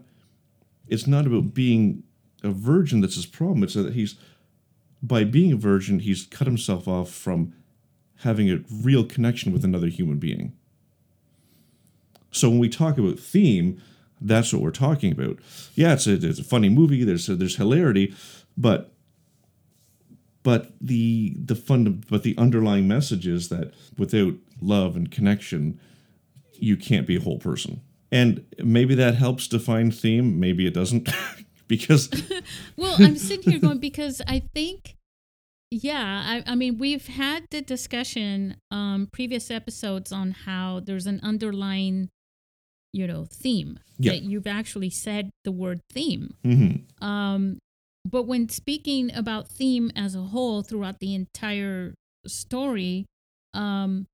it's 0.91 1.07
not 1.07 1.27
about 1.27 1.55
being 1.55 2.03
a 2.43 2.51
virgin 2.51 3.01
that's 3.01 3.15
his 3.15 3.27
problem. 3.27 3.63
It's 3.63 3.75
that 3.75 3.95
he's 3.95 4.17
by 5.03 5.25
being 5.25 5.53
a 5.53 5.57
virgin 5.57 6.01
he's 6.01 6.27
cut 6.27 6.47
himself 6.47 6.87
off 6.87 7.11
from 7.11 7.55
having 8.19 8.51
a 8.51 8.63
real 8.71 9.05
connection 9.05 9.53
with 9.53 9.65
another 9.65 9.87
human 9.87 10.19
being. 10.19 10.53
So 12.31 12.51
when 12.51 12.59
we 12.59 12.69
talk 12.69 12.99
about 12.99 13.19
theme 13.19 13.81
that's 14.23 14.53
what 14.53 14.61
we're 14.61 14.71
talking 14.71 15.13
about. 15.13 15.39
Yeah 15.75 15.95
it's 15.95 16.07
a, 16.07 16.15
it's 16.15 16.39
a 16.39 16.45
funny 16.45 16.69
movie 16.69 17.05
there's 17.05 17.29
a, 17.29 17.37
there's 17.37 17.57
hilarity 17.57 18.15
but 18.57 18.93
but 20.43 20.73
the 20.81 21.35
the 21.39 21.55
fund 21.55 22.07
but 22.09 22.23
the 22.23 22.37
underlying 22.37 22.87
message 22.87 23.27
is 23.27 23.49
that 23.49 23.73
without 23.97 24.35
love 24.61 24.97
and 24.97 25.11
connection 25.11 25.81
you 26.63 26.77
can't 26.77 27.07
be 27.07 27.17
a 27.17 27.21
whole 27.21 27.39
person 27.39 27.81
and 28.13 28.45
maybe 28.59 28.95
that 28.95 29.15
helps 29.15 29.49
define 29.49 29.91
theme 29.91 30.41
maybe 30.41 30.67
it 30.67 30.75
doesn't 30.75 31.09
because 31.69 32.11
well 32.77 32.97
i'm 32.99 33.17
sitting 33.17 33.53
here 33.53 33.61
going 33.61 33.79
because 33.79 34.21
i 34.27 34.41
think 34.55 34.97
yeah 35.71 36.43
I, 36.47 36.53
I 36.53 36.55
mean 36.57 36.79
we've 36.79 37.07
had 37.07 37.45
the 37.51 37.63
discussion 37.63 38.57
um 38.71 39.09
previous 39.13 39.51
episodes 39.51 40.13
on 40.13 40.33
how 40.33 40.81
there's 40.81 41.07
an 41.07 41.21
underlying 41.23 42.09
you 42.93 43.07
know 43.07 43.25
theme 43.25 43.79
yeah. 43.99 44.13
that 44.13 44.23
you've 44.23 44.49
actually 44.49 44.91
said 44.91 45.31
the 45.45 45.53
word 45.53 45.81
theme 45.93 46.35
mm-hmm. 46.45 47.05
um 47.07 47.59
but 48.05 48.25
when 48.25 48.49
speaking 48.49 49.15
about 49.15 49.49
theme 49.49 49.91
as 49.95 50.15
a 50.15 50.23
whole 50.23 50.63
throughout 50.63 51.01
the 51.01 51.15
entire 51.15 51.95
story, 52.27 53.07
um, 53.55 54.07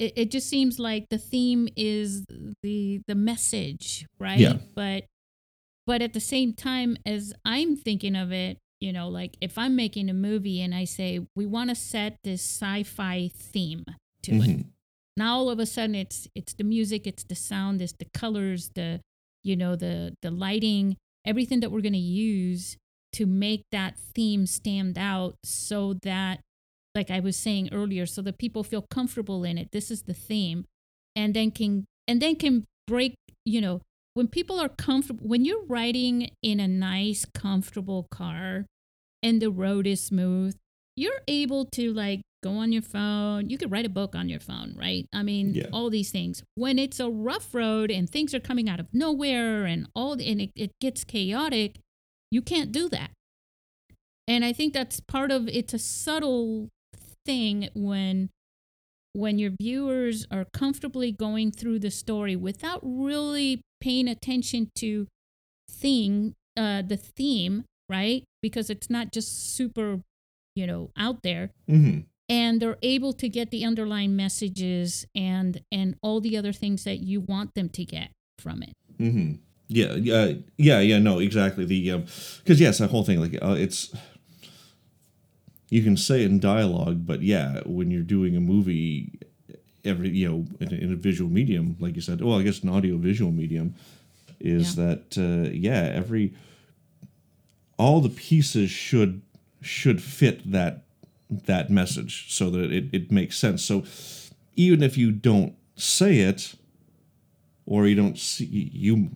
it, 0.00 0.14
it 0.16 0.30
just 0.30 0.48
seems 0.48 0.78
like 0.78 1.08
the 1.10 1.18
theme 1.18 1.68
is 1.76 2.24
the 2.62 3.02
the 3.06 3.14
message, 3.14 4.06
right? 4.18 4.38
Yeah. 4.38 4.54
But 4.74 5.04
but 5.86 6.02
at 6.02 6.14
the 6.14 6.20
same 6.20 6.54
time, 6.54 6.96
as 7.06 7.32
I'm 7.44 7.76
thinking 7.76 8.16
of 8.16 8.32
it, 8.32 8.58
you 8.80 8.92
know, 8.92 9.08
like 9.08 9.36
if 9.40 9.58
I'm 9.58 9.76
making 9.76 10.08
a 10.08 10.14
movie 10.14 10.62
and 10.62 10.74
I 10.74 10.86
say 10.86 11.20
we 11.36 11.46
want 11.46 11.68
to 11.70 11.76
set 11.76 12.16
this 12.24 12.40
sci-fi 12.40 13.30
theme 13.32 13.84
to 14.22 14.32
mm-hmm. 14.32 14.60
it, 14.60 14.66
now 15.16 15.36
all 15.36 15.50
of 15.50 15.58
a 15.58 15.66
sudden 15.66 15.94
it's 15.94 16.26
it's 16.34 16.54
the 16.54 16.64
music, 16.64 17.06
it's 17.06 17.24
the 17.24 17.34
sound, 17.34 17.82
it's 17.82 17.94
the 17.98 18.08
colors, 18.14 18.70
the 18.74 19.00
you 19.44 19.54
know 19.54 19.76
the 19.76 20.16
the 20.22 20.30
lighting, 20.30 20.96
everything 21.26 21.60
that 21.60 21.70
we're 21.70 21.82
going 21.82 21.92
to 21.92 21.98
use 21.98 22.78
to 23.12 23.26
make 23.26 23.64
that 23.72 23.98
theme 24.14 24.46
stand 24.46 24.96
out 24.96 25.34
so 25.44 25.94
that 26.04 26.40
like 26.94 27.10
I 27.10 27.20
was 27.20 27.36
saying 27.36 27.70
earlier 27.72 28.06
so 28.06 28.22
that 28.22 28.38
people 28.38 28.64
feel 28.64 28.84
comfortable 28.90 29.44
in 29.44 29.58
it. 29.58 29.68
This 29.72 29.90
is 29.90 30.02
the 30.02 30.14
theme. 30.14 30.64
And 31.16 31.34
then 31.34 31.50
can 31.50 31.86
and 32.06 32.20
then 32.20 32.36
can 32.36 32.64
break 32.86 33.14
you 33.44 33.60
know 33.60 33.80
when 34.14 34.28
people 34.28 34.58
are 34.60 34.68
comfortable 34.68 35.26
when 35.26 35.44
you're 35.44 35.64
riding 35.66 36.30
in 36.42 36.60
a 36.60 36.68
nice 36.68 37.24
comfortable 37.34 38.06
car 38.10 38.66
and 39.22 39.40
the 39.40 39.50
road 39.50 39.86
is 39.86 40.00
smooth 40.00 40.56
you're 40.96 41.20
able 41.28 41.64
to 41.64 41.92
like 41.92 42.20
go 42.42 42.52
on 42.52 42.72
your 42.72 42.82
phone. 42.82 43.50
You 43.50 43.58
could 43.58 43.70
write 43.70 43.86
a 43.86 43.90
book 43.90 44.14
on 44.14 44.28
your 44.28 44.40
phone 44.40 44.74
right? 44.76 45.06
I 45.12 45.22
mean 45.22 45.54
yeah. 45.54 45.66
all 45.72 45.90
these 45.90 46.10
things. 46.10 46.42
When 46.54 46.78
it's 46.78 47.00
a 47.00 47.10
rough 47.10 47.54
road 47.54 47.90
and 47.90 48.08
things 48.08 48.34
are 48.34 48.40
coming 48.40 48.68
out 48.68 48.80
of 48.80 48.86
nowhere 48.92 49.64
and 49.64 49.88
all 49.94 50.12
and 50.12 50.40
it, 50.40 50.50
it 50.54 50.70
gets 50.80 51.04
chaotic 51.04 51.80
you 52.30 52.42
can't 52.42 52.72
do 52.72 52.88
that. 52.88 53.10
And 54.28 54.44
I 54.44 54.52
think 54.52 54.72
that's 54.72 55.00
part 55.00 55.32
of 55.32 55.48
it's 55.48 55.74
a 55.74 55.78
subtle 55.78 56.68
thing 57.30 57.68
when 57.74 58.28
when 59.12 59.38
your 59.38 59.52
viewers 59.60 60.26
are 60.30 60.46
comfortably 60.52 61.12
going 61.12 61.50
through 61.52 61.78
the 61.78 61.90
story 61.90 62.36
without 62.36 62.80
really 62.82 63.62
paying 63.80 64.08
attention 64.08 64.70
to 64.74 65.06
thing 65.70 66.34
uh 66.56 66.82
the 66.82 66.96
theme, 66.96 67.64
right? 67.88 68.24
Because 68.42 68.68
it's 68.70 68.90
not 68.90 69.12
just 69.12 69.54
super, 69.56 70.00
you 70.56 70.66
know, 70.66 70.90
out 70.96 71.22
there. 71.22 71.50
Mm-hmm. 71.68 72.00
And 72.28 72.62
they're 72.62 72.78
able 72.82 73.12
to 73.14 73.28
get 73.28 73.50
the 73.50 73.64
underlying 73.64 74.16
messages 74.16 75.06
and 75.14 75.62
and 75.70 75.96
all 76.02 76.20
the 76.20 76.36
other 76.36 76.52
things 76.52 76.84
that 76.84 76.98
you 76.98 77.20
want 77.20 77.54
them 77.54 77.68
to 77.70 77.84
get 77.84 78.10
from 78.38 78.62
it. 78.62 78.74
Mm-hmm. 78.98 79.34
Yeah, 79.68 79.92
yeah, 79.94 80.32
yeah, 80.56 80.80
yeah. 80.80 80.98
No, 80.98 81.20
exactly. 81.20 81.64
The 81.64 81.98
because 81.98 82.58
um, 82.60 82.64
yes, 82.66 82.78
that 82.78 82.90
whole 82.90 83.04
thing 83.04 83.20
like 83.20 83.38
uh, 83.40 83.56
it's 83.56 83.94
you 85.70 85.82
can 85.82 85.96
say 85.96 86.22
it 86.22 86.30
in 86.30 86.40
dialogue, 86.40 87.06
but 87.06 87.22
yeah, 87.22 87.60
when 87.64 87.90
you're 87.90 88.02
doing 88.02 88.36
a 88.36 88.40
movie, 88.40 89.18
every 89.84 90.10
you 90.10 90.28
know 90.28 90.46
in, 90.60 90.74
in 90.74 90.92
a 90.92 90.96
visual 90.96 91.30
medium, 91.30 91.76
like 91.80 91.94
you 91.94 92.02
said, 92.02 92.20
well, 92.20 92.38
I 92.38 92.42
guess 92.42 92.60
an 92.60 92.68
audio 92.68 92.96
visual 92.96 93.32
medium 93.32 93.74
is 94.40 94.76
yeah. 94.76 94.84
that 94.84 95.18
uh, 95.18 95.50
yeah, 95.52 95.90
every 95.94 96.34
all 97.78 98.00
the 98.00 98.08
pieces 98.08 98.70
should 98.70 99.22
should 99.62 100.02
fit 100.02 100.50
that 100.50 100.82
that 101.30 101.70
message 101.70 102.34
so 102.34 102.50
that 102.50 102.72
it, 102.72 102.86
it 102.92 103.12
makes 103.12 103.38
sense. 103.38 103.62
So 103.62 103.84
even 104.56 104.82
if 104.82 104.98
you 104.98 105.12
don't 105.12 105.54
say 105.76 106.18
it 106.18 106.54
or 107.64 107.86
you 107.86 107.94
don't 107.94 108.18
see 108.18 108.44
you 108.44 109.08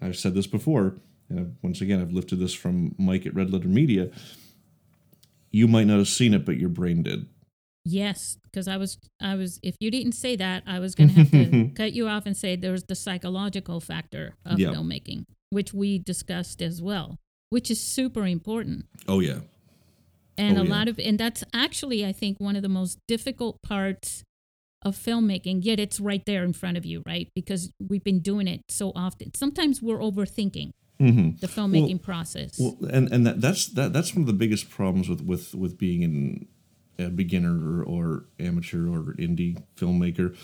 I've 0.00 0.16
said 0.16 0.34
this 0.34 0.46
before, 0.46 0.94
and 1.28 1.56
once 1.62 1.80
again, 1.80 2.00
I've 2.00 2.12
lifted 2.12 2.38
this 2.38 2.54
from 2.54 2.94
Mike 2.98 3.26
at 3.26 3.34
Red 3.34 3.50
Letter 3.52 3.68
Media. 3.68 4.10
You 5.50 5.68
might 5.68 5.86
not 5.86 5.98
have 5.98 6.08
seen 6.08 6.34
it, 6.34 6.44
but 6.44 6.58
your 6.58 6.68
brain 6.68 7.02
did. 7.02 7.26
Yes, 7.84 8.36
because 8.44 8.68
I 8.68 8.76
was, 8.76 8.98
I 9.20 9.34
was. 9.34 9.58
If 9.62 9.74
you 9.80 9.90
didn't 9.90 10.12
say 10.12 10.36
that, 10.36 10.62
I 10.66 10.78
was 10.78 10.94
going 10.94 11.08
to 11.08 11.14
have 11.16 11.30
to 11.30 11.70
cut 11.74 11.92
you 11.92 12.08
off 12.08 12.26
and 12.26 12.36
say 12.36 12.54
there 12.54 12.72
was 12.72 12.84
the 12.84 12.94
psychological 12.94 13.80
factor 13.80 14.36
of 14.44 14.58
yep. 14.58 14.74
filmmaking, 14.74 15.24
which 15.48 15.72
we 15.72 15.98
discussed 15.98 16.60
as 16.60 16.82
well, 16.82 17.16
which 17.48 17.70
is 17.70 17.80
super 17.80 18.26
important. 18.26 18.84
Oh 19.08 19.20
yeah, 19.20 19.40
and 20.40 20.58
oh, 20.58 20.62
a 20.62 20.64
yeah. 20.64 20.70
lot 20.70 20.88
of, 20.88 20.98
and 20.98 21.18
that's 21.18 21.44
actually, 21.52 22.04
I 22.04 22.12
think, 22.12 22.38
one 22.38 22.56
of 22.56 22.62
the 22.62 22.68
most 22.68 22.98
difficult 23.06 23.60
parts 23.62 24.24
of 24.82 24.96
filmmaking, 24.96 25.60
yet 25.62 25.78
it's 25.78 26.00
right 26.00 26.24
there 26.24 26.44
in 26.44 26.54
front 26.54 26.78
of 26.78 26.86
you, 26.86 27.02
right? 27.04 27.28
Because 27.34 27.72
we've 27.78 28.04
been 28.04 28.20
doing 28.20 28.48
it 28.48 28.62
so 28.68 28.92
often. 28.96 29.34
Sometimes 29.34 29.82
we're 29.82 29.98
overthinking 29.98 30.70
mm-hmm. 31.00 31.36
the 31.40 31.46
filmmaking 31.46 31.88
well, 31.88 31.98
process. 31.98 32.58
Well, 32.58 32.76
and 32.90 33.10
and 33.12 33.26
that, 33.26 33.40
that's 33.40 33.66
that 33.68 33.92
that's 33.92 34.14
one 34.14 34.22
of 34.22 34.26
the 34.26 34.32
biggest 34.32 34.70
problems 34.70 35.08
with 35.08 35.22
with 35.22 35.54
with 35.54 35.78
being 35.78 36.02
in 36.02 36.48
a 36.98 37.10
beginner 37.10 37.80
or, 37.80 37.82
or 37.82 38.24
amateur 38.38 38.86
or 38.88 39.14
indie 39.14 39.62
filmmaker 39.76 40.36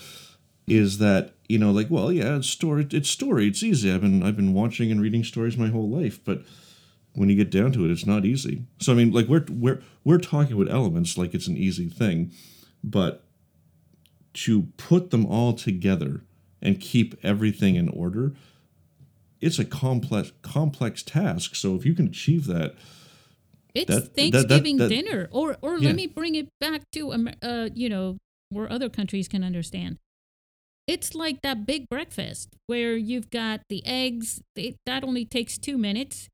is 0.67 0.97
that 0.97 1.33
you 1.47 1.57
know 1.57 1.71
like 1.71 1.87
well 1.89 2.11
yeah 2.11 2.37
it's 2.37 2.49
story 2.49 2.85
it's 2.91 3.09
story 3.09 3.47
it's 3.47 3.63
easy 3.63 3.91
i've 3.91 4.01
been 4.01 4.21
i've 4.21 4.35
been 4.35 4.53
watching 4.53 4.91
and 4.91 5.01
reading 5.01 5.23
stories 5.23 5.57
my 5.57 5.69
whole 5.69 5.89
life 5.89 6.19
but 6.25 6.41
when 7.13 7.29
you 7.29 7.35
get 7.35 7.49
down 7.49 7.71
to 7.71 7.85
it 7.85 7.91
it's 7.91 8.05
not 8.05 8.25
easy 8.25 8.63
so 8.79 8.91
i 8.91 8.95
mean 8.95 9.11
like 9.11 9.27
we're 9.27 9.45
we're 9.49 9.81
we're 10.03 10.17
talking 10.17 10.57
with 10.57 10.69
elements 10.69 11.17
like 11.17 11.33
it's 11.33 11.47
an 11.47 11.55
easy 11.55 11.87
thing 11.87 12.31
but 12.83 13.23
to 14.33 14.63
put 14.77 15.09
them 15.09 15.25
all 15.25 15.53
together 15.53 16.21
and 16.61 16.81
keep 16.81 17.15
everything 17.23 17.75
in 17.75 17.87
order 17.89 18.33
it's 19.41 19.59
a 19.59 19.65
complex 19.65 20.31
complex 20.41 21.03
task 21.03 21.55
so 21.55 21.75
if 21.75 21.85
you 21.85 21.93
can 21.93 22.07
achieve 22.07 22.45
that 22.45 22.75
it's 23.73 23.93
that, 23.93 24.15
thanksgiving 24.15 24.77
that, 24.77 24.89
that, 24.89 24.89
dinner 24.89 25.27
or 25.31 25.57
or 25.61 25.77
yeah. 25.77 25.87
let 25.87 25.95
me 25.95 26.07
bring 26.07 26.35
it 26.35 26.47
back 26.59 26.81
to 26.91 27.11
uh 27.41 27.69
you 27.73 27.89
know 27.89 28.17
where 28.49 28.71
other 28.71 28.89
countries 28.89 29.27
can 29.27 29.43
understand 29.43 29.97
it's 30.87 31.13
like 31.13 31.41
that 31.41 31.65
big 31.65 31.89
breakfast 31.89 32.55
where 32.67 32.95
you've 32.95 33.29
got 33.29 33.61
the 33.69 33.85
eggs 33.85 34.41
that 34.55 35.03
only 35.03 35.25
takes 35.25 35.57
two 35.57 35.77
minutes 35.77 36.29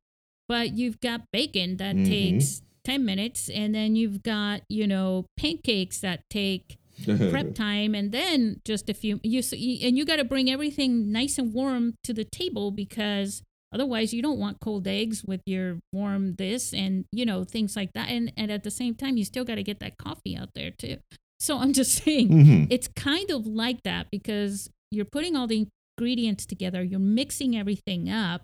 but 0.47 0.73
you've 0.73 0.99
got 0.99 1.21
bacon 1.31 1.77
that 1.77 1.95
mm-hmm. 1.95 2.05
takes 2.05 2.61
10 2.83 3.03
minutes 3.05 3.49
and 3.49 3.73
then 3.73 3.95
you've 3.95 4.21
got 4.23 4.61
you 4.69 4.85
know 4.85 5.25
pancakes 5.37 5.99
that 5.99 6.21
take 6.29 6.77
prep 7.03 7.53
time 7.55 7.95
and 7.95 8.11
then 8.11 8.61
just 8.65 8.89
a 8.89 8.93
few 8.93 9.19
you 9.23 9.41
and 9.83 9.97
you 9.97 10.05
got 10.05 10.17
to 10.17 10.23
bring 10.23 10.49
everything 10.49 11.11
nice 11.11 11.37
and 11.37 11.53
warm 11.53 11.95
to 12.03 12.13
the 12.13 12.23
table 12.23 12.71
because 12.71 13.41
otherwise 13.73 14.13
you 14.13 14.21
don't 14.21 14.39
want 14.39 14.59
cold 14.59 14.87
eggs 14.87 15.23
with 15.23 15.41
your 15.45 15.79
warm 15.91 16.35
this 16.35 16.73
and 16.73 17.05
you 17.11 17.25
know 17.25 17.43
things 17.43 17.75
like 17.75 17.91
that 17.93 18.09
and 18.09 18.31
and 18.37 18.51
at 18.51 18.63
the 18.63 18.71
same 18.71 18.95
time 18.95 19.17
you 19.17 19.25
still 19.25 19.45
got 19.45 19.55
to 19.55 19.63
get 19.63 19.79
that 19.79 19.97
coffee 19.97 20.35
out 20.35 20.49
there 20.55 20.71
too 20.71 20.97
so 21.39 21.59
i'm 21.59 21.73
just 21.73 21.91
saying 22.03 22.29
mm-hmm. 22.29 22.63
it's 22.69 22.87
kind 22.87 23.29
of 23.31 23.45
like 23.45 23.81
that 23.83 24.07
because 24.11 24.69
you're 24.91 25.05
putting 25.05 25.35
all 25.35 25.47
the 25.47 25.67
ingredients 25.97 26.45
together 26.45 26.83
you're 26.83 26.99
mixing 26.99 27.57
everything 27.57 28.09
up 28.09 28.41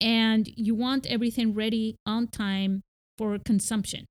and 0.00 0.46
you 0.56 0.74
want 0.74 1.06
everything 1.06 1.54
ready 1.54 1.96
on 2.04 2.28
time 2.28 2.82
for 3.16 3.38
consumption. 3.38 4.06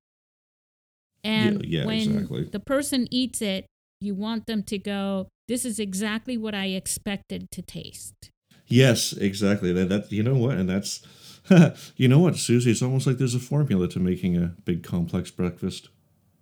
And 1.23 1.63
Yeah, 1.65 1.79
yeah, 1.81 1.85
when 1.85 2.09
exactly. 2.11 2.43
the 2.51 2.59
person 2.59 3.07
eats 3.11 3.41
it, 3.41 3.65
you 4.01 4.13
want 4.15 4.45
them 4.45 4.63
to 4.63 4.77
go, 4.77 5.27
This 5.47 5.65
is 5.65 5.79
exactly 5.79 6.37
what 6.37 6.55
I 6.55 6.67
expected 6.67 7.51
to 7.51 7.61
taste. 7.61 8.29
Yes, 8.67 9.13
exactly. 9.13 9.73
That, 9.73 9.89
that 9.89 10.11
you 10.11 10.23
know 10.23 10.35
what, 10.35 10.57
and 10.57 10.69
that's 10.69 11.01
you 11.97 12.07
know 12.07 12.19
what, 12.19 12.37
Susie. 12.37 12.71
It's 12.71 12.81
almost 12.81 13.05
like 13.07 13.17
there's 13.17 13.35
a 13.35 13.39
formula 13.39 13.87
to 13.89 13.99
making 13.99 14.37
a 14.37 14.55
big 14.65 14.83
complex 14.83 15.31
breakfast. 15.31 15.89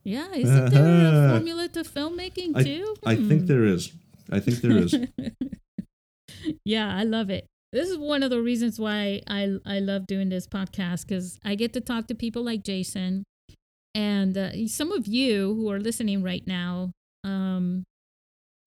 Yeah, 0.04 0.32
isn't 0.34 0.70
there 0.72 0.86
a 0.86 1.30
formula 1.34 1.68
to 1.70 1.82
filmmaking 1.84 2.52
I, 2.56 2.64
too? 2.64 2.96
I 3.06 3.16
think 3.16 3.42
Hmm. 3.42 3.48
there 3.48 3.66
is. 3.66 3.92
I 4.32 4.40
think 4.40 4.62
there 4.62 4.78
is. 4.78 4.96
yeah, 6.66 6.96
I 6.96 7.04
love 7.04 7.30
it. 7.30 7.46
This 7.74 7.90
is 7.90 7.98
one 7.98 8.24
of 8.24 8.30
the 8.30 8.42
reasons 8.42 8.80
why 8.80 9.22
I 9.28 9.58
I 9.66 9.80
love 9.80 10.06
doing 10.08 10.30
this 10.30 10.48
podcast 10.48 11.08
because 11.08 11.40
I 11.44 11.56
get 11.56 11.74
to 11.74 11.82
talk 11.82 12.08
to 12.08 12.16
people 12.16 12.44
like 12.44 12.64
Jason, 12.64 13.24
and 13.94 14.38
uh, 14.38 14.68
some 14.68 14.92
of 14.92 15.08
you 15.08 15.54
who 15.56 15.70
are 15.70 15.80
listening 15.80 16.24
right 16.24 16.46
now, 16.46 16.92
um, 17.24 17.84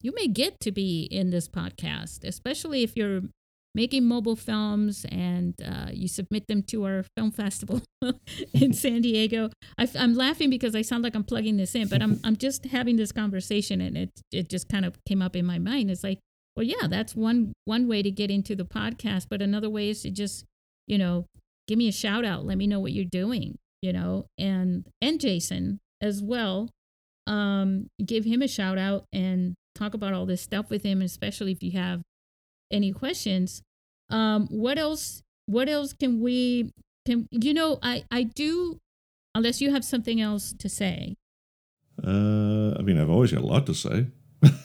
you 0.01 0.13
may 0.15 0.29
get 0.29 0.61
to 0.61 0.71
be 0.71 1.05
in 1.05 1.31
this 1.31 1.49
podcast, 1.49 2.25
especially 2.25 2.83
if 2.83 2.97
you're 2.97 3.23
making 3.75 4.05
mobile 4.05 4.37
films 4.37 5.05
and 5.11 5.55
uh, 5.65 5.89
you 5.93 6.07
submit 6.07 6.47
them 6.47 6.63
to 6.63 6.85
our 6.85 7.05
film 7.17 7.33
festival 7.33 7.83
in 8.53 8.73
San 8.73 9.01
Diego. 9.01 9.51
I, 9.77 9.89
am 9.97 10.15
laughing 10.15 10.51
because 10.51 10.75
I 10.75 10.83
sound 10.83 11.03
like 11.03 11.15
I'm 11.15 11.25
plugging 11.25 11.57
this 11.57 11.75
in, 11.75 11.89
but 11.89 12.03
I'm 12.03 12.21
I'm 12.23 12.37
just 12.37 12.67
having 12.67 12.97
this 12.97 13.13
conversation 13.13 13.81
and 13.81 13.97
it 13.97 14.11
it 14.31 14.49
just 14.49 14.69
kind 14.69 14.85
of 14.85 14.97
came 15.05 15.23
up 15.23 15.35
in 15.35 15.45
my 15.45 15.59
mind. 15.59 15.91
It's 15.91 16.05
like, 16.05 16.21
well, 16.55 16.65
yeah, 16.65 16.87
that's 16.87 17.17
one 17.17 17.53
one 17.65 17.89
way 17.89 18.03
to 18.03 18.11
get 18.11 18.31
into 18.31 18.55
the 18.55 18.65
podcast, 18.65 19.27
but 19.29 19.43
another 19.43 19.71
way 19.71 19.91
is 19.91 20.03
to 20.03 20.11
just, 20.11 20.45
you 20.87 20.99
know, 20.99 21.27
give 21.67 21.79
me 21.79 21.89
a 21.89 21.93
shout 21.93 22.25
out, 22.25 22.45
let 22.45 22.59
me 22.59 22.67
know 22.67 22.79
what 22.79 22.93
you're 22.93 23.05
doing, 23.05 23.59
you 23.85 23.92
know, 23.92 24.25
and 24.38 24.87
and 25.03 25.20
Jason 25.20 25.79
as 26.01 26.23
well. 26.23 26.70
Um, 27.27 27.88
give 28.05 28.25
him 28.25 28.40
a 28.40 28.49
shout 28.49 28.79
out 28.79 29.05
and 29.12 29.55
talk 29.75 29.92
about 29.92 30.14
all 30.14 30.25
this 30.25 30.40
stuff 30.40 30.70
with 30.70 30.83
him, 30.83 31.03
especially 31.03 31.53
if 31.53 31.62
you 31.62 31.73
have 31.73 32.01
any 32.70 32.92
questions. 32.92 33.62
Um, 34.09 34.47
what 34.49 34.79
else? 34.79 35.23
What 35.47 35.68
else 35.68 35.92
can 35.92 36.23
we? 36.23 36.73
Can 37.05 37.29
you 37.31 37.53
know? 37.53 37.79
I 37.83 38.05
I 38.11 38.23
do, 38.23 38.79
unless 39.35 39.61
you 39.61 39.70
have 39.70 39.85
something 39.85 40.18
else 40.18 40.55
to 40.59 40.68
say. 40.70 41.16
Uh, 42.03 42.75
I 42.79 42.83
mean, 42.83 42.99
I've 42.99 43.11
always 43.11 43.33
got 43.33 43.42
a 43.42 43.47
lot 43.47 43.66
to 43.66 43.75
say. 43.75 44.07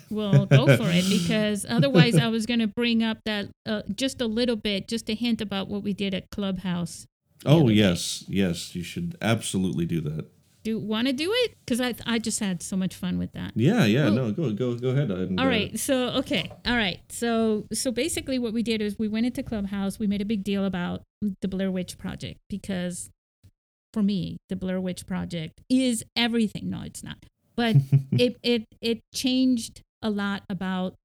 Well, 0.09 0.45
go 0.45 0.65
for 0.65 0.89
it 0.89 1.07
because 1.27 1.65
otherwise, 1.69 2.15
I 2.15 2.29
was 2.29 2.45
going 2.45 2.59
to 2.61 2.67
bring 2.67 3.03
up 3.03 3.19
that 3.25 3.49
uh, 3.65 3.81
just 3.93 4.21
a 4.21 4.27
little 4.27 4.55
bit, 4.55 4.87
just 4.87 5.09
a 5.09 5.13
hint 5.13 5.41
about 5.41 5.67
what 5.67 5.83
we 5.83 5.93
did 5.93 6.13
at 6.13 6.29
Clubhouse. 6.31 7.05
Oh 7.45 7.61
other 7.61 7.69
day. 7.69 7.75
yes, 7.75 8.25
yes. 8.27 8.75
You 8.75 8.83
should 8.83 9.17
absolutely 9.21 9.85
do 9.85 10.01
that. 10.01 10.25
Do 10.63 10.77
want 10.77 11.07
to 11.07 11.13
do 11.13 11.31
it? 11.33 11.55
Because 11.65 11.79
I 11.79 11.93
I 12.05 12.19
just 12.19 12.39
had 12.41 12.61
so 12.61 12.75
much 12.75 12.93
fun 12.93 13.17
with 13.17 13.31
that. 13.31 13.53
Yeah, 13.55 13.85
yeah. 13.85 14.05
Well- 14.05 14.13
no, 14.13 14.31
go 14.31 14.51
go 14.51 14.75
go 14.75 14.89
ahead. 14.89 15.09
All 15.11 15.47
right. 15.47 15.79
So 15.79 16.09
okay. 16.19 16.51
All 16.65 16.75
right. 16.75 16.99
So 17.09 17.65
so 17.71 17.91
basically, 17.91 18.39
what 18.39 18.51
we 18.53 18.61
did 18.61 18.81
is 18.81 18.99
we 18.99 19.07
went 19.07 19.25
into 19.25 19.41
Clubhouse. 19.41 19.99
We 19.99 20.07
made 20.07 20.21
a 20.21 20.25
big 20.25 20.43
deal 20.43 20.65
about 20.65 21.03
the 21.41 21.47
Blair 21.47 21.71
Witch 21.71 21.97
Project 21.97 22.39
because, 22.49 23.09
for 23.93 24.03
me, 24.03 24.37
the 24.49 24.57
Blair 24.57 24.81
Witch 24.81 25.07
Project 25.07 25.61
is 25.69 26.03
everything. 26.17 26.69
No, 26.69 26.81
it's 26.81 27.03
not. 27.03 27.17
But 27.55 27.77
it 28.11 28.37
it 28.43 28.65
it 28.81 28.99
changed 29.13 29.81
a 30.01 30.09
lot 30.09 30.43
about 30.49 30.95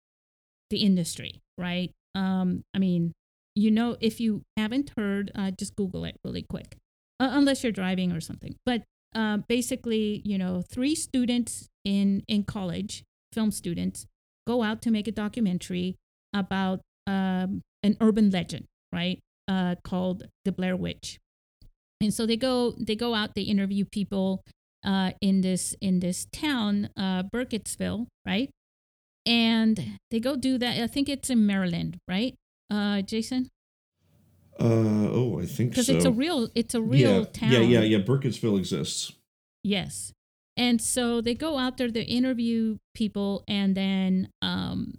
the 0.70 0.79
industry, 0.79 1.40
right? 1.59 1.92
Um, 2.16 2.64
I 2.75 2.79
mean, 2.79 3.12
you 3.55 3.71
know, 3.71 3.97
if 4.01 4.21
you 4.21 4.43
haven't 4.57 4.93
heard, 4.97 5.31
uh, 5.35 5.51
just 5.51 5.77
Google 5.77 6.05
it 6.05 6.19
really 6.25 6.43
quick, 6.43 6.77
uh, 7.21 7.29
unless 7.33 7.62
you're 7.62 7.73
driving 7.73 8.12
or 8.12 8.21
something. 8.21 8.57
But 8.67 8.83
uh, 9.14 9.38
basically, 9.49 10.23
you 10.25 10.38
know, 10.38 10.62
three 10.62 10.95
students 10.95 11.69
in 11.85 12.23
in 12.27 12.45
college, 12.45 13.05
film 13.33 13.51
students, 13.51 14.07
go 14.47 14.62
out 14.62 14.83
to 14.83 14.90
make 14.90 15.07
a 15.07 15.12
documentary 15.12 15.97
about 16.33 16.81
um, 17.07 17.62
an 17.83 17.97
urban 18.01 18.31
legend, 18.31 18.67
right? 18.93 19.21
Uh, 19.47 19.77
called 19.85 20.25
the 20.45 20.53
Blair 20.53 20.77
Witch. 20.77 21.19
And 22.01 22.12
so 22.12 22.27
they 22.27 22.37
go 22.37 22.75
they 22.79 22.97
go 22.97 23.14
out, 23.14 23.35
they 23.35 23.43
interview 23.43 23.85
people 23.85 24.43
uh, 24.85 25.12
in 25.21 25.40
this 25.40 25.75
in 25.81 26.01
this 26.01 26.27
town, 26.33 26.90
uh, 26.97 27.23
Burkittsville, 27.23 28.07
right? 28.27 28.51
And 29.27 29.99
they 30.11 30.21
go 30.21 30.37
do 30.37 30.59
that. 30.59 30.79
I 30.81 30.87
think 30.87 31.09
it's 31.09 31.31
in 31.31 31.47
Maryland, 31.47 31.99
right, 32.07 32.35
uh, 32.70 33.03
Jason? 33.03 33.50
Uh 34.59 35.11
oh, 35.11 35.40
I 35.40 35.46
think 35.46 35.74
so. 35.74 35.83
Because 35.83 35.87
so. 35.87 35.96
it's 35.96 36.05
a 36.05 36.12
real 36.12 36.48
it's 36.55 36.74
a 36.74 36.81
real 36.81 37.20
yeah, 37.20 37.24
town. 37.24 37.53
Yeah, 37.53 37.59
yeah, 37.61 37.81
yeah. 37.81 37.98
Burkittsville 37.98 38.59
exists. 38.59 39.12
Yes. 39.64 40.12
And 40.57 40.81
so 40.81 41.20
they 41.20 41.35
go 41.35 41.59
out 41.59 41.79
there, 41.79 41.90
they 41.90 42.03
interview 42.03 42.77
people, 42.94 43.42
and 43.48 43.74
then 43.77 44.29
um, 44.40 44.98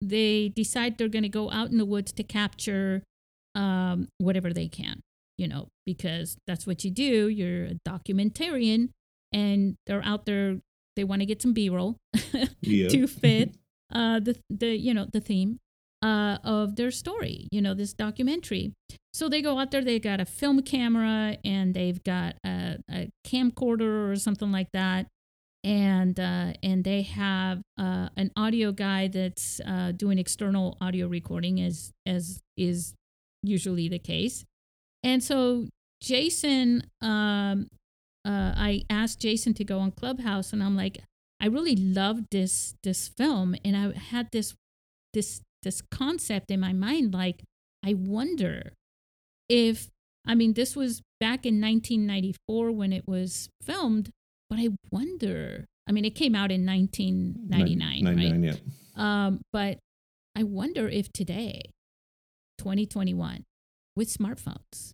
they 0.00 0.48
decide 0.48 0.98
they're 0.98 1.08
going 1.08 1.22
to 1.22 1.28
go 1.28 1.50
out 1.50 1.70
in 1.70 1.78
the 1.78 1.84
woods 1.84 2.10
to 2.12 2.24
capture 2.24 3.04
um, 3.54 4.08
whatever 4.18 4.52
they 4.52 4.66
can, 4.66 5.00
you 5.36 5.46
know, 5.46 5.68
because 5.86 6.36
that's 6.48 6.66
what 6.66 6.84
you 6.84 6.90
do. 6.90 7.28
You're 7.28 7.66
a 7.66 7.74
documentarian, 7.86 8.88
and 9.32 9.76
they're 9.86 10.04
out 10.04 10.26
there. 10.26 10.58
They 10.96 11.04
want 11.04 11.22
to 11.22 11.26
get 11.26 11.42
some 11.42 11.52
B-roll 11.52 11.96
to 12.64 13.06
fit 13.06 13.54
uh, 13.92 14.18
the 14.18 14.36
the 14.50 14.76
you 14.76 14.92
know 14.92 15.06
the 15.12 15.20
theme 15.20 15.60
uh, 16.02 16.38
of 16.44 16.76
their 16.76 16.90
story. 16.90 17.48
You 17.50 17.62
know 17.62 17.74
this 17.74 17.92
documentary. 17.92 18.72
So 19.12 19.28
they 19.28 19.42
go 19.42 19.58
out 19.58 19.70
there. 19.70 19.82
They 19.82 19.98
got 19.98 20.20
a 20.20 20.24
film 20.24 20.62
camera 20.62 21.38
and 21.44 21.74
they've 21.74 22.02
got 22.04 22.36
a, 22.44 22.76
a 22.90 23.10
camcorder 23.26 24.10
or 24.10 24.16
something 24.16 24.52
like 24.52 24.68
that, 24.72 25.06
and 25.64 26.18
uh, 26.18 26.52
and 26.62 26.84
they 26.84 27.02
have 27.02 27.62
uh, 27.78 28.08
an 28.16 28.30
audio 28.36 28.72
guy 28.72 29.08
that's 29.08 29.60
uh, 29.66 29.92
doing 29.92 30.18
external 30.18 30.76
audio 30.80 31.08
recording, 31.08 31.60
as 31.60 31.92
as 32.06 32.40
is 32.56 32.94
usually 33.42 33.88
the 33.88 33.98
case. 33.98 34.44
And 35.02 35.22
so 35.22 35.68
Jason, 36.00 36.84
um, 37.00 37.68
uh, 38.24 38.52
I 38.56 38.82
asked 38.90 39.20
Jason 39.20 39.54
to 39.54 39.64
go 39.64 39.78
on 39.78 39.92
Clubhouse, 39.92 40.52
and 40.52 40.62
I'm 40.62 40.76
like, 40.76 40.98
I 41.40 41.46
really 41.46 41.76
loved 41.76 42.26
this 42.30 42.74
this 42.82 43.08
film, 43.08 43.56
and 43.64 43.76
I 43.76 43.98
had 43.98 44.30
this 44.32 44.54
this 45.14 45.40
this 45.62 45.82
concept 45.90 46.50
in 46.50 46.60
my 46.60 46.72
mind, 46.72 47.14
like 47.14 47.42
I 47.84 47.94
wonder 47.94 48.72
if 49.48 49.88
I 50.26 50.34
mean 50.34 50.52
this 50.54 50.76
was 50.76 51.00
back 51.20 51.46
in 51.46 51.60
1994 51.60 52.72
when 52.72 52.92
it 52.92 53.06
was 53.06 53.48
filmed, 53.62 54.10
but 54.50 54.58
I 54.58 54.68
wonder. 54.90 55.66
I 55.88 55.92
mean, 55.92 56.04
it 56.04 56.14
came 56.14 56.34
out 56.34 56.50
in 56.50 56.66
1999, 56.66 58.04
right? 58.04 58.14
99, 58.14 58.42
yeah. 58.42 58.54
Um, 58.94 59.40
but 59.52 59.78
I 60.36 60.42
wonder 60.42 60.86
if 60.86 61.10
today, 61.12 61.70
2021, 62.58 63.44
with 63.96 64.14
smartphones, 64.14 64.92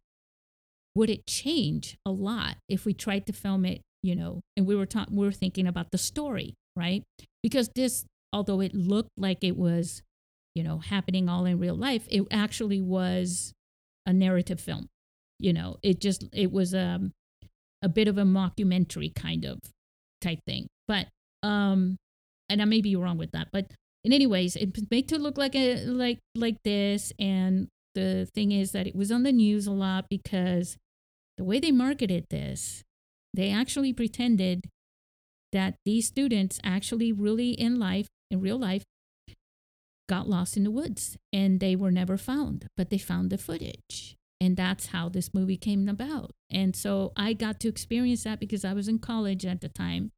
would 0.94 1.10
it 1.10 1.26
change 1.26 1.96
a 2.06 2.10
lot 2.12 2.56
if 2.68 2.84
we 2.84 2.94
tried 2.94 3.26
to 3.26 3.32
film 3.32 3.64
it, 3.64 3.82
you 4.02 4.14
know, 4.14 4.40
and 4.56 4.66
we 4.66 4.76
were 4.76 4.86
ta- 4.86 5.06
we 5.10 5.26
were 5.26 5.32
thinking 5.32 5.66
about 5.66 5.90
the 5.90 5.98
story, 5.98 6.54
right? 6.76 7.02
Because 7.42 7.68
this, 7.74 8.04
although 8.32 8.60
it 8.60 8.74
looked 8.74 9.10
like 9.16 9.42
it 9.42 9.56
was, 9.56 10.02
you 10.54 10.62
know, 10.62 10.78
happening 10.78 11.28
all 11.28 11.44
in 11.44 11.58
real 11.58 11.76
life, 11.76 12.06
it 12.10 12.26
actually 12.30 12.80
was 12.80 13.52
a 14.06 14.12
narrative 14.12 14.60
film. 14.60 14.88
You 15.38 15.52
know, 15.52 15.78
it 15.82 16.00
just 16.00 16.24
it 16.32 16.52
was 16.52 16.74
um, 16.74 17.12
a 17.82 17.88
bit 17.88 18.08
of 18.08 18.18
a 18.18 18.22
mockumentary 18.22 19.14
kind 19.14 19.44
of 19.44 19.58
type 20.20 20.38
thing. 20.46 20.68
But 20.86 21.08
um, 21.42 21.96
and 22.48 22.62
I 22.62 22.64
may 22.64 22.80
be 22.80 22.96
wrong 22.96 23.18
with 23.18 23.32
that, 23.32 23.48
but 23.52 23.66
in 24.04 24.12
anyways, 24.12 24.56
it 24.56 24.90
made 24.90 25.08
to 25.08 25.18
look 25.18 25.38
like 25.38 25.56
a 25.56 25.84
like 25.86 26.18
like 26.34 26.56
this. 26.64 27.12
And 27.18 27.68
the 27.94 28.28
thing 28.34 28.52
is 28.52 28.72
that 28.72 28.86
it 28.86 28.94
was 28.94 29.10
on 29.10 29.22
the 29.22 29.32
news 29.32 29.66
a 29.66 29.72
lot 29.72 30.06
because 30.08 30.76
the 31.36 31.44
way 31.44 31.58
they 31.58 31.72
marketed 31.72 32.26
this, 32.30 32.84
they 33.32 33.50
actually 33.50 33.92
pretended 33.92 34.68
that 35.52 35.74
these 35.84 36.06
students 36.06 36.60
actually 36.62 37.12
really 37.12 37.50
in 37.50 37.78
life, 37.78 38.08
in 38.30 38.40
real 38.40 38.58
life, 38.58 38.82
got 40.08 40.28
lost 40.28 40.56
in 40.56 40.64
the 40.64 40.70
woods 40.70 41.16
and 41.32 41.60
they 41.60 41.76
were 41.76 41.90
never 41.90 42.16
found, 42.16 42.68
but 42.76 42.90
they 42.90 42.98
found 42.98 43.30
the 43.30 43.38
footage. 43.38 44.16
And 44.40 44.56
that's 44.56 44.86
how 44.86 45.08
this 45.08 45.32
movie 45.32 45.56
came 45.56 45.88
about. 45.88 46.32
And 46.50 46.76
so 46.76 47.12
I 47.16 47.32
got 47.32 47.60
to 47.60 47.68
experience 47.68 48.24
that 48.24 48.40
because 48.40 48.64
I 48.64 48.74
was 48.74 48.88
in 48.88 48.98
college 48.98 49.46
at 49.46 49.60
the 49.60 49.68
time. 49.68 50.12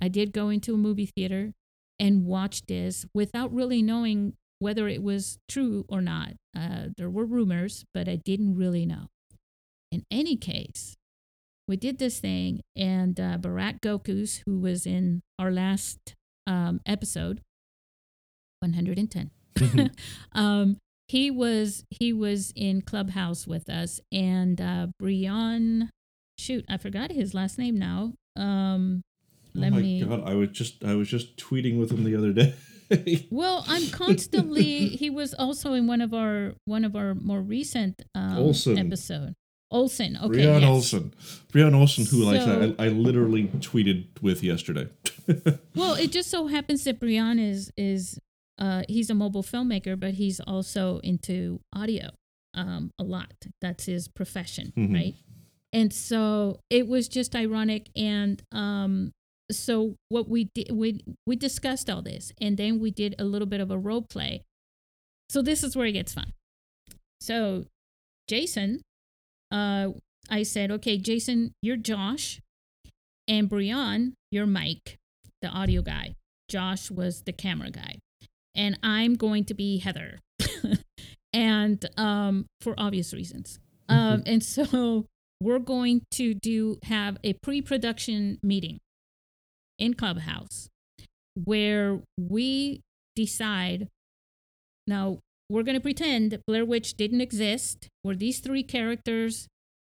I 0.00 0.08
did 0.08 0.32
go 0.32 0.48
into 0.48 0.74
a 0.74 0.78
movie 0.78 1.06
theater 1.06 1.52
and 1.98 2.26
watch 2.26 2.66
this 2.66 3.06
without 3.14 3.52
really 3.52 3.82
knowing 3.82 4.34
whether 4.58 4.88
it 4.88 5.02
was 5.02 5.38
true 5.48 5.84
or 5.88 6.00
not. 6.00 6.32
Uh, 6.56 6.88
there 6.96 7.10
were 7.10 7.24
rumors, 7.24 7.84
but 7.94 8.08
I 8.08 8.16
didn't 8.16 8.56
really 8.56 8.86
know. 8.86 9.08
In 9.90 10.04
any 10.10 10.36
case, 10.36 10.96
we 11.66 11.76
did 11.76 11.98
this 11.98 12.18
thing, 12.18 12.60
and 12.76 13.18
uh, 13.18 13.38
Gokus, 13.38 14.42
who 14.44 14.58
was 14.58 14.86
in 14.86 15.22
our 15.38 15.50
last 15.50 16.14
um, 16.46 16.80
episode, 16.84 17.40
110, 18.60 19.30
um, 20.32 20.76
he 21.08 21.30
was 21.30 21.84
he 21.90 22.12
was 22.12 22.52
in 22.54 22.82
Clubhouse 22.82 23.46
with 23.46 23.68
us, 23.68 24.00
and 24.12 24.60
uh, 24.60 24.88
Brian, 24.98 25.90
shoot, 26.38 26.64
I 26.68 26.76
forgot 26.76 27.10
his 27.10 27.34
last 27.34 27.58
name 27.58 27.78
now. 27.78 28.12
Um, 28.36 29.02
let 29.54 29.72
oh 29.72 29.76
my 29.76 29.82
me. 29.82 30.02
god, 30.04 30.22
I 30.28 30.34
was 30.34 30.50
just 30.50 30.84
I 30.84 30.94
was 30.94 31.08
just 31.08 31.36
tweeting 31.36 31.78
with 31.78 31.90
him 31.90 32.04
the 32.04 32.16
other 32.16 32.32
day. 32.32 32.54
Well, 33.30 33.64
I'm 33.68 33.88
constantly. 33.90 34.88
he 34.88 35.10
was 35.10 35.32
also 35.32 35.74
in 35.74 35.86
one 35.86 36.00
of 36.00 36.12
our 36.12 36.54
one 36.64 36.84
of 36.84 36.96
our 36.96 37.14
more 37.14 37.40
recent 37.40 38.02
um, 38.16 38.36
Olsen. 38.38 38.76
episode. 38.78 39.34
Olsen. 39.70 40.16
Okay. 40.16 40.42
Brian 40.42 40.62
yes. 40.62 40.68
Olsen. 40.68 41.14
Brian 41.52 41.72
Olsen, 41.76 42.04
who 42.06 42.24
like 42.24 42.40
So- 42.40 42.74
I, 42.80 42.86
I 42.86 42.88
literally 42.88 43.44
tweeted 43.60 44.06
with 44.20 44.42
yesterday. 44.42 44.88
Well, 45.76 45.94
it 45.94 46.10
just 46.10 46.30
so 46.30 46.48
happens 46.48 46.82
that 46.82 46.98
Brian 46.98 47.38
is 47.38 47.70
is 47.76 48.18
uh, 48.60 48.82
he's 48.88 49.10
a 49.10 49.14
mobile 49.14 49.42
filmmaker, 49.42 49.98
but 49.98 50.14
he's 50.14 50.38
also 50.40 50.98
into 51.02 51.60
audio 51.74 52.10
um, 52.54 52.90
a 52.98 53.02
lot. 53.04 53.32
That's 53.60 53.86
his 53.86 54.08
profession, 54.08 54.72
Mhm. 54.76 54.92
right? 54.94 55.14
And 55.72 55.92
so 55.92 56.58
it 56.68 56.88
was 56.88 57.08
just 57.08 57.34
ironic, 57.36 57.90
and 57.96 58.42
um, 58.52 59.12
so 59.52 59.94
what 60.08 60.28
we 60.28 60.48
did 60.54 60.70
we 60.72 61.00
we 61.26 61.36
discussed 61.36 61.88
all 61.88 62.02
this, 62.02 62.32
and 62.40 62.56
then 62.56 62.80
we 62.80 62.90
did 62.90 63.14
a 63.18 63.24
little 63.24 63.46
bit 63.46 63.60
of 63.60 63.70
a 63.70 63.78
role 63.78 64.02
play. 64.02 64.42
So 65.28 65.42
this 65.42 65.62
is 65.62 65.76
where 65.76 65.86
it 65.86 65.92
gets 65.92 66.12
fun. 66.12 66.32
So 67.20 67.66
Jason, 68.28 68.80
uh, 69.52 69.90
I 70.28 70.42
said, 70.42 70.70
okay, 70.72 70.98
Jason, 70.98 71.52
you're 71.62 71.76
Josh, 71.76 72.40
and 73.28 73.48
Brian, 73.48 74.14
you're 74.30 74.46
Mike 74.46 74.98
the 75.42 75.48
audio 75.48 75.82
guy. 75.82 76.14
Josh 76.48 76.90
was 76.90 77.22
the 77.22 77.32
camera 77.32 77.70
guy. 77.70 77.98
And 78.54 78.78
I'm 78.82 79.14
going 79.14 79.44
to 79.46 79.54
be 79.54 79.78
Heather. 79.78 80.18
and 81.32 81.84
um, 81.96 82.46
for 82.60 82.74
obvious 82.76 83.12
reasons. 83.12 83.58
Um, 83.88 84.22
and 84.26 84.42
so 84.42 85.06
we're 85.40 85.58
going 85.58 86.02
to 86.12 86.34
do 86.34 86.78
have 86.84 87.16
a 87.24 87.34
pre-production 87.34 88.38
meeting 88.42 88.78
in 89.78 89.94
Clubhouse 89.94 90.68
where 91.34 92.00
we 92.18 92.82
decide 93.16 93.88
now 94.86 95.18
we're 95.48 95.62
going 95.62 95.76
to 95.76 95.80
pretend 95.80 96.38
Blair 96.46 96.64
Witch 96.64 96.94
didn't 96.94 97.20
exist. 97.20 97.88
We're 98.04 98.14
these 98.14 98.40
three 98.40 98.62
characters. 98.62 99.48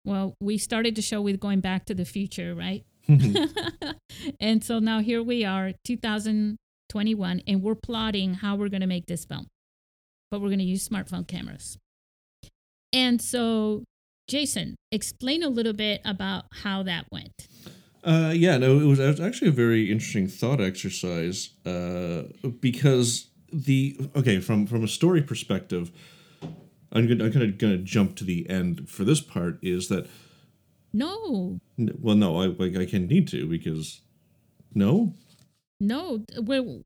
Well, 0.06 0.36
we 0.40 0.58
started 0.58 0.96
the 0.96 1.02
show 1.02 1.22
with 1.22 1.40
going 1.40 1.62
back 1.62 1.86
to 1.86 1.96
the 1.96 2.06
future, 2.06 2.54
right? 2.54 2.86
and 4.40 4.64
so 4.64 4.80
now 4.80 5.00
here 5.00 5.24
we 5.24 5.44
are, 5.44 5.72
2021, 6.90 7.42
and 7.48 7.62
we're 7.62 7.76
plotting 7.76 8.36
how 8.36 8.56
we're 8.56 8.70
going 8.70 8.82
to 8.82 8.88
make 8.88 9.08
this 9.08 9.26
film. 9.26 9.48
But 10.32 10.42
we're 10.42 10.50
going 10.50 10.60
to 10.60 10.66
use 10.66 10.88
smartphone 10.88 11.28
cameras. 11.28 11.78
And 12.94 13.22
so, 13.22 13.84
Jason, 14.28 14.76
explain 14.92 15.44
a 15.44 15.50
little 15.50 15.74
bit 15.74 16.02
about 16.04 16.46
how 16.64 16.84
that 16.84 17.06
went. 17.12 17.48
Uh, 18.04 18.32
yeah, 18.34 18.58
no, 18.58 18.80
it 18.80 18.86
was, 18.86 19.00
it 19.00 19.08
was 19.08 19.20
actually 19.20 19.50
a 19.50 19.52
very 19.54 19.92
interesting 19.92 20.28
thought 20.28 20.62
exercise 20.62 21.50
uh, 21.66 22.24
because 22.62 23.30
the 23.52 23.98
okay 24.16 24.40
from 24.40 24.66
from 24.68 24.84
a 24.84 24.88
story 24.88 25.22
perspective, 25.22 25.92
I'm 26.92 27.08
gonna, 27.08 27.26
I'm 27.26 27.32
gonna 27.32 27.48
gonna 27.48 27.78
jump 27.78 28.16
to 28.18 28.24
the 28.24 28.50
end 28.50 28.90
for 28.90 29.04
this 29.04 29.22
part 29.22 29.60
is 29.62 29.88
that 29.90 30.08
No, 30.94 31.60
well 31.78 32.16
no 32.16 32.42
I 32.42 32.48
like 32.48 32.78
I 32.78 32.86
can 32.86 33.08
need 33.08 33.28
to 33.30 33.48
because 33.48 34.02
no 34.74 35.14
no, 35.80 36.24
we're 36.38 36.82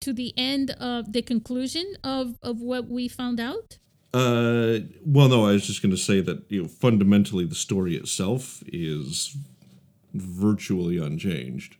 to 0.00 0.12
the 0.12 0.32
end 0.36 0.70
of 0.72 1.12
the 1.12 1.22
conclusion 1.22 1.84
of, 2.04 2.38
of 2.42 2.60
what 2.60 2.88
we 2.88 3.08
found 3.08 3.40
out. 3.40 3.78
uh 4.14 4.78
well 5.04 5.28
no 5.28 5.46
I 5.46 5.52
was 5.52 5.66
just 5.66 5.82
gonna 5.82 5.96
say 5.96 6.20
that 6.22 6.38
you 6.48 6.62
know 6.62 6.68
fundamentally 6.68 7.44
the 7.44 7.56
story 7.66 7.96
itself 7.96 8.62
is 8.68 9.36
virtually 10.14 10.96
unchanged. 10.98 11.76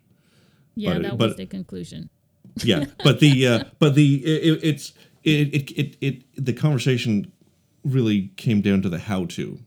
Yeah, 0.75 0.95
But- 0.95 1.03
that 1.03 1.19
but- 1.19 1.29
was 1.29 1.37
the 1.37 1.47
conclusion. 1.47 2.11
yeah 2.65 2.85
but 3.05 3.21
the 3.21 3.47
uh 3.47 3.65
but 3.79 3.95
the 3.95 4.09
it, 4.25 4.61
it's 4.71 4.93
it, 5.25 5.55
it 5.55 5.71
it 5.83 5.97
it 6.01 6.45
the 6.45 6.53
conversation 6.55 7.31
really 7.85 8.31
came 8.37 8.61
down 8.63 8.81
to 8.83 8.89
the 8.89 8.99
how 8.99 9.27
to 9.27 9.59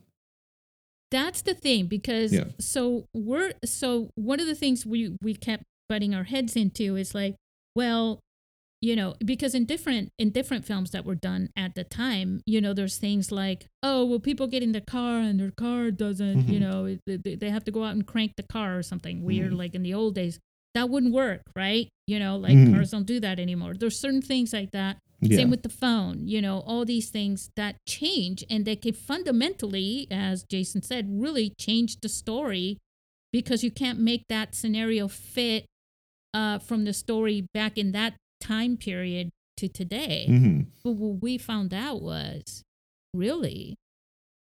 That's 1.10 1.42
the 1.42 1.54
thing 1.54 1.86
because 1.86 2.32
Yeah. 2.32 2.44
so 2.58 3.06
we're 3.14 3.52
so 3.64 4.10
one 4.16 4.40
of 4.40 4.46
the 4.46 4.54
things 4.54 4.84
we 4.86 5.16
we 5.22 5.34
kept 5.34 5.64
butting 5.90 6.14
our 6.14 6.24
heads 6.24 6.54
into 6.56 6.96
is 6.96 7.14
like, 7.14 7.34
well, 7.74 8.20
you 8.80 8.96
know, 8.96 9.14
because 9.22 9.54
in 9.54 9.66
different 9.66 10.08
in 10.18 10.30
different 10.30 10.64
films 10.64 10.92
that 10.92 11.04
were 11.04 11.16
done 11.30 11.50
at 11.54 11.74
the 11.74 11.84
time, 11.84 12.40
you 12.46 12.60
know, 12.62 12.72
there's 12.72 12.96
things 12.96 13.30
like, 13.30 13.66
oh, 13.82 14.06
well, 14.06 14.20
people 14.20 14.46
get 14.46 14.62
in 14.62 14.72
the 14.72 14.80
car 14.80 15.18
and 15.18 15.38
their 15.38 15.50
car 15.50 15.90
doesn't, 15.90 16.48
you 16.48 16.58
Mhm. 16.58 16.62
know, 16.62 16.96
they, 17.06 17.34
they 17.34 17.50
have 17.50 17.64
to 17.64 17.70
go 17.72 17.84
out 17.84 17.92
and 17.96 18.06
crank 18.06 18.32
the 18.36 18.42
car 18.56 18.78
or 18.78 18.82
something 18.82 19.22
weird, 19.22 19.52
Mhm. 19.52 19.58
like 19.58 19.74
in 19.74 19.82
the 19.82 19.92
old 19.92 20.14
days. 20.14 20.38
That 20.72 20.88
wouldn't 20.88 21.12
work, 21.12 21.42
right? 21.56 21.88
You 22.06 22.18
know, 22.20 22.36
like 22.38 22.56
Mhm. 22.56 22.72
cars 22.72 22.92
don't 22.92 23.06
do 23.14 23.18
that 23.20 23.38
anymore. 23.40 23.74
There's 23.74 23.98
certain 23.98 24.22
things 24.22 24.52
like 24.54 24.70
that 24.70 24.96
yeah 25.22 25.36
same 25.36 25.50
with 25.50 25.62
the 25.62 25.68
phone, 25.84 26.16
you 26.28 26.40
know, 26.40 26.60
all 26.60 26.86
these 26.86 27.10
things 27.10 27.50
that 27.56 27.76
change 27.86 28.42
and 28.48 28.64
they 28.64 28.76
can 28.76 28.94
fundamentally, 28.94 30.06
as 30.10 30.44
Jason 30.44 30.80
said, 30.82 31.04
really 31.26 31.52
change 31.58 32.00
the 32.00 32.08
story 32.08 32.78
because 33.30 33.62
you 33.62 33.70
can't 33.70 33.98
make 33.98 34.24
that 34.28 34.54
scenario 34.54 35.06
fit 35.08 35.66
uh, 36.34 36.58
from 36.58 36.84
the 36.84 36.92
story 36.92 37.46
back 37.52 37.78
in 37.78 37.92
that 37.92 38.14
time 38.40 38.76
period 38.76 39.30
to 39.56 39.68
today. 39.68 40.26
hmm 40.26 40.60
But 40.82 40.92
what 40.92 41.22
we 41.22 41.38
found 41.38 41.74
out 41.74 42.00
was 42.00 42.62
really, 43.12 43.76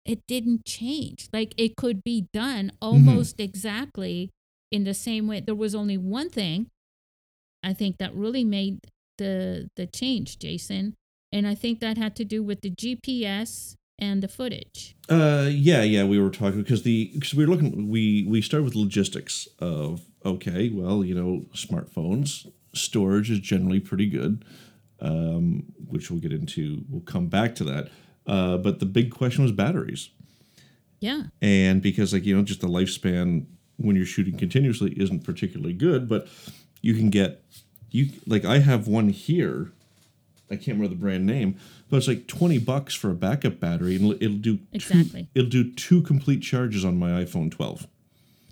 it 0.06 0.20
didn't 0.28 0.66
change. 0.66 1.30
Like 1.32 1.54
it 1.58 1.76
could 1.76 2.04
be 2.04 2.28
done 2.34 2.72
almost 2.82 3.40
exactly 3.40 4.32
in 4.72 4.84
the 4.84 4.94
same 4.94 5.28
way. 5.28 5.40
There 5.40 5.56
was 5.56 5.76
only 5.76 5.98
one 5.98 6.30
thing 6.30 6.68
I 7.64 7.74
think 7.74 7.98
that 7.98 8.14
really 8.16 8.44
made 8.44 8.80
the 9.18 9.70
the 9.76 9.86
change, 9.88 10.40
Jason, 10.40 10.96
and 11.32 11.48
I 11.48 11.56
think 11.56 11.80
that 11.80 11.98
had 11.98 12.16
to 12.18 12.26
do 12.26 12.44
with 12.44 12.62
the 12.62 12.72
GPS 12.72 13.76
and 14.00 14.22
the 14.24 14.28
footage. 14.28 14.96
uh 15.10 15.48
yeah 15.50 15.82
yeah 15.84 16.04
we 16.04 16.20
were 16.20 16.30
talking 16.30 16.62
because 16.62 16.84
the 16.84 17.12
because 17.14 17.34
we 17.34 17.46
were 17.46 17.52
looking 17.52 17.90
we 17.90 18.26
we 18.28 18.42
started 18.42 18.64
with 18.66 18.76
logistics 18.76 19.48
of 19.60 20.02
okay 20.26 20.70
well 20.70 21.04
you 21.04 21.14
know 21.14 21.46
smartphones 21.54 22.50
storage 22.74 23.30
is 23.30 23.40
generally 23.40 23.80
pretty 23.80 24.08
good 24.08 24.44
um 25.00 25.64
which 25.88 26.10
we'll 26.10 26.20
get 26.20 26.32
into 26.34 26.84
we'll 26.90 27.02
come 27.02 27.28
back 27.28 27.54
to 27.56 27.64
that. 27.64 27.90
Uh 28.26 28.58
but 28.58 28.80
the 28.80 28.86
big 28.86 29.12
question 29.12 29.44
was 29.44 29.52
batteries. 29.52 30.10
Yeah, 31.00 31.24
and 31.42 31.82
because 31.82 32.14
like 32.14 32.24
you 32.26 32.36
know 32.36 32.44
just 32.44 32.62
the 32.62 32.68
lifespan 32.68 33.46
when 33.76 33.96
you're 33.98 34.06
shooting 34.06 34.38
continuously 34.38 34.94
isn't 34.98 35.26
particularly 35.26 35.74
good 35.74 36.08
but 36.08 36.28
you 36.82 36.94
can 36.94 37.10
get 37.10 37.44
you 37.92 38.10
like 38.26 38.46
i 38.46 38.60
have 38.60 38.88
one 38.88 39.10
here 39.10 39.74
i 40.54 40.56
can't 40.56 40.78
remember 40.78 40.90
the 40.96 41.00
brand 41.00 41.26
name 41.26 41.56
but 41.90 41.98
it's 41.98 42.08
like 42.08 42.28
20 42.28 42.58
bucks 42.60 42.94
for 42.96 43.10
a 43.12 43.16
backup 43.16 43.60
battery 43.60 43.96
and 43.96 44.14
it'll 44.22 44.38
do 44.38 44.60
Exactly. 44.72 45.24
two, 45.24 45.28
it'll 45.40 45.50
do 45.50 45.72
two 45.74 46.02
complete 46.02 46.42
charges 46.42 46.84
on 46.86 46.98
my 46.98 47.24
iphone 47.24 47.52
12 47.52 47.88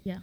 yeah. 0.04 0.20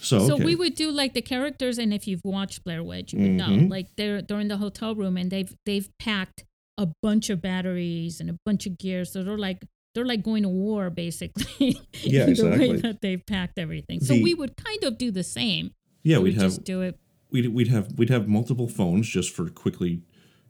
so 0.00 0.26
So 0.28 0.36
we 0.36 0.54
would 0.54 0.74
do 0.74 0.90
like 0.90 1.14
the 1.14 1.22
characters, 1.22 1.78
and 1.78 1.92
if 1.92 2.06
you've 2.06 2.24
watched 2.24 2.62
Blair 2.64 2.82
Witch, 2.82 3.12
you 3.12 3.20
would 3.22 3.30
know. 3.32 3.46
Mhm. 3.48 3.70
Like 3.70 3.88
they're 3.96 4.20
they're 4.22 4.38
in 4.40 4.48
the 4.48 4.58
hotel 4.58 4.94
room, 4.94 5.16
and 5.16 5.30
they've 5.30 5.52
they've 5.66 5.88
packed 5.98 6.44
a 6.78 6.86
bunch 7.02 7.30
of 7.30 7.40
batteries 7.40 8.20
and 8.20 8.28
a 8.30 8.36
bunch 8.44 8.66
of 8.66 8.76
gear. 8.78 9.04
So 9.04 9.22
they're 9.24 9.38
like 9.38 9.64
they're 9.94 10.04
like 10.04 10.22
going 10.22 10.42
to 10.42 10.48
war, 10.48 10.90
basically. 10.90 11.80
Yeah, 12.02 12.26
the 12.26 12.32
way 12.44 12.50
exactly. 12.50 12.76
that 12.82 13.00
they've 13.00 13.24
packed 13.26 13.58
everything. 13.58 14.00
So 14.00 14.14
The- 14.14 14.22
we 14.22 14.34
would 14.34 14.56
kind 14.56 14.84
of 14.84 14.98
do 14.98 15.10
the 15.10 15.24
same. 15.24 15.72
yeah 16.02 16.18
we 16.18 16.24
we'd 16.24 16.36
would 16.36 16.42
have 16.52 16.64
do 16.64 16.82
it. 16.82 16.98
we'd, 17.30 17.48
we'd 17.48 17.68
have 17.68 17.98
we'd 17.98 18.10
have 18.10 18.28
multiple 18.28 18.68
phones 18.68 19.08
just 19.08 19.30
for 19.34 19.48
quickly 19.48 20.02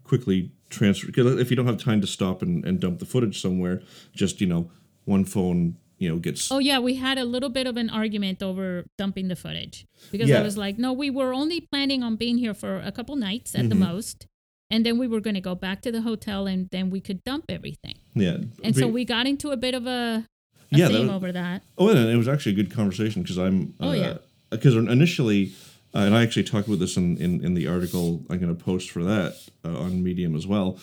quickly 0.05 0.51
transfer 0.71 1.07
because 1.07 1.39
if 1.41 1.51
you 1.51 1.57
don't 1.57 1.67
have 1.67 1.79
time 1.79 2.01
to 2.01 2.07
stop 2.07 2.43
and, 2.43 2.65
and 2.65 2.81
dump 2.81 2.99
the 2.99 3.07
footage 3.07 3.41
somewhere 3.41 3.81
just 4.13 4.41
you 4.41 4.47
know 4.47 4.71
one 5.05 5.25
phone 5.25 5.77
you 5.99 6.09
know 6.09 6.17
gets 6.17 6.51
Oh 6.51 6.59
yeah, 6.59 6.79
we 6.79 6.97
had 6.97 7.19
a 7.19 7.25
little 7.25 7.49
bit 7.51 7.67
of 7.67 7.77
an 7.77 7.89
argument 7.91 8.43
over 8.43 8.85
dumping 8.99 9.29
the 9.29 9.37
footage 9.37 9.87
because 10.13 10.29
Yeah. 10.29 10.41
I 10.41 10.43
was 10.43 10.57
like, 10.57 10.77
no, 10.79 10.93
we 10.93 11.09
were 11.11 11.33
only 11.33 11.61
planning 11.61 12.03
on 12.03 12.17
being 12.17 12.37
here 12.39 12.55
for 12.55 12.81
a 12.81 12.91
couple 12.91 13.15
nights 13.17 13.55
at 13.55 13.69
the 13.69 13.77
Mhm. 13.77 13.89
most, 13.91 14.27
and 14.71 14.85
then 14.85 14.99
we 14.99 15.07
were 15.07 15.21
going 15.21 15.35
to 15.35 15.41
go 15.41 15.55
back 15.55 15.81
to 15.83 15.93
the 15.93 16.03
hotel, 16.03 16.47
and 16.49 16.69
then 16.71 16.91
we 16.91 17.01
could 17.01 17.23
dump 17.25 17.45
everything. 17.49 17.95
yeah 18.15 18.39
And 18.65 18.75
so 18.77 18.89
we 18.89 19.05
got 19.05 19.27
into 19.27 19.51
a 19.51 19.57
bit 19.57 19.75
of 19.75 19.87
a, 19.87 20.27
a 20.73 20.77
Yeah, 20.77 20.89
that 20.89 21.01
was- 21.03 21.11
over 21.11 21.31
that. 21.33 21.63
Oh, 21.79 21.89
and 21.91 21.99
it 22.15 22.17
was 22.17 22.29
actually 22.29 22.53
a 22.53 22.57
good 22.57 22.73
conversation 22.73 23.23
because 23.23 23.39
I'm. 23.39 23.75
Oh, 23.79 23.93
yeah. 23.93 24.17
Because 24.51 24.75
initially, 24.75 25.53
uh, 25.95 26.01
and 26.01 26.17
I 26.17 26.23
actually 26.23 26.45
talked 26.45 26.67
about 26.67 26.81
this 26.81 26.97
in, 26.97 27.17
in, 27.19 27.45
in 27.45 27.55
the 27.55 27.67
article 27.69 28.25
I'm 28.29 28.39
going 28.39 28.55
to 28.55 28.65
post 28.65 28.91
for 28.91 29.05
that 29.05 29.37
uh, 29.65 29.79
on 29.79 30.03
Medium 30.03 30.35
as 30.35 30.47
well. 30.47 30.79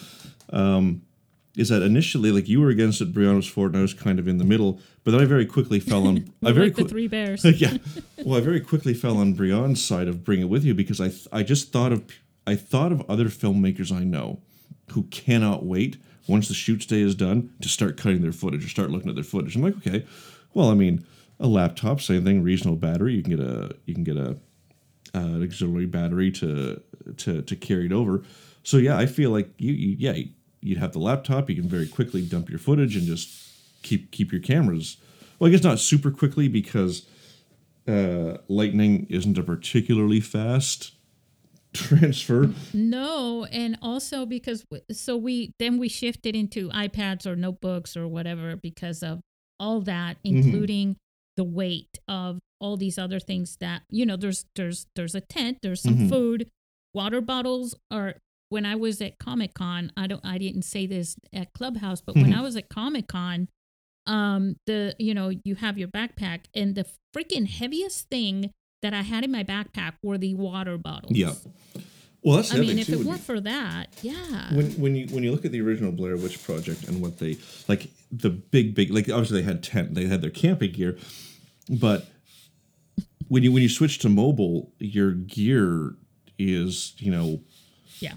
Um, 0.52 1.04
is 1.58 1.68
that 1.70 1.82
initially 1.82 2.32
like 2.32 2.48
you 2.48 2.62
were 2.62 2.70
against 2.70 3.02
it, 3.02 3.14
Brianna 3.14 3.36
was 3.36 3.48
for 3.48 3.66
it, 3.66 3.70
and 3.70 3.78
I 3.78 3.82
was 3.82 3.94
kind 3.94 4.20
of 4.20 4.28
in 4.28 4.38
the 4.38 4.46
middle. 4.46 4.80
But 5.04 5.12
then 5.12 5.22
I 5.22 5.26
very 5.26 5.46
quickly 5.46 5.80
fell 5.80 6.08
on. 6.08 6.32
I 6.46 6.54
very 6.54 6.68
like 6.68 6.78
the 6.78 6.86
three 6.86 7.08
bears. 7.08 7.44
yeah. 7.60 7.78
Well, 8.24 8.38
I 8.38 8.42
very 8.42 8.62
quickly 8.62 8.94
fell 8.94 9.18
on 9.18 9.36
Brianna's 9.36 9.84
side 9.84 10.08
of 10.08 10.24
bring 10.24 10.40
it 10.40 10.50
with 10.50 10.64
you 10.64 10.74
because 10.74 11.02
I 11.02 11.10
th- 11.10 11.28
I 11.32 11.44
just 11.44 11.74
thought 11.74 11.92
of 11.92 12.06
I 12.48 12.56
thought 12.56 12.94
of 12.94 13.10
other 13.10 13.26
filmmakers 13.26 13.92
I 13.92 14.04
know 14.04 14.40
who 14.92 15.04
cannot 15.04 15.66
wait 15.66 15.98
once 16.28 16.48
the 16.48 16.54
shoot 16.54 16.88
day 16.88 17.02
is 17.02 17.16
done 17.16 17.54
to 17.62 17.68
start 17.68 17.98
cutting 17.98 18.22
their 18.22 18.32
footage 18.32 18.64
or 18.64 18.70
start 18.70 18.90
looking 18.90 19.10
at 19.10 19.16
their 19.16 19.24
footage. 19.24 19.56
I'm 19.56 19.64
like, 19.64 19.78
okay, 19.78 20.06
well, 20.54 20.70
I 20.70 20.74
mean, 20.74 21.06
a 21.40 21.48
laptop, 21.48 22.00
same 22.00 22.24
thing, 22.24 22.44
reasonable 22.44 22.78
battery. 22.78 23.14
You 23.16 23.24
can 23.24 23.36
get 23.36 23.46
a 23.46 23.76
you 23.86 23.94
can 23.94 24.06
get 24.06 24.16
a 24.16 24.38
uh, 25.14 25.20
an 25.20 25.44
auxiliary 25.44 25.86
battery 25.86 26.32
to 26.32 26.82
to 27.18 27.42
to 27.42 27.56
carry 27.56 27.86
it 27.86 27.92
over. 27.92 28.24
So 28.64 28.78
yeah, 28.78 28.98
I 28.98 29.06
feel 29.06 29.32
like 29.32 29.50
you, 29.58 29.74
you 29.74 29.96
yeah 30.00 30.24
you'd 30.62 30.78
have 30.78 30.94
the 30.94 31.00
laptop. 31.00 31.50
You 31.50 31.56
can 31.56 31.68
very 31.68 31.88
quickly 31.88 32.22
dump 32.22 32.50
your 32.50 32.60
footage 32.60 32.96
and 32.96 33.06
just 33.06 33.30
keep 33.84 34.12
keep 34.12 34.32
your 34.32 34.42
cameras. 34.42 34.98
Well, 35.40 35.50
I 35.50 35.52
guess 35.52 35.64
not 35.64 35.80
super 35.80 36.12
quickly 36.12 36.48
because 36.48 37.06
uh, 37.88 38.38
Lightning 38.48 39.08
isn't 39.10 39.38
a 39.38 39.44
particularly 39.44 40.22
fast 40.22 40.94
transfer. 41.74 42.52
No, 42.74 43.46
and 43.46 43.78
also 43.82 44.26
because 44.26 44.64
so 44.92 45.18
we 45.18 45.54
then 45.60 45.78
we 45.78 45.90
shifted 45.90 46.36
into 46.36 46.70
iPads 46.70 47.26
or 47.26 47.36
notebooks 47.36 47.98
or 47.98 48.08
whatever 48.08 48.56
because 48.56 49.04
of 49.04 49.22
all 49.60 49.82
that, 49.82 50.18
including 50.24 50.98
the 51.38 51.44
weight 51.44 52.00
of 52.08 52.40
all 52.62 52.78
these 52.78 52.98
other 52.98 53.20
things 53.20 53.58
that 53.60 53.82
you 53.90 54.06
know. 54.06 54.16
There's 54.16 54.46
there's 54.56 54.86
there's 54.96 55.16
a 55.16 55.22
tent, 55.22 55.58
there's 55.62 55.82
some 55.82 55.98
Mhm. 55.98 56.10
food, 56.10 56.50
water 56.94 57.20
bottles 57.22 57.76
are. 57.90 58.16
When 58.50 58.66
I 58.66 58.76
was 58.76 59.02
at 59.02 59.18
Comic 59.18 59.54
Con, 59.54 59.92
I 59.96 60.08
don't 60.08 60.26
I 60.26 60.38
didn't 60.38 60.64
say 60.64 60.86
this 60.86 61.16
at 61.34 61.54
Clubhouse, 61.54 62.02
but 62.02 62.16
when 62.16 62.32
Mhm. 62.34 62.38
I 62.38 62.42
was 62.42 62.56
at 62.58 62.68
Comic 62.70 63.08
Con, 63.08 63.48
um 64.08 64.56
the 64.68 64.94
you 65.00 65.14
know 65.14 65.32
you 65.46 65.56
have 65.56 65.78
your 65.78 65.88
backpack 65.88 66.42
and 66.54 66.76
the 66.76 66.86
freaking 67.16 67.48
heaviest 67.48 68.10
thing 68.10 68.52
that 68.82 68.94
I 68.94 69.04
had 69.04 69.24
in 69.24 69.32
my 69.32 69.44
backpack 69.44 69.94
were 70.04 70.18
the 70.18 70.34
water 70.34 70.78
bottles. 70.78 71.16
Yeah. 71.16 71.34
Well, 72.24 72.36
that's 72.38 72.50
the 72.50 72.58
I 72.58 72.62
mean, 72.62 72.78
if 72.80 72.88
too. 72.88 72.94
it 73.00 73.06
weren't 73.06 73.20
you- 73.20 73.24
for 73.26 73.40
that, 73.40 73.88
yeah. 74.04 74.54
when 74.54 74.72
when 74.74 74.96
you 74.96 75.08
when 75.08 75.24
you 75.24 75.32
look 75.32 75.46
at 75.46 75.52
the 75.52 75.62
original 75.62 75.92
Blair 75.94 76.18
Witch 76.18 76.44
Project 76.44 76.88
and 76.88 77.02
what 77.02 77.20
they 77.20 77.38
like 77.70 77.90
the 78.12 78.30
big 78.30 78.76
big 78.76 78.92
like 78.92 79.08
obviously 79.10 79.40
they 79.42 79.46
had 79.48 79.64
tent 79.64 79.94
they 79.96 80.08
had 80.08 80.22
their 80.22 80.30
camping 80.30 80.72
gear, 80.74 80.98
but 81.70 82.08
when 83.32 83.44
you 83.44 83.52
when 83.54 83.64
you 83.64 83.70
switch 83.70 83.98
to 84.00 84.10
mobile, 84.10 84.74
your 84.78 85.12
gear 85.12 85.96
is 86.38 86.94
you 86.98 87.10
know 87.10 87.40
yeah. 88.00 88.16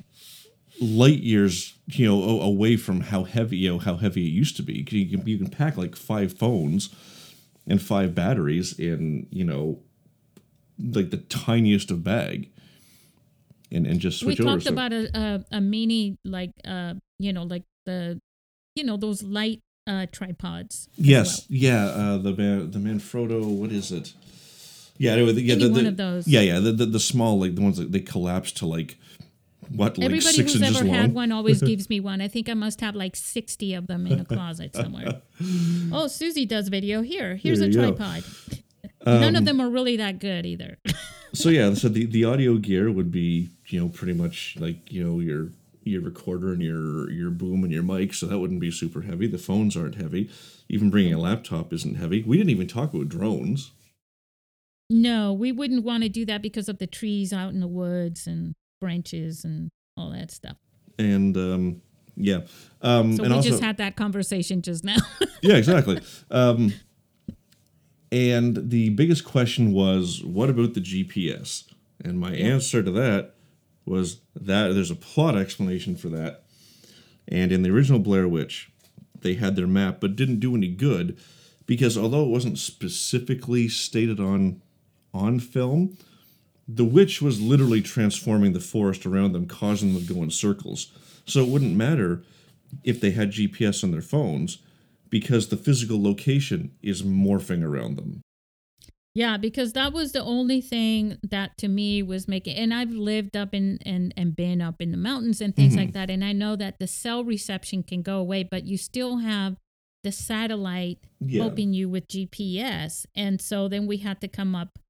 light 0.81 1.21
years 1.21 1.79
you 1.87 2.05
know 2.05 2.41
away 2.41 2.77
from 2.77 3.01
how 3.01 3.23
heavy 3.23 3.59
you 3.59 3.71
know 3.71 3.79
how 3.79 3.97
heavy 3.97 4.27
it 4.27 4.31
used 4.31 4.57
to 4.57 4.62
be. 4.65 4.85
You 4.91 5.07
can 5.19 5.25
you 5.29 5.39
can 5.39 5.51
pack 5.51 5.77
like 5.77 5.95
five 5.95 6.33
phones 6.37 6.89
and 7.65 7.81
five 7.81 8.12
batteries 8.12 8.77
in 8.77 9.29
you 9.31 9.45
know 9.45 9.79
like 10.81 11.11
the 11.11 11.19
tiniest 11.19 11.93
of 11.93 12.03
bag. 12.03 12.51
And, 13.71 13.87
and 13.87 13.99
just 14.01 14.23
We 14.23 14.35
switch 14.35 14.41
over. 14.41 14.51
talked 14.51 14.65
So- 14.65 14.73
about 14.73 14.93
a, 14.93 15.09
a 15.17 15.57
a 15.59 15.61
mini 15.61 16.19
like 16.25 16.51
uh 16.67 16.95
you 17.21 17.33
know 17.33 17.45
like 17.45 17.62
the 17.87 18.21
you 18.75 18.83
know 18.83 18.97
those 18.97 19.23
light 19.23 19.61
uh 19.87 20.07
tripods. 20.11 20.89
Yes, 20.97 21.47
yeah. 21.49 21.85
Uh, 21.87 22.19
the 22.19 22.33
Man- 22.35 22.71
the 22.73 22.79
Manfrotto. 22.81 23.45
What 23.47 23.71
is 23.71 23.93
it? 23.93 24.12
Yeah, 24.97 25.16
yeah, 25.16 25.55
Any 25.55 25.64
the, 25.64 25.70
one 25.72 25.82
the- 25.84 25.88
of 25.88 25.97
those. 25.97 26.28
Yeah, 26.28 26.40
yeah. 26.40 26.61
The, 26.61 26.72
the 26.72 26.86
the 26.86 27.01
small 27.01 27.38
like 27.40 27.55
the 27.55 27.62
ones 27.62 27.78
that 27.78 27.90
they 27.92 28.01
collapse 28.01 28.53
to 28.53 28.66
like 28.66 28.97
what 29.68 29.99
like 29.99 30.05
Everybody 30.05 30.42
who's 30.42 30.62
ever 30.62 30.84
long. 30.84 30.95
had 30.95 31.14
one 31.14 31.32
always 31.32 31.61
gives 31.70 31.88
me 31.90 31.99
one. 32.01 32.20
I 32.20 32.28
think 32.28 32.49
I 32.49 32.55
must 32.55 32.80
have 32.80 32.95
like 32.95 33.16
sixty 33.16 33.74
of 33.74 33.86
them 33.86 34.07
in 34.07 34.20
a 34.20 34.24
closet 34.24 34.74
somewhere. 34.74 35.20
oh, 35.92 36.07
Susie 36.07 36.47
does 36.47 36.68
video 36.68 37.03
here. 37.03 37.36
Here's 37.36 37.61
a 37.61 37.68
go. 37.68 37.88
Um, 37.88 37.97
tripod. 37.97 38.24
None 39.07 39.36
of 39.36 39.45
them 39.45 39.61
are 39.61 39.68
really 39.68 39.97
that 39.97 40.18
good 40.18 40.47
either. 40.47 40.78
so 41.32 41.49
yeah, 41.51 41.74
so 41.74 41.88
the, 41.88 42.07
the 42.07 42.24
audio 42.24 42.57
gear 42.57 42.90
would 42.90 43.11
be 43.11 43.51
you 43.66 43.80
know 43.80 43.88
pretty 43.88 44.14
much 44.14 44.57
like 44.61 44.92
you 44.92 45.03
know 45.05 45.18
your 45.20 45.49
your 45.82 46.03
recorder 46.03 46.53
and 46.53 46.62
your 46.62 47.11
your 47.11 47.30
boom 47.30 47.64
and 47.64 47.72
your 47.72 47.82
mic, 47.82 48.14
so 48.14 48.26
that 48.26 48.38
wouldn't 48.38 48.61
be 48.61 48.70
super 48.70 49.03
heavy. 49.03 49.26
The 49.26 49.38
phones 49.38 49.76
aren't 49.76 49.97
heavy. 49.97 50.30
Even 50.68 50.88
bringing 50.88 51.12
a 51.12 51.18
laptop 51.18 51.72
isn't 51.72 51.97
heavy. 51.97 52.22
We 52.22 52.36
didn't 52.38 52.51
even 52.51 52.68
talk 52.68 52.95
about 52.95 53.09
drones. 53.09 53.72
No, 54.95 55.32
we 55.32 55.51
wouldn't 55.51 55.82
want 55.82 56.05
to 56.05 56.09
do 56.09 56.24
that 56.24 56.40
because 56.40 56.68
of 56.68 56.78
the 56.78 56.86
trees 56.86 57.32
out 57.32 57.53
in 57.53 57.59
the 57.59 57.66
woods 57.66 58.28
and 58.28 58.55
branches 58.80 59.45
and 59.45 59.72
all 59.97 60.11
that 60.11 60.30
stuff. 60.30 60.57
And 61.01 61.36
um, 61.36 61.82
yeah, 62.14 62.42
um, 62.80 63.16
So 63.16 63.24
and 63.24 63.32
we 63.32 63.36
also 63.36 63.49
just 63.49 63.62
had 63.62 63.78
that 63.78 63.97
conversation 63.97 64.62
just 64.62 64.84
now. 64.84 64.99
yeah, 65.42 65.57
exactly. 65.57 66.01
Um, 66.30 66.74
and 68.12 68.70
the 68.70 68.90
biggest 68.90 69.24
question 69.24 69.72
was, 69.72 70.22
what 70.22 70.49
about 70.49 70.74
the 70.74 70.80
GPS? 70.80 71.64
And 72.05 72.20
my 72.20 72.32
answer 72.32 72.80
to 72.80 72.92
that 72.92 73.34
was 73.84 74.20
that 74.36 74.74
there's 74.74 74.92
a 74.92 74.97
plot 74.97 75.36
explanation 75.36 75.97
for 75.97 76.09
that. 76.11 76.45
And 77.26 77.51
in 77.51 77.62
the 77.62 77.70
original 77.70 77.99
Blair 77.99 78.28
Witch, 78.28 78.70
they 79.22 79.34
had 79.34 79.57
their 79.57 79.66
map, 79.66 79.99
but 80.01 80.14
didn't 80.14 80.38
do 80.38 80.55
any 80.55 80.68
good 80.68 81.18
because 81.66 81.99
although 81.99 82.24
it 82.24 82.30
wasn't 82.30 82.59
specifically 82.59 83.68
stated 83.68 84.20
on 84.20 84.61
on 85.15 85.41
film, 85.41 85.97
the 86.69 86.85
witch 86.85 87.23
was 87.23 87.41
literally 87.41 87.81
transforming 87.81 88.53
the 88.53 88.61
forest 88.61 89.07
around 89.07 89.33
them, 89.33 89.47
causing 89.47 89.95
them 89.95 90.05
to 90.07 90.15
go 90.15 90.23
in 90.23 90.31
circles. 90.31 90.91
So 91.27 91.41
it 91.43 91.49
wouldn't 91.49 91.77
matter 91.77 92.23
if 92.83 93.01
they 93.01 93.12
had 93.12 93.31
GPS 93.31 93.85
on 93.85 93.91
their 93.93 94.03
phones 94.03 94.59
because 95.11 95.49
the 95.49 95.57
physical 95.57 96.03
location 96.03 96.73
is 96.83 97.03
morphing 97.03 97.62
around 97.62 97.97
them. 97.97 98.21
Yeah, 99.15 99.37
because 99.37 99.75
that 99.75 99.93
was 99.93 100.11
the 100.11 100.23
only 100.25 100.61
thing 100.61 101.19
that 101.23 101.57
to 101.59 101.69
me 101.69 102.03
was 102.03 102.27
making 102.27 102.57
and 102.57 102.75
I've 102.75 102.91
lived 102.91 103.37
up 103.37 103.55
in 103.55 103.79
and 103.87 104.12
and 104.17 104.35
been 104.35 104.61
up 104.61 104.83
in 104.83 104.91
the 104.91 104.97
mountains 104.97 105.41
and 105.41 105.55
things 105.55 105.75
Mm-hmm. 105.75 105.81
like 105.83 105.93
that 105.93 106.11
and 106.11 106.25
I 106.25 106.33
know 106.33 106.57
that 106.57 106.81
the 106.81 106.89
cell 106.89 107.23
reception 107.23 107.85
can 107.85 108.03
go 108.03 108.19
away 108.19 108.43
but 108.43 108.65
you 108.65 108.77
still 108.77 109.19
have 109.19 109.57
the 110.03 110.11
satellite 110.11 110.99
Yeah. 111.21 111.43
helping 111.43 111.73
you 111.73 111.89
with 111.89 112.09
GPS 112.09 113.07
and 113.15 113.41
so 113.41 113.69
then 113.69 113.87
we 113.87 113.99
had 113.99 114.21
to 114.21 114.27
come 114.27 114.57
up 114.57 114.81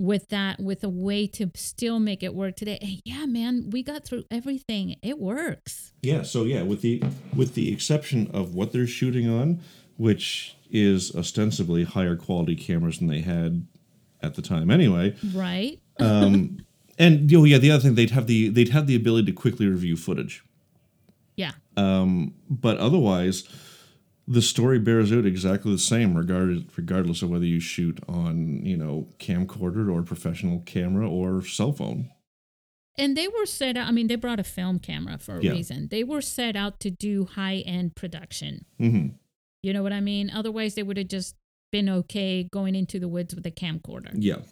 with 0.00 0.30
that 0.30 0.58
with 0.58 0.82
a 0.82 0.88
way 0.88 1.26
to 1.26 1.50
still 1.54 2.00
make 2.00 2.22
it 2.22 2.34
work 2.34 2.56
today. 2.56 3.00
Yeah, 3.04 3.26
man, 3.26 3.68
we 3.70 3.82
got 3.82 4.04
through 4.04 4.24
everything. 4.30 4.96
It 5.02 5.18
works. 5.18 5.92
Yeah, 6.02 6.22
so 6.22 6.44
yeah, 6.44 6.62
with 6.62 6.80
the 6.80 7.02
with 7.36 7.54
the 7.54 7.72
exception 7.72 8.30
of 8.32 8.54
what 8.54 8.72
they're 8.72 8.86
shooting 8.86 9.28
on, 9.28 9.60
which 9.98 10.56
is 10.70 11.14
ostensibly 11.14 11.84
higher 11.84 12.16
quality 12.16 12.56
cameras 12.56 12.98
than 12.98 13.08
they 13.08 13.20
had 13.20 13.66
at 14.22 14.34
the 14.34 14.42
time 14.42 14.70
anyway. 14.70 15.14
Right? 15.34 15.78
Um 15.98 16.64
and 16.98 17.32
oh 17.34 17.44
yeah, 17.44 17.58
the 17.58 17.70
other 17.70 17.82
thing 17.82 17.94
they'd 17.94 18.10
have 18.10 18.26
the 18.26 18.48
they'd 18.48 18.70
have 18.70 18.86
the 18.86 18.96
ability 18.96 19.26
to 19.26 19.32
quickly 19.32 19.66
review 19.66 19.96
footage. 19.96 20.42
Yeah. 21.36 21.52
Um, 21.76 22.34
but 22.48 22.78
otherwise, 22.78 23.48
the 24.30 24.40
story 24.42 24.78
bears 24.78 25.12
out 25.12 25.26
exactly 25.26 25.72
the 25.72 25.78
same, 25.78 26.16
regardless 26.16 26.62
regardless 26.78 27.20
of 27.22 27.30
whether 27.30 27.44
you 27.44 27.60
shoot 27.60 27.98
on 28.08 28.64
you 28.64 28.76
know 28.76 29.08
camcorder 29.18 29.92
or 29.92 30.02
professional 30.02 30.60
camera 30.60 31.08
or 31.08 31.42
cell 31.44 31.72
phone. 31.72 32.10
And 32.98 33.16
they 33.16 33.28
were 33.28 33.46
set 33.46 33.76
out, 33.76 33.88
I 33.88 33.92
mean, 33.92 34.08
they 34.08 34.16
brought 34.16 34.40
a 34.40 34.44
film 34.44 34.78
camera 34.78 35.16
for 35.18 35.38
a 35.38 35.42
Yeah. 35.44 35.52
reason. 35.52 35.88
They 35.88 36.04
were 36.04 36.20
set 36.20 36.54
out 36.54 36.80
to 36.80 36.90
do 36.90 37.24
high 37.24 37.58
end 37.58 37.94
production. 37.96 38.64
hmm 38.78 39.08
You 39.62 39.72
know 39.72 39.82
what 39.82 39.92
I 39.92 40.00
mean? 40.00 40.30
Otherwise, 40.30 40.74
they 40.74 40.82
would 40.82 40.96
have 40.98 41.08
just 41.08 41.34
been 41.72 41.88
okay 41.88 42.48
going 42.52 42.74
into 42.74 42.98
the 42.98 43.08
woods 43.08 43.34
with 43.34 43.46
a 43.46 43.50
camcorder. 43.50 44.12
Yeah, 44.14 44.42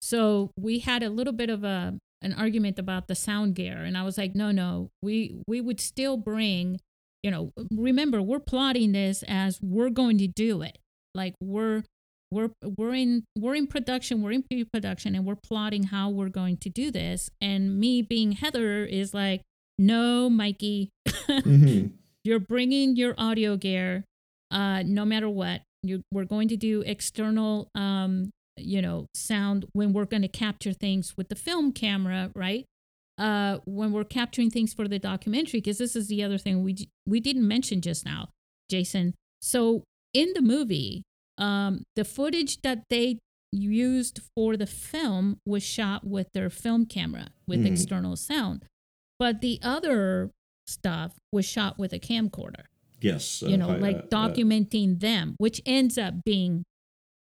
So 0.00 0.50
we 0.58 0.80
had 0.80 1.02
a 1.02 1.08
little 1.10 1.32
bit 1.32 1.50
of 1.50 1.64
a 1.64 1.98
an 2.22 2.32
argument 2.34 2.78
about 2.78 3.06
the 3.06 3.14
sound 3.14 3.54
gear, 3.54 3.78
and 3.84 3.96
I 3.98 4.02
was 4.02 4.16
like, 4.16 4.34
no, 4.34 4.50
no, 4.50 4.90
we 5.02 5.42
we 5.46 5.60
would 5.60 5.80
still 5.80 6.16
bring, 6.16 6.80
you 7.24 7.30
know, 7.30 7.52
remember 7.72 8.20
we're 8.20 8.38
plotting 8.38 8.92
this 8.92 9.24
as 9.26 9.58
we're 9.62 9.88
going 9.88 10.18
to 10.18 10.26
do 10.26 10.60
it, 10.60 10.76
like 11.14 11.34
we're 11.40 11.82
we're 12.30 12.50
we're 12.76 12.92
in 12.92 13.24
we're 13.38 13.54
in 13.54 13.66
production, 13.66 14.20
we're 14.20 14.32
in 14.32 14.42
pre-production, 14.42 15.14
and 15.14 15.24
we're 15.24 15.34
plotting 15.42 15.84
how 15.84 16.10
we're 16.10 16.28
going 16.28 16.58
to 16.58 16.68
do 16.68 16.90
this. 16.90 17.30
And 17.40 17.80
me 17.80 18.02
being 18.02 18.32
Heather 18.32 18.84
is 18.84 19.14
like, 19.14 19.40
no, 19.78 20.28
Mikey, 20.28 20.90
hmm 21.28 21.86
you're 22.24 22.40
bringing 22.40 22.94
your 22.96 23.14
audio 23.16 23.56
gear 23.56 24.04
uh 24.50 24.82
no 24.84 25.06
matter 25.06 25.28
what. 25.28 25.62
You 25.82 26.02
we're 26.12 26.24
going 26.24 26.48
to 26.48 26.58
do 26.58 26.82
external 26.82 27.70
um 27.74 28.32
you 28.58 28.82
know 28.82 29.06
sound 29.14 29.64
when 29.72 29.94
we're 29.94 30.04
going 30.04 30.22
to 30.22 30.28
capture 30.28 30.74
things 30.74 31.14
with 31.16 31.30
the 31.30 31.34
film 31.34 31.72
camera 31.72 32.30
right 32.34 32.66
uh 33.18 33.58
when 33.64 33.92
we're 33.92 34.04
capturing 34.04 34.50
things 34.50 34.74
for 34.74 34.88
the 34.88 34.98
documentary 34.98 35.60
because 35.60 35.78
this 35.78 35.94
is 35.94 36.08
the 36.08 36.22
other 36.22 36.38
thing 36.38 36.62
we 36.64 36.88
we 37.06 37.20
didn't 37.20 37.46
mention 37.46 37.80
just 37.80 38.04
now 38.04 38.28
jason 38.70 39.14
so 39.40 39.84
in 40.12 40.32
the 40.34 40.42
movie 40.42 41.02
um 41.38 41.82
the 41.94 42.04
footage 42.04 42.60
that 42.62 42.82
they 42.90 43.18
used 43.52 44.20
for 44.34 44.56
the 44.56 44.66
film 44.66 45.38
was 45.46 45.62
shot 45.62 46.04
with 46.04 46.26
their 46.32 46.50
film 46.50 46.84
camera 46.86 47.28
with 47.46 47.60
Mhm. 47.60 47.66
external 47.72 48.16
sound 48.16 48.64
but 49.18 49.40
the 49.40 49.60
other 49.62 50.30
stuff 50.66 51.12
was 51.30 51.44
shot 51.44 51.78
with 51.78 51.92
a 51.92 52.00
camcorder 52.00 52.64
yes, 53.00 53.42
you 53.42 53.54
uh, 53.54 53.56
know 53.56 53.68
hi- 53.68 53.76
like 53.78 53.96
uh, 53.96 54.00
uh, 54.00 54.28
documenting 54.28 54.98
them 54.98 55.36
which 55.38 55.60
ends 55.66 55.96
up 55.98 56.14
being 56.24 56.64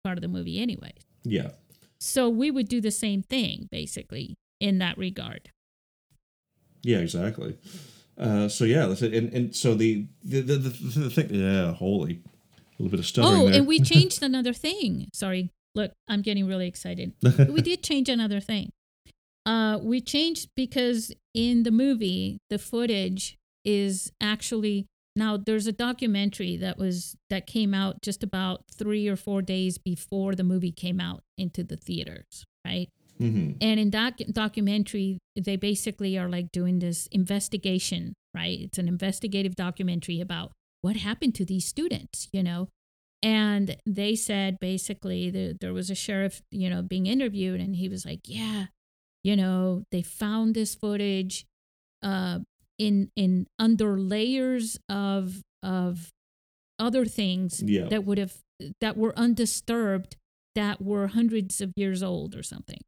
part 0.02 0.16
of 0.16 0.22
the 0.22 0.28
movie 0.28 0.58
anyway 0.60 0.92
yeah. 1.24 1.50
so 2.00 2.28
we 2.30 2.50
would 2.50 2.68
do 2.68 2.80
the 2.80 2.90
same 2.90 3.22
thing 3.22 3.68
basically 3.70 4.34
in 4.60 4.78
that 4.78 4.96
regard 4.96 5.50
Yeah, 6.84 6.98
exactly. 6.98 7.56
Uh, 8.16 8.48
so 8.48 8.64
yeah, 8.64 8.86
that's 8.86 9.02
it. 9.02 9.12
And, 9.14 9.32
and 9.32 9.56
so 9.56 9.74
the 9.74 10.06
the, 10.22 10.40
the 10.42 10.56
the 10.56 10.98
the 11.00 11.10
thing, 11.10 11.28
yeah, 11.34 11.72
holy, 11.72 12.20
a 12.78 12.82
little 12.82 12.90
bit 12.90 13.00
of 13.00 13.06
stuttering 13.06 13.40
Oh, 13.42 13.46
there. 13.46 13.54
and 13.58 13.66
we 13.66 13.80
changed 13.92 14.22
another 14.22 14.52
thing. 14.52 15.08
Sorry. 15.12 15.50
Look, 15.74 15.90
I'm 16.06 16.22
getting 16.22 16.46
really 16.46 16.68
excited. 16.68 17.14
we 17.48 17.60
did 17.60 17.82
change 17.82 18.08
another 18.08 18.38
thing. 18.38 18.70
Uh, 19.44 19.78
we 19.82 20.00
changed 20.00 20.50
because 20.54 21.10
in 21.34 21.64
the 21.64 21.72
movie, 21.72 22.38
the 22.48 22.58
footage 22.58 23.36
is 23.64 24.12
actually 24.20 24.86
now 25.16 25.36
there's 25.36 25.66
a 25.66 25.72
documentary 25.72 26.56
that 26.58 26.78
was 26.78 27.16
that 27.30 27.46
came 27.46 27.74
out 27.74 28.02
just 28.02 28.22
about 28.22 28.64
three 28.72 29.08
or 29.08 29.16
four 29.16 29.42
days 29.42 29.78
before 29.78 30.34
the 30.34 30.44
movie 30.44 30.72
came 30.72 31.00
out 31.00 31.22
into 31.36 31.64
the 31.64 31.76
theaters, 31.76 32.44
right? 32.64 32.88
Hmm 33.18 33.52
And 33.60 33.80
in 33.80 33.90
that 33.90 34.18
documentary, 34.32 35.18
they 35.36 35.56
basically 35.56 36.18
are 36.18 36.28
like 36.28 36.50
doing 36.52 36.78
this 36.80 37.06
investigation, 37.12 38.14
right? 38.34 38.58
It's 38.60 38.78
an 38.78 38.88
investigative 38.88 39.54
documentary 39.54 40.20
about 40.20 40.52
what 40.82 40.96
happened 40.96 41.34
to 41.36 41.44
these 41.44 41.66
students, 41.66 42.28
you 42.32 42.42
know? 42.42 42.68
And 43.22 43.76
they 43.86 44.16
said 44.16 44.58
basically 44.60 45.30
that 45.30 45.58
there 45.60 45.72
was 45.72 45.88
a 45.90 45.94
sheriff, 45.94 46.42
you 46.50 46.68
know, 46.68 46.82
being 46.82 47.06
interviewed, 47.06 47.60
and 47.60 47.74
he 47.76 47.88
was 47.88 48.04
like, 48.04 48.20
yeah, 48.24 48.66
you 49.22 49.36
know, 49.36 49.84
they 49.90 50.02
found 50.02 50.54
this 50.54 50.74
footage 50.74 51.46
uh, 52.02 52.40
in 52.78 53.10
in 53.16 53.46
under 53.58 53.98
layers 53.98 54.78
of 54.90 55.40
of 55.62 56.10
other 56.78 57.04
things 57.06 57.62
Yeah. 57.62 57.88
that 57.88 58.04
would 58.04 58.18
have 58.18 58.34
that 58.80 58.96
were 58.96 59.18
undisturbed 59.18 60.16
that 60.54 60.82
were 60.82 61.08
hundreds 61.08 61.60
of 61.60 61.72
years 61.76 62.02
old 62.02 62.34
or 62.34 62.42
something. 62.42 62.80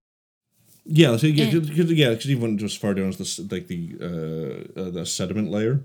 Yeah, 0.89 1.17
so, 1.17 1.27
yeah, 1.27 1.51
because 1.51 1.93
yeah, 1.93 2.11
because 2.11 2.31
even 2.31 2.59
just 2.59 2.79
far 2.79 2.95
down 2.95 3.09
as 3.09 3.17
the 3.17 3.49
like 3.51 3.67
the 3.67 3.97
uh, 4.01 4.81
uh, 4.81 4.91
the 4.91 5.07
sediment 5.07 5.51
layer. 5.51 5.81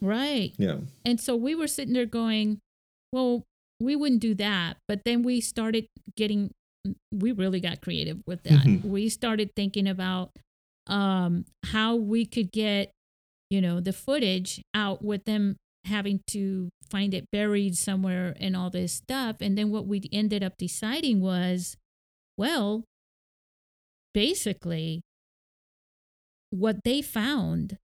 Right. 0.00 0.52
Yeah. 0.58 0.78
And 1.04 1.18
so 1.18 1.34
we 1.34 1.54
were 1.54 1.66
sitting 1.66 1.94
there 1.94 2.04
going, 2.04 2.60
well, 3.10 3.42
we 3.80 3.96
wouldn't 3.96 4.20
do 4.20 4.34
that. 4.34 4.76
But 4.86 5.04
then 5.04 5.22
we 5.22 5.40
started 5.40 5.86
getting, 6.16 6.50
we 7.10 7.32
really 7.32 7.60
got 7.60 7.80
creative 7.80 8.18
with 8.26 8.42
that. 8.42 8.64
Mhm. 8.66 8.84
We 8.84 9.08
started 9.08 9.54
thinking 9.56 9.88
about 9.88 10.32
um, 10.86 11.46
how 11.64 11.96
we 11.96 12.26
could 12.26 12.52
get, 12.52 12.90
you 13.48 13.62
know, 13.62 13.80
the 13.80 13.94
footage 13.94 14.60
out 14.74 15.02
with 15.02 15.24
them 15.24 15.56
having 15.86 16.20
to 16.28 16.68
find 16.90 17.14
it 17.14 17.30
buried 17.30 17.76
somewhere 17.76 18.36
and 18.38 18.54
all 18.54 18.68
this 18.68 18.92
stuff. 18.92 19.36
And 19.40 19.56
then 19.56 19.70
what 19.70 19.86
we 19.86 20.02
ended 20.12 20.42
up 20.42 20.58
deciding 20.58 21.20
was, 21.20 21.76
well, 22.36 22.84
basically, 24.14 25.02
what 26.50 26.84
they 26.84 27.02
found, 27.02 27.76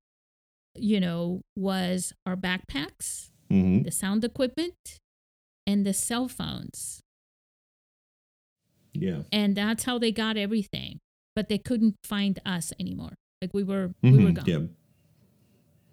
you 0.77 1.01
know, 1.01 1.43
was 1.57 2.13
our 2.25 2.37
backpacks 2.37 3.31
hmm 3.51 3.83
the 3.83 3.91
sound 3.91 4.23
equipment 4.25 5.01
and 5.67 5.85
the 5.85 5.93
cell 5.93 6.29
phones. 6.29 7.01
Yeah. 8.93 9.23
And 9.33 9.57
that's 9.57 9.85
how 9.85 9.99
they 9.99 10.13
got 10.13 10.37
everything. 10.37 10.99
But 11.35 11.49
they 11.49 11.59
couldn't 11.59 11.97
find 12.05 12.39
us 12.45 12.73
anymore. 12.79 13.15
Like 13.41 13.53
we 13.55 13.63
were 13.63 13.93
we 14.03 14.11
were 14.13 14.31
Mhm. 14.31 14.35
gone. 14.35 14.45
Yeah. 14.47 14.67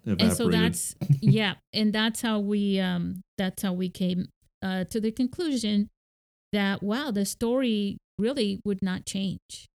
Evaporated. 0.04 0.20
And 0.20 0.32
so 0.36 0.48
that's 0.48 0.94
yeah, 1.22 1.54
and 1.72 1.92
that's 1.92 2.20
how 2.22 2.38
we 2.40 2.78
um 2.80 3.22
that's 3.36 3.62
how 3.62 3.72
we 3.72 3.88
came 3.88 4.28
uh 4.62 4.84
to 4.84 5.00
the 5.00 5.10
conclusion 5.12 5.88
that 6.52 6.82
wow, 6.82 7.10
the 7.10 7.24
story 7.24 7.98
really 8.18 8.60
would 8.64 8.82
not 8.82 9.06
change. 9.06 9.66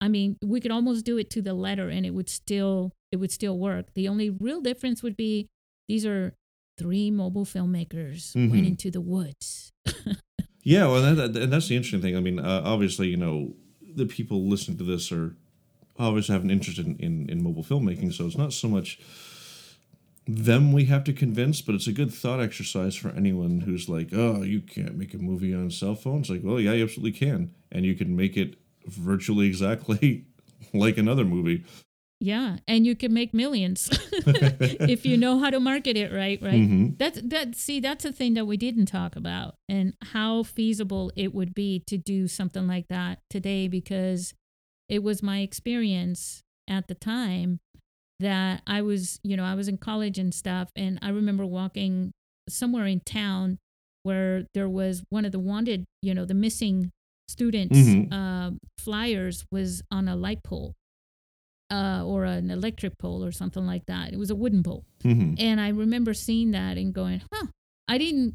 I 0.00 0.08
mean, 0.08 0.36
we 0.42 0.60
could 0.60 0.70
almost 0.70 1.04
do 1.04 1.18
it 1.18 1.28
to 1.30 1.42
the 1.42 1.54
letter 1.54 1.88
and 1.90 2.06
it 2.06 2.10
would 2.14 2.28
still 2.28 2.92
it 3.12 3.16
would 3.16 3.30
still 3.32 3.58
work. 3.58 3.92
The 3.94 4.08
only 4.08 4.30
real 4.30 4.60
difference 4.60 5.02
would 5.02 5.16
be 5.16 5.48
these 5.88 6.06
are 6.06 6.34
three 6.78 7.10
mobile 7.10 7.44
filmmakers 7.44 8.32
Mhm. 8.34 8.50
went 8.50 8.66
into 8.66 8.90
the 8.90 9.00
woods. 9.00 9.72
Yeah, 10.62 10.88
well, 10.88 11.00
that, 11.14 11.32
that- 11.32 11.42
and 11.44 11.52
that's 11.52 11.68
the 11.68 11.76
interesting 11.76 12.02
thing. 12.02 12.14
I 12.16 12.20
mean, 12.20 12.38
uh, 12.38 12.60
obviously, 12.64 13.08
you 13.08 13.16
know, 13.16 13.54
the 13.94 14.04
people 14.04 14.46
listening 14.46 14.76
to 14.78 14.84
this 14.84 15.10
are 15.10 15.34
obviously 15.98 16.34
have 16.34 16.44
an 16.44 16.50
interest 16.50 16.78
in, 16.78 16.96
in, 16.98 17.30
in 17.30 17.42
mobile 17.42 17.64
filmmaking, 17.64 18.12
so 18.12 18.26
it's 18.26 18.36
not 18.36 18.52
so 18.52 18.68
much 18.68 18.98
them 20.26 20.72
we 20.72 20.84
have 20.84 21.02
to 21.04 21.12
convince, 21.14 21.60
but 21.62 21.74
it's 21.74 21.86
a 21.86 21.92
good 21.92 22.12
thought 22.12 22.40
exercise 22.40 22.94
for 22.94 23.08
anyone 23.10 23.62
who's 23.62 23.88
like, 23.88 24.10
oh, 24.12 24.42
you 24.42 24.60
can't 24.60 24.96
make 24.96 25.14
a 25.14 25.18
movie 25.18 25.54
on 25.54 25.70
cell 25.70 25.94
phones. 25.94 26.28
Like, 26.30 26.42
well, 26.44 26.60
yeah, 26.60 26.72
you 26.72 26.84
absolutely 26.84 27.18
can. 27.18 27.52
And 27.72 27.84
you 27.86 27.94
can 27.94 28.14
make 28.14 28.36
it 28.36 28.56
virtually 28.86 29.46
exactly 29.46 30.24
like 30.74 30.98
another 30.98 31.24
movie. 31.24 31.64
Yeah, 32.22 32.58
and 32.68 32.86
you 32.86 32.94
can 32.94 33.14
make 33.14 33.32
millions 33.32 33.88
if 34.20 35.06
you 35.06 35.16
know 35.16 35.38
how 35.38 35.48
to 35.48 35.58
market 35.58 35.96
it 35.96 36.12
right, 36.12 36.40
right? 36.42 36.60
Mhm. 36.60 36.98
That's 36.98 37.20
that 37.22 37.56
see 37.56 37.80
that's 37.80 38.04
a 38.04 38.12
thing 38.12 38.34
that 38.34 38.44
we 38.44 38.58
didn't 38.58 38.86
talk 38.86 39.16
about 39.16 39.54
and 39.70 39.94
how 40.02 40.42
feasible 40.42 41.10
it 41.16 41.34
would 41.34 41.54
be 41.54 41.82
to 41.86 41.96
do 41.96 42.28
something 42.28 42.66
like 42.66 42.88
that 42.88 43.20
today 43.30 43.68
because 43.68 44.34
it 44.88 45.02
was 45.02 45.22
my 45.22 45.40
experience 45.40 46.42
at 46.68 46.88
the 46.88 46.94
time 46.94 47.60
that 48.18 48.60
I 48.66 48.82
was, 48.82 49.18
you 49.22 49.34
know, 49.34 49.44
I 49.44 49.54
was 49.54 49.66
in 49.66 49.78
college 49.78 50.18
and 50.18 50.34
stuff 50.34 50.70
and 50.76 50.98
I 51.00 51.08
remember 51.08 51.46
walking 51.46 52.12
somewhere 52.50 52.86
in 52.86 53.00
town 53.00 53.58
where 54.02 54.44
there 54.52 54.68
was 54.68 55.04
one 55.08 55.24
of 55.24 55.32
the 55.32 55.38
wanted, 55.38 55.86
you 56.02 56.14
know, 56.14 56.26
the 56.26 56.34
missing 56.34 56.90
students 57.30 57.78
Mhm. 57.78 58.12
uh, 58.12 58.50
flyers 58.78 59.44
was 59.50 59.82
on 59.90 60.08
a 60.08 60.16
light 60.16 60.42
pole 60.44 60.74
uh, 61.70 62.02
or 62.04 62.24
an 62.24 62.50
electric 62.50 62.98
pole 62.98 63.24
or 63.24 63.30
something 63.30 63.64
like 63.64 63.86
that. 63.86 64.12
It 64.12 64.18
was 64.18 64.30
a 64.30 64.34
wooden 64.34 64.62
pole. 64.62 64.84
Mhm. 65.04 65.36
And 65.38 65.60
I 65.60 65.68
remember 65.68 66.12
seeing 66.14 66.50
that 66.50 66.76
and 66.76 66.92
going, 66.92 67.22
huh, 67.32 67.46
I 67.86 67.96
didn't 67.98 68.34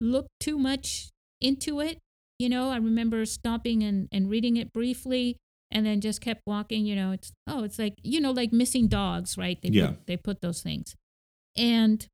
look 0.00 0.26
too 0.40 0.58
much 0.58 1.10
into 1.40 1.80
it. 1.80 1.98
You 2.38 2.48
know, 2.48 2.70
I 2.70 2.76
remember 2.76 3.26
stopping 3.26 3.82
and, 3.82 4.08
and 4.10 4.30
reading 4.30 4.56
it 4.56 4.72
briefly 4.72 5.36
and 5.70 5.84
then 5.84 6.00
just 6.00 6.22
kept 6.22 6.40
walking. 6.46 6.86
You 6.86 6.96
know, 6.96 7.12
it's, 7.12 7.30
oh, 7.46 7.62
it's 7.64 7.78
like, 7.78 7.94
you 8.02 8.20
know, 8.20 8.30
like 8.32 8.52
missing 8.52 8.88
dogs, 8.88 9.36
right? 9.36 9.60
They 9.60 9.68
Yeah. 9.68 9.88
Put, 9.88 10.06
they 10.06 10.16
put 10.16 10.40
those 10.40 10.62
things. 10.62 10.94
And, 11.56 12.06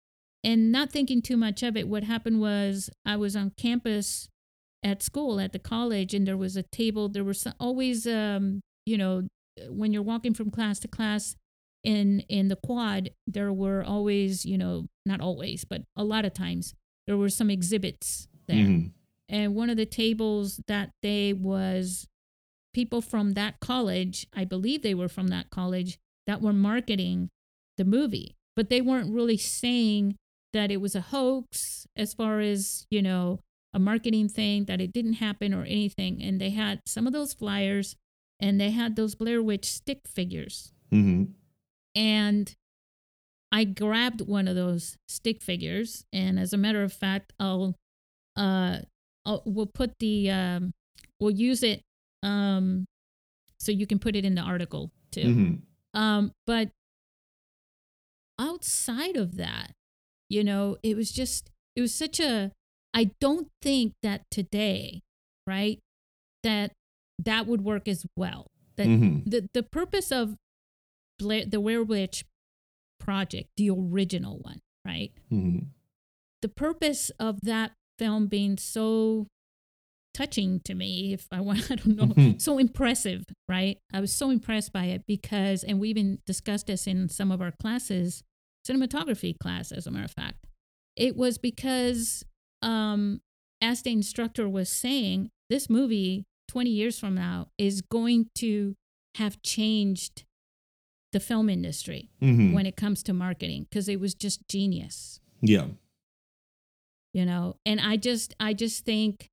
and 0.43 0.73
not 0.73 0.91
thinking 0.91 1.23
too 1.23 1.37
much 1.37 1.63
of 1.63 1.77
it, 1.77 1.87
what 1.89 2.03
happened 2.03 2.41
was 2.41 2.91
I 3.05 3.17
was 3.17 3.37
on 3.37 3.53
campus 3.57 4.29
at 4.83 5.03
school 5.03 5.41
at 5.41 5.53
the 5.53 5.59
college 5.59 6.15
and 6.15 6.27
there 6.27 6.37
was 6.37 6.57
a 6.57 6.63
table. 6.63 7.09
There 7.09 7.25
was 7.25 7.47
always, 7.59 8.07
um, 8.07 8.61
you 8.85 8.97
know, 8.99 9.27
when 9.69 9.93
you're 9.93 10.03
walking 10.03 10.35
from 10.35 10.51
class 10.51 10.79
to 10.81 10.89
class, 10.89 11.37
in 11.85 12.21
in 12.29 12.49
the 12.49 12.57
quad 12.57 13.11
there 13.29 13.53
were 13.53 13.85
always 13.85 14.45
you 14.45 14.59
know 14.59 14.87
not 15.05 15.21
always 15.21 15.65
but 15.65 15.83
a 15.97 16.03
lot 16.03 16.25
of 16.25 16.33
times 16.35 16.75
there 17.07 17.17
were 17.17 17.29
some 17.29 17.49
exhibits 17.49 18.27
there 18.49 18.57
Mhm. 18.67 18.91
and 19.29 19.55
one 19.55 19.71
of 19.71 19.77
the 19.77 19.87
tables 19.87 20.59
that 20.67 20.91
day 21.01 21.33
was 21.33 22.09
people 22.75 23.01
from 23.01 23.35
that 23.35 23.61
college 23.61 24.27
i 24.35 24.45
believe 24.45 24.83
they 24.83 24.95
were 24.95 25.09
from 25.09 25.29
that 25.29 25.49
college 25.51 25.97
that 26.27 26.41
were 26.43 26.53
marketing 26.53 27.29
the 27.77 27.85
movie 27.85 28.35
but 28.57 28.69
they 28.69 28.81
weren't 28.81 29.13
really 29.15 29.37
saying 29.37 30.17
that 30.53 30.73
it 30.73 30.79
was 30.81 30.97
a 30.97 31.01
hoax 31.13 31.87
as 31.95 32.15
far 32.15 32.41
as 32.41 32.85
you 32.91 33.01
know 33.03 33.39
a 33.77 33.79
marketing 33.79 34.29
thing 34.29 34.65
that 34.65 34.81
it 34.81 34.91
didn't 34.93 35.15
happen 35.27 35.53
or 35.53 35.65
anything 35.65 36.23
and 36.23 36.41
they 36.41 36.51
had 36.51 36.81
some 36.87 37.07
of 37.07 37.13
those 37.13 37.33
flyers 37.35 37.95
and 38.41 38.59
they 38.61 38.71
had 38.71 38.97
those 38.97 39.15
blair 39.15 39.43
witch 39.43 39.67
stick 39.67 40.01
figures 40.09 40.73
Mhm. 40.93 41.35
and 41.95 42.55
I 43.53 43.65
grabbed 43.65 44.23
one 44.23 44.49
of 44.49 44.57
those 44.57 44.97
stick 45.09 45.41
figures, 45.41 46.05
and 46.13 46.39
as 46.39 46.53
a 46.53 46.57
matter 46.57 46.83
of 46.83 46.93
fact, 46.93 47.33
I'll 47.39 47.75
uh, 48.37 48.81
I'll, 49.25 49.43
we'll 49.47 49.71
put 49.81 49.93
the 50.01 50.31
um, 50.31 50.73
we'll 51.21 51.31
use 51.31 51.63
it 51.63 51.81
um, 52.23 52.85
so 53.61 53.71
you 53.73 53.87
can 53.87 53.99
put 54.01 54.17
it 54.17 54.25
in 54.25 54.35
the 54.35 54.43
article 54.43 54.91
too. 55.13 55.23
Mhm. 55.23 55.63
Um, 55.95 56.33
but 56.45 56.71
outside 58.39 59.17
of 59.17 59.37
that, 59.37 59.73
you 60.29 60.45
know, 60.45 60.77
it 60.83 60.97
was 60.97 61.11
just 61.13 61.51
it 61.77 61.81
was 61.81 61.95
such 61.95 62.21
a 62.21 62.53
I 62.97 63.11
don't 63.21 63.49
think 63.63 63.93
that 64.03 64.23
today, 64.31 65.03
right, 65.47 65.79
that 66.43 66.73
that 67.19 67.47
would 67.47 67.63
work 67.63 67.87
as 67.89 68.05
well. 68.17 68.47
That 68.77 68.87
Mhm. 68.89 69.31
the 69.31 69.49
the 69.53 69.63
purpose 69.63 70.11
of 70.11 70.37
Blair, 71.19 71.45
the 71.45 71.61
Blair 71.61 71.83
Witch 71.85 72.25
project, 72.99 73.51
the 73.57 73.71
original 73.71 74.39
one, 74.39 74.61
right? 74.85 75.13
Mhm. 75.31 75.69
The 76.43 76.49
purpose 76.49 77.11
of 77.21 77.41
that 77.43 77.73
film 77.99 78.27
being 78.29 78.57
so 78.59 79.27
touching 80.15 80.61
to 80.61 80.75
me, 80.75 81.13
if 81.13 81.27
I 81.31 81.41
want, 81.43 81.59
I 81.71 81.75
don't 81.77 81.97
know, 81.97 82.07
Mhm. 82.07 82.41
so 82.41 82.59
impressive, 82.59 83.25
right? 83.49 83.79
I 83.93 84.01
was 84.01 84.13
so 84.15 84.31
impressed 84.31 84.73
by 84.73 84.87
it 84.87 85.05
because, 85.07 85.63
and 85.65 85.79
we 85.79 85.91
even 85.91 86.21
discussed 86.27 86.67
this 86.69 86.87
in 86.87 87.09
some 87.11 87.31
of 87.31 87.43
our 87.43 87.53
classes, 87.53 88.23
cinematography 88.67 89.37
class, 89.39 89.73
as 89.73 89.87
a 89.87 89.91
matter 89.91 90.05
of 90.07 90.11
fact. 90.13 90.47
It 90.97 91.17
was 91.17 91.37
because, 91.39 92.25
um, 92.67 93.21
as 93.63 93.83
the 93.83 93.93
instructor 93.93 94.49
was 94.49 94.69
saying, 94.69 95.31
this 95.49 95.71
movie 95.71 96.25
20 96.49 96.71
years 96.71 96.99
from 96.99 97.15
now 97.15 97.49
is 97.59 97.81
going 97.81 98.29
to 98.37 98.75
have 99.17 99.41
changed 99.43 100.25
the 101.13 101.21
film 101.21 101.49
industry 101.49 102.11
Mhm. 102.21 102.53
when 102.53 102.67
it 102.67 102.77
comes 102.77 103.03
to 103.05 103.13
marketing 103.15 103.67
because 103.71 103.89
it 103.89 103.99
was 104.01 104.15
just 104.15 104.47
genius 104.49 105.21
yeah. 105.41 105.69
you 107.15 107.25
know 107.25 107.57
and 107.65 107.81
i 107.81 107.97
just 107.97 108.35
i 108.39 108.53
just 108.53 108.85
think 108.85 109.31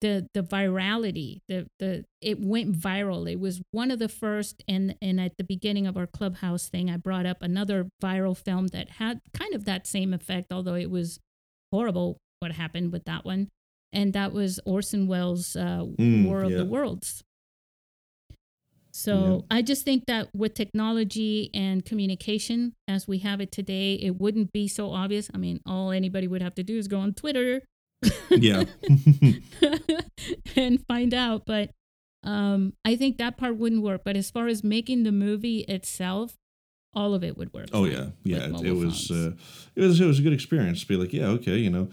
the 0.00 0.26
the 0.32 0.42
virality 0.42 1.40
the 1.48 1.66
the 1.78 2.04
it 2.22 2.40
went 2.40 2.72
viral 2.74 3.30
it 3.30 3.38
was 3.38 3.60
one 3.72 3.90
of 3.90 3.98
the 3.98 4.08
first 4.08 4.62
and 4.66 4.96
and 5.02 5.20
at 5.20 5.36
the 5.36 5.44
beginning 5.44 5.86
of 5.86 5.96
our 5.96 6.06
clubhouse 6.06 6.68
thing 6.68 6.88
i 6.90 6.96
brought 6.96 7.26
up 7.26 7.42
another 7.42 7.88
viral 8.02 8.36
film 8.36 8.68
that 8.68 8.88
had 8.92 9.20
kind 9.34 9.54
of 9.54 9.64
that 9.66 9.86
same 9.86 10.14
effect 10.14 10.52
although 10.52 10.74
it 10.76 10.90
was 10.90 11.18
horrible 11.70 12.16
what 12.44 12.52
happened 12.52 12.92
with 12.92 13.04
that 13.10 13.24
one 13.24 13.48
and 13.92 14.12
that 14.12 14.30
was 14.38 14.60
orson 14.74 15.02
welles 15.10 15.56
uh, 15.56 15.82
Mm, 15.98 16.26
war 16.28 16.42
of 16.46 16.50
yeah. 16.50 16.58
the 16.58 16.64
worlds 16.76 17.22
so 18.96 19.44
I 19.50 19.60
just 19.62 19.84
think 19.84 20.06
that 20.06 20.28
with 20.34 20.54
technology 20.54 21.50
and 21.52 21.84
communication 21.84 22.74
as 22.86 23.08
we 23.08 23.18
have 23.18 23.40
it 23.40 23.50
today, 23.50 23.94
it 23.94 24.20
wouldn't 24.20 24.52
be 24.52 24.68
so 24.68 24.92
obvious. 24.92 25.28
I 25.34 25.38
mean, 25.38 25.58
all 25.66 25.90
anybody 25.90 26.28
would 26.28 26.42
have 26.42 26.54
to 26.54 26.62
do 26.62 26.78
is 26.78 26.86
go 26.86 27.00
on 27.00 27.12
Twitter 27.12 27.62
Yeah. 28.30 28.62
and 30.56 30.84
find 30.86 31.12
out. 31.12 31.42
But 31.44 31.70
um, 32.22 32.74
I 32.84 32.94
think 32.94 33.18
that 33.18 33.36
part 33.36 33.56
wouldn't 33.56 33.82
work. 33.82 34.02
But 34.04 34.16
as 34.16 34.30
far 34.30 34.46
as 34.46 34.62
making 34.62 35.02
the 35.02 35.10
movie 35.12 35.60
itself, 35.66 36.34
all 36.94 37.14
of 37.14 37.24
it 37.24 37.36
would 37.36 37.52
work. 37.52 37.70
oh 37.72 37.86
yeah. 37.86 38.10
Yeah. 38.22 38.46
It, 38.50 38.66
it 38.66 38.72
was 38.72 39.10
uh, 39.10 39.32
it 39.74 39.80
was 39.82 40.00
it 40.00 40.06
was 40.06 40.20
a 40.20 40.22
good 40.22 40.32
experience 40.32 40.82
to 40.82 40.86
be 40.86 40.94
like, 40.96 41.12
yeah, 41.12 41.26
okay, 41.38 41.56
you 41.56 41.70
know. 41.70 41.88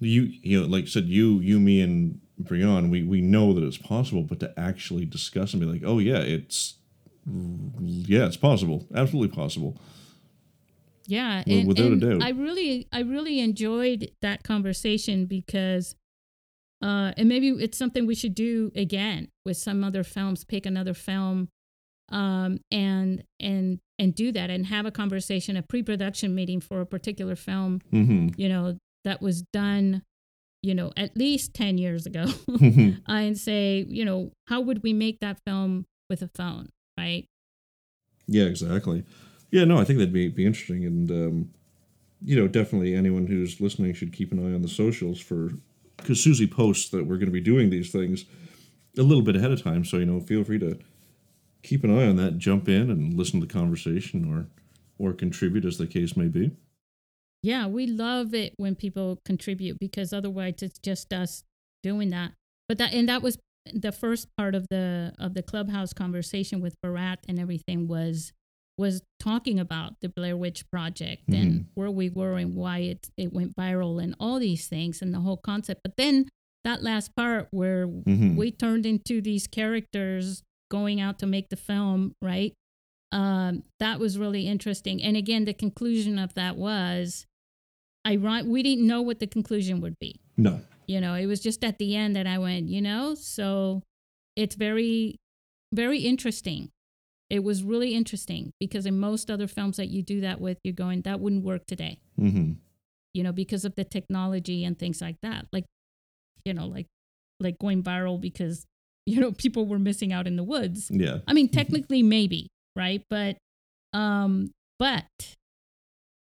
You 0.00 0.22
you 0.42 0.60
know, 0.60 0.66
like 0.66 0.84
I 0.84 0.88
said, 0.88 1.04
you, 1.04 1.40
you, 1.40 1.58
me 1.58 1.80
and 1.80 2.20
Brian, 2.38 2.90
we, 2.90 3.02
we 3.02 3.20
know 3.20 3.52
that 3.52 3.64
it's 3.64 3.78
possible, 3.78 4.22
but 4.22 4.40
to 4.40 4.52
actually 4.58 5.04
discuss 5.04 5.52
and 5.52 5.60
be 5.60 5.66
like, 5.66 5.82
oh 5.84 5.98
yeah, 5.98 6.18
it's 6.18 6.74
yeah, 7.80 8.26
it's 8.26 8.36
possible. 8.36 8.86
Absolutely 8.94 9.34
possible. 9.34 9.76
Yeah, 11.06 11.42
Well, 11.46 11.58
and, 11.58 11.68
without 11.68 11.92
a 11.92 11.96
doubt. 11.96 12.22
I 12.22 12.30
really, 12.30 12.86
I 12.92 13.00
really 13.00 13.40
enjoyed 13.40 14.10
that 14.20 14.42
conversation 14.44 15.24
because, 15.24 15.94
uh, 16.82 17.12
and 17.16 17.28
maybe 17.28 17.48
it's 17.48 17.78
something 17.78 18.06
we 18.06 18.14
should 18.14 18.34
do 18.34 18.70
again 18.76 19.28
with 19.44 19.56
some 19.56 19.82
other 19.82 20.04
films. 20.04 20.44
Pick 20.44 20.66
another 20.66 20.92
film, 20.94 21.48
um, 22.10 22.60
and 22.70 23.24
and 23.40 23.80
and 23.98 24.14
do 24.14 24.32
that, 24.32 24.50
and 24.50 24.66
have 24.66 24.84
a 24.84 24.90
conversation, 24.90 25.56
a 25.56 25.62
pre-production 25.62 26.34
meeting 26.34 26.60
for 26.60 26.82
a 26.82 26.86
particular 26.86 27.34
film. 27.34 27.80
hmm 27.90 28.28
You 28.36 28.48
know 28.48 28.78
that 29.08 29.22
was 29.22 29.42
done, 29.52 30.02
you 30.62 30.74
know, 30.74 30.92
at 30.96 31.16
least 31.16 31.54
ten 31.54 31.78
years 31.78 32.06
ago, 32.06 32.26
and 33.08 33.38
say, 33.38 33.86
you 33.88 34.04
know, 34.04 34.30
how 34.48 34.60
would 34.60 34.82
we 34.82 34.92
make 34.92 35.20
that 35.20 35.40
film 35.46 35.86
with 36.10 36.22
a 36.22 36.28
phone, 36.28 36.68
right? 36.98 37.24
Yeah, 38.26 38.44
exactly. 38.44 39.04
Yeah, 39.50 39.64
no, 39.64 39.78
I 39.78 39.84
think 39.84 39.98
that'd 39.98 40.12
be 40.12 40.28
be 40.28 40.46
interesting, 40.46 40.84
and 40.84 41.10
um, 41.10 41.50
you 42.22 42.36
know, 42.36 42.46
definitely 42.46 42.94
anyone 42.94 43.26
who's 43.26 43.60
listening 43.60 43.94
should 43.94 44.12
keep 44.12 44.30
an 44.30 44.38
eye 44.38 44.54
on 44.54 44.62
the 44.62 44.68
socials 44.68 45.20
for 45.20 45.50
because 45.96 46.22
Susie 46.22 46.46
posts 46.46 46.90
that 46.90 47.06
we're 47.06 47.16
going 47.16 47.26
to 47.26 47.32
be 47.32 47.40
doing 47.40 47.70
these 47.70 47.90
things 47.90 48.26
a 48.98 49.02
little 49.02 49.22
bit 49.22 49.36
ahead 49.36 49.50
of 49.50 49.62
time. 49.62 49.84
So 49.84 49.96
you 49.96 50.06
know, 50.06 50.20
feel 50.20 50.44
free 50.44 50.58
to 50.58 50.78
keep 51.62 51.82
an 51.82 51.98
eye 51.98 52.06
on 52.06 52.16
that, 52.16 52.38
jump 52.38 52.68
in 52.68 52.90
and 52.90 53.14
listen 53.14 53.40
to 53.40 53.46
the 53.46 53.52
conversation, 53.52 54.30
or 54.30 54.48
or 54.98 55.14
contribute 55.14 55.64
as 55.64 55.78
the 55.78 55.86
case 55.86 56.16
may 56.16 56.28
be. 56.28 56.50
Yeah, 57.42 57.66
we 57.66 57.86
love 57.86 58.34
it 58.34 58.54
when 58.56 58.74
people 58.74 59.20
contribute 59.24 59.78
because 59.78 60.12
otherwise 60.12 60.54
it's 60.62 60.78
just 60.80 61.12
us 61.12 61.44
doing 61.82 62.10
that. 62.10 62.32
But 62.68 62.78
that 62.78 62.92
and 62.92 63.08
that 63.08 63.22
was 63.22 63.38
the 63.72 63.92
first 63.92 64.28
part 64.36 64.54
of 64.54 64.66
the 64.70 65.12
of 65.18 65.34
the 65.34 65.42
clubhouse 65.42 65.92
conversation 65.92 66.60
with 66.60 66.74
Barat 66.82 67.16
and 67.28 67.38
everything 67.38 67.86
was 67.86 68.32
was 68.76 69.02
talking 69.18 69.58
about 69.58 69.94
the 70.00 70.08
Blair 70.08 70.36
Witch 70.36 70.64
project 70.70 71.22
and 71.28 71.66
where 71.74 71.90
we 71.90 72.08
were 72.08 72.36
and 72.38 72.54
why 72.54 72.78
it 72.78 73.08
it 73.16 73.32
went 73.32 73.54
viral 73.56 74.02
and 74.02 74.14
all 74.20 74.38
these 74.38 74.66
things 74.68 75.02
and 75.02 75.12
the 75.14 75.20
whole 75.20 75.36
concept. 75.36 75.80
But 75.84 75.96
then 75.96 76.28
that 76.64 76.82
last 76.82 77.14
part 77.16 77.48
where 77.50 77.86
Mhm. 77.86 78.36
we 78.36 78.50
turned 78.50 78.84
into 78.86 79.20
these 79.20 79.46
characters 79.46 80.42
going 80.70 81.00
out 81.00 81.18
to 81.20 81.26
make 81.26 81.48
the 81.48 81.56
film, 81.56 82.12
right? 82.22 82.52
Um, 83.10 83.62
that 83.80 83.98
was 84.00 84.18
really 84.18 84.46
interesting. 84.46 85.02
And 85.02 85.16
again, 85.16 85.44
the 85.44 85.54
conclusion 85.54 86.18
of 86.18 86.34
that 86.34 86.56
was, 86.56 87.26
I 88.16 88.42
we 88.42 88.62
didn't 88.62 88.86
know 88.86 89.02
what 89.02 89.18
the 89.18 89.26
conclusion 89.26 89.80
would 89.80 89.98
be. 89.98 90.20
No, 90.36 90.60
You 90.86 91.00
know, 91.00 91.14
it 91.14 91.26
was 91.26 91.40
just 91.40 91.62
at 91.64 91.78
the 91.78 91.94
end 91.96 92.16
that 92.16 92.26
I 92.26 92.38
went, 92.38 92.68
you 92.68 92.80
know, 92.80 93.14
so 93.14 93.82
it's 94.36 94.54
very, 94.54 95.16
very 95.74 95.98
interesting. 96.00 96.70
It 97.28 97.44
was 97.44 97.62
really 97.62 97.94
interesting 97.94 98.52
because 98.58 98.86
in 98.86 98.98
most 98.98 99.30
other 99.30 99.46
films 99.46 99.76
that 99.76 99.88
you 99.88 100.02
do 100.02 100.20
that 100.22 100.40
with, 100.40 100.58
you're 100.64 100.72
going, 100.72 101.02
that 101.02 101.20
wouldn't 101.20 101.44
work 101.44 101.66
today, 101.66 101.98
hmm 102.16 102.52
you 103.14 103.24
know, 103.24 103.32
because 103.32 103.64
of 103.64 103.74
the 103.74 103.84
technology 103.84 104.64
and 104.64 104.78
things 104.78 105.00
like 105.00 105.16
that. 105.22 105.46
Like, 105.52 105.64
you 106.44 106.54
know, 106.54 106.66
like, 106.66 106.86
like 107.40 107.58
going 107.58 107.82
viral 107.82 108.20
because, 108.20 108.64
you 109.06 109.20
know, 109.20 109.32
people 109.32 109.66
were 109.66 109.78
missing 109.78 110.12
out 110.12 110.26
in 110.26 110.36
the 110.36 110.44
woods. 110.44 110.90
yeah, 110.90 111.18
I 111.26 111.32
mean, 111.32 111.48
technically, 111.48 112.02
maybe, 112.02 112.48
right? 112.76 113.02
But, 113.10 113.36
um, 113.92 114.52
but 114.78 115.34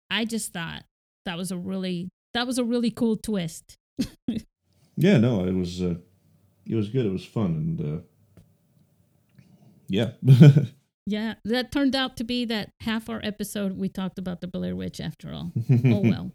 I 0.09 0.25
just 0.25 0.53
thought 0.53 0.83
that 1.29 1.37
was 1.37 1.51
a 1.51 1.57
really, 1.57 2.09
that 2.33 2.47
was 2.47 2.57
a 2.57 2.63
really 2.63 2.89
cool 2.89 3.15
twist. 3.15 3.75
yeah. 4.97 5.17
No, 5.17 5.45
it 5.45 5.53
was 5.53 5.79
uh, 5.79 5.93
it 6.65 6.73
was 6.75 6.89
good. 6.89 7.05
It 7.05 7.11
was 7.11 7.23
fun, 7.23 7.51
and 7.79 7.81
uh, 7.81 8.01
yeah, 9.87 10.11
Yeah, 11.05 11.35
that 11.45 11.71
turned 11.71 11.95
out 11.95 12.17
to 12.17 12.23
be 12.23 12.45
that 12.45 12.69
half 12.81 13.09
our 13.09 13.19
episode 13.23 13.77
we 13.77 13.89
talked 13.89 14.19
about 14.19 14.41
the 14.41 14.47
Blair 14.47 14.75
Witch 14.75 14.99
after 15.01 15.31
all. 15.33 15.51
oh 15.85 16.01
well. 16.03 16.31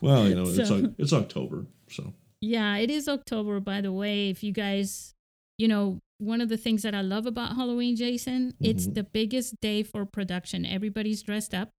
well, 0.00 0.28
you 0.28 0.34
know, 0.34 0.42
it's 0.48 0.68
So- 0.68 0.84
Oc- 0.84 0.94
it's 0.98 1.12
October, 1.12 1.66
so 1.88 2.12
Yeah, 2.40 2.76
it 2.76 2.90
is 2.90 3.08
October, 3.08 3.58
by 3.60 3.80
the 3.80 3.92
way. 3.92 4.30
If 4.30 4.42
you 4.44 4.52
guys, 4.52 5.14
you 5.58 5.66
know, 5.68 5.98
one 6.18 6.40
of 6.40 6.48
the 6.48 6.56
things 6.56 6.82
that 6.82 6.94
I 6.94 7.00
love 7.00 7.26
about 7.26 7.56
Halloween, 7.56 7.96
Jason, 7.96 8.54
it's 8.60 8.86
Mhm. 8.86 8.94
the 8.94 9.02
biggest 9.04 9.60
day 9.60 9.82
for 9.82 10.06
production. 10.06 10.64
Everybody's 10.64 11.22
dressed 11.22 11.52
up. 11.54 11.70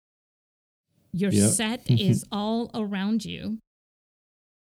Your 1.17 1.31
Yep. 1.31 1.51
set 1.53 1.91
is 1.91 2.25
all 2.33 2.71
around 2.75 3.25
you. 3.25 3.59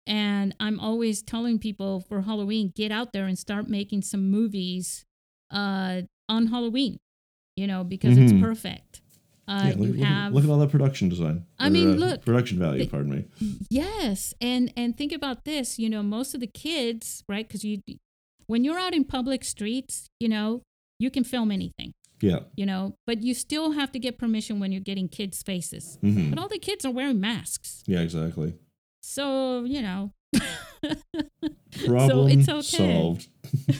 And 0.08 0.56
I'm 0.60 0.80
always 0.80 1.22
telling 1.22 1.60
people 1.60 2.00
for 2.02 2.22
Halloween, 2.22 2.72
get 2.76 2.92
out 2.92 3.14
there 3.14 3.28
and 3.28 3.38
start 3.38 3.70
making 3.70 4.02
some 4.02 4.30
movies 4.30 5.06
uh, 5.52 6.02
on 6.30 6.48
Halloween, 6.48 6.98
you 7.58 7.68
know, 7.68 7.84
because 7.84 8.18
Mhm. 8.18 8.24
it's 8.24 8.34
perfect. 8.42 9.02
Uh, 9.48 9.66
yeah, 9.68 9.76
look, 9.76 9.78
you 9.80 9.94
look, 9.94 9.98
have 10.08 10.34
look 10.34 10.44
at 10.46 10.50
all 10.50 10.60
that 10.60 10.70
production 10.72 11.10
design. 11.10 11.46
I 11.60 11.68
Or, 11.68 11.72
mean, 11.72 11.90
uh, 11.90 11.94
look, 11.96 12.22
production 12.26 12.58
value. 12.58 12.88
pardon 12.88 13.12
me. 13.12 13.26
Yes, 13.70 14.34
and 14.40 14.72
and 14.78 14.98
think 14.98 15.12
about 15.12 15.44
this. 15.44 15.78
You 15.78 15.90
know, 15.90 16.02
most 16.02 16.34
of 16.34 16.40
the 16.40 16.48
kids, 16.48 17.24
right? 17.28 17.46
Because 17.48 17.64
you, 17.66 17.82
when 18.48 18.64
you're 18.64 18.80
out 18.80 18.94
in 18.94 19.04
public 19.04 19.44
streets, 19.44 20.08
you 20.22 20.30
know, 20.30 20.62
you 21.00 21.12
can 21.12 21.24
film 21.26 21.52
anything. 21.52 21.92
Yeah. 22.22 22.40
You 22.56 22.66
know, 22.66 22.96
but 23.08 23.22
you 23.24 23.34
still 23.34 23.72
have 23.72 23.92
to 23.94 24.00
get 24.00 24.18
permission 24.18 24.60
when 24.60 24.72
you're 24.72 24.82
getting 24.82 25.08
kids' 25.10 25.42
faces. 25.44 25.98
hmm 26.02 26.30
But 26.30 26.40
all 26.40 26.48
the 26.48 26.60
kids 26.60 26.86
are 26.86 26.92
wearing 26.92 27.20
masks, 27.20 27.84
Yeah, 27.88 28.02
exactly. 28.02 28.54
so 29.02 29.64
you 29.64 29.82
know. 29.82 30.12
Problem 31.86 32.28
it's 32.40 32.50
okay. 32.50 32.62
solved. 32.62 33.28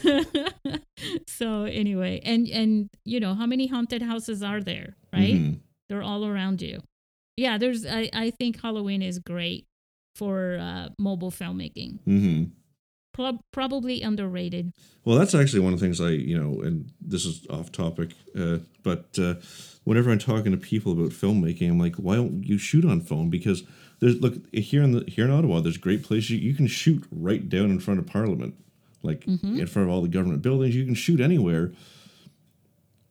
so 1.28 1.64
anyway, 1.64 2.20
and 2.24 2.48
and 2.48 2.88
you 3.04 3.20
know 3.20 3.34
how 3.34 3.46
many 3.46 3.66
haunted 3.66 4.02
houses 4.02 4.42
are 4.42 4.60
there, 4.60 4.96
right? 5.12 5.34
Mhm. 5.34 5.60
They're 5.88 6.02
all 6.02 6.24
around 6.26 6.62
you. 6.62 6.80
Yeah, 7.36 7.58
there's. 7.58 7.84
I 7.86 8.10
I 8.12 8.30
think 8.30 8.60
Halloween 8.60 9.02
is 9.02 9.18
great 9.18 9.66
for 10.16 10.58
uh, 10.60 10.88
mobile 10.98 11.30
filmmaking. 11.30 12.00
hmm 12.04 12.44
Prob 13.12 13.42
probably 13.52 14.02
underrated. 14.02 14.72
Well, 15.04 15.18
that's 15.18 15.34
actually 15.34 15.60
one 15.60 15.72
of 15.72 15.80
the 15.80 15.86
things 15.86 16.00
I, 16.00 16.10
you 16.10 16.38
know, 16.38 16.62
and 16.62 16.90
this 17.00 17.24
is 17.26 17.46
off 17.50 17.72
topic, 17.72 18.10
uh, 18.38 18.58
but 18.82 19.18
uh, 19.18 19.34
whenever 19.84 20.10
I'm 20.10 20.18
talking 20.18 20.52
to 20.52 20.58
people 20.58 20.92
about 20.92 21.10
filmmaking, 21.10 21.68
I'm 21.68 21.78
like, 21.78 21.96
why 21.96 22.16
don't 22.16 22.44
you 22.44 22.56
shoot 22.58 22.84
on 22.84 23.00
phone? 23.00 23.28
Because 23.28 23.64
there's 24.00 24.20
look 24.20 24.34
here 24.54 24.82
in 24.82 24.92
the 24.92 25.04
here 25.08 25.24
in 25.24 25.30
Ottawa, 25.30 25.60
there's 25.60 25.76
great 25.76 26.02
places 26.02 26.30
you, 26.30 26.38
you 26.38 26.54
can 26.54 26.66
shoot 26.66 27.04
right 27.10 27.48
down 27.48 27.70
in 27.70 27.80
front 27.80 28.00
of 28.00 28.06
Parliament, 28.06 28.54
like 29.02 29.26
in 29.26 29.66
front 29.66 29.88
of 29.88 29.94
all 29.94 30.02
the 30.02 30.08
government 30.08 30.42
buildings. 30.42 30.74
You 30.74 30.84
can 30.84 30.94
shoot 30.94 31.20
anywhere 31.20 31.72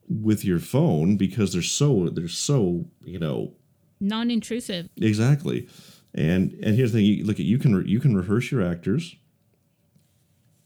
with 0.10 0.43
your 0.43 0.60
phone 0.60 1.16
because 1.16 1.54
they're 1.54 1.62
so 1.62 2.10
they're 2.10 2.28
so 2.28 2.86
you 3.04 3.20
know 3.20 3.54
Non-intrusive. 4.04 4.89
Exactly, 4.97 5.68
and 6.16 6.54
and 6.64 6.76
here's 6.76 6.91
the 6.91 6.97
thing: 6.97 7.06
you, 7.06 7.24
look 7.24 7.39
at 7.39 7.45
you 7.45 7.60
can 7.60 7.76
re- 7.76 7.88
you 7.88 7.99
can 7.99 8.16
rehearse 8.16 8.52
your 8.52 8.66
actors, 8.66 9.16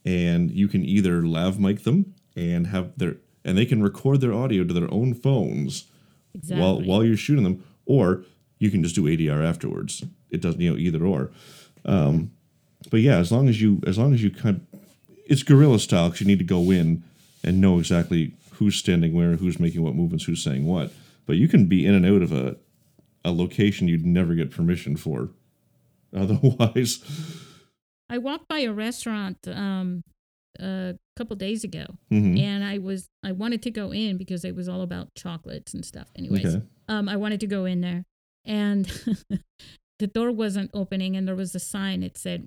and 0.05 0.51
you 0.51 0.67
can 0.67 0.85
either 0.85 1.23
lav 1.23 1.59
mic 1.59 1.83
them 1.83 2.13
and 2.35 2.67
have 2.67 2.97
their 2.97 3.17
and 3.43 3.57
they 3.57 3.65
can 3.65 3.83
record 3.83 4.21
their 4.21 4.33
audio 4.33 4.63
to 4.63 4.73
their 4.73 4.91
own 4.93 5.13
phones 5.13 5.85
Exactly. 6.33 6.61
while 6.61 6.81
while 6.81 7.03
you're 7.03 7.17
shooting 7.17 7.43
them, 7.43 7.63
or 7.85 8.23
you 8.59 8.69
can 8.71 8.83
just 8.83 8.95
do 8.95 9.03
ADR 9.03 9.43
afterwards. 9.45 10.03
It 10.29 10.41
doesn't 10.41 10.61
you 10.61 10.71
know 10.71 10.77
either 10.77 11.03
or. 11.05 11.31
Um, 11.85 12.31
but 12.91 13.01
yeah, 13.01 13.17
as 13.17 13.31
long 13.31 13.47
as 13.49 13.61
you 13.61 13.81
as 13.87 13.97
long 13.97 14.13
as 14.13 14.21
you 14.23 14.31
kind, 14.31 14.65
it's 15.25 15.43
guerrilla 15.43 15.79
style 15.79 16.09
because 16.09 16.21
you 16.21 16.27
need 16.27 16.39
to 16.39 16.45
go 16.45 16.71
in 16.71 17.03
and 17.43 17.61
know 17.61 17.79
exactly 17.79 18.33
who's 18.53 18.75
standing 18.75 19.13
where, 19.13 19.35
who's 19.35 19.59
making 19.59 19.81
what 19.83 19.95
movements, 19.95 20.25
who's 20.25 20.43
saying 20.43 20.65
what. 20.65 20.91
But 21.25 21.37
you 21.37 21.47
can 21.47 21.65
be 21.65 21.85
in 21.85 21.93
and 21.93 22.05
out 22.05 22.21
of 22.21 22.31
a 22.31 22.57
a 23.23 23.31
location 23.31 23.87
you'd 23.87 24.05
never 24.05 24.35
get 24.35 24.51
permission 24.51 24.95
for. 24.97 25.29
Otherwise, 26.15 26.99
I 28.09 28.17
walked 28.19 28.47
by 28.47 28.59
a 28.59 28.71
restaurant 28.73 29.37
um, 29.47 30.03
a 30.59 30.95
couple 31.17 31.35
days 31.35 31.63
ago, 31.63 31.85
Mhm. 32.11 32.39
and 32.39 32.63
I 32.63 32.77
was 32.77 33.07
I 33.23 33.31
wanted 33.31 33.61
to 33.63 33.71
go 33.71 33.91
in 33.91 34.17
because 34.17 34.45
it 34.45 34.55
was 34.55 34.69
all 34.69 34.81
about 34.81 35.13
chocolates 35.15 35.73
and 35.73 35.83
stuff. 35.85 36.07
Anyways, 36.15 36.45
Okay. 36.55 36.65
um, 36.87 37.09
I 37.09 37.15
wanted 37.17 37.39
to 37.41 37.47
go 37.47 37.65
in 37.65 37.81
there, 37.81 38.03
and 38.45 38.85
the 39.99 40.07
door 40.07 40.31
wasn't 40.31 40.71
opening, 40.73 41.15
and 41.15 41.27
there 41.27 41.35
was 41.35 41.55
a 41.55 41.59
sign. 41.59 42.03
It 42.03 42.17
said, 42.17 42.45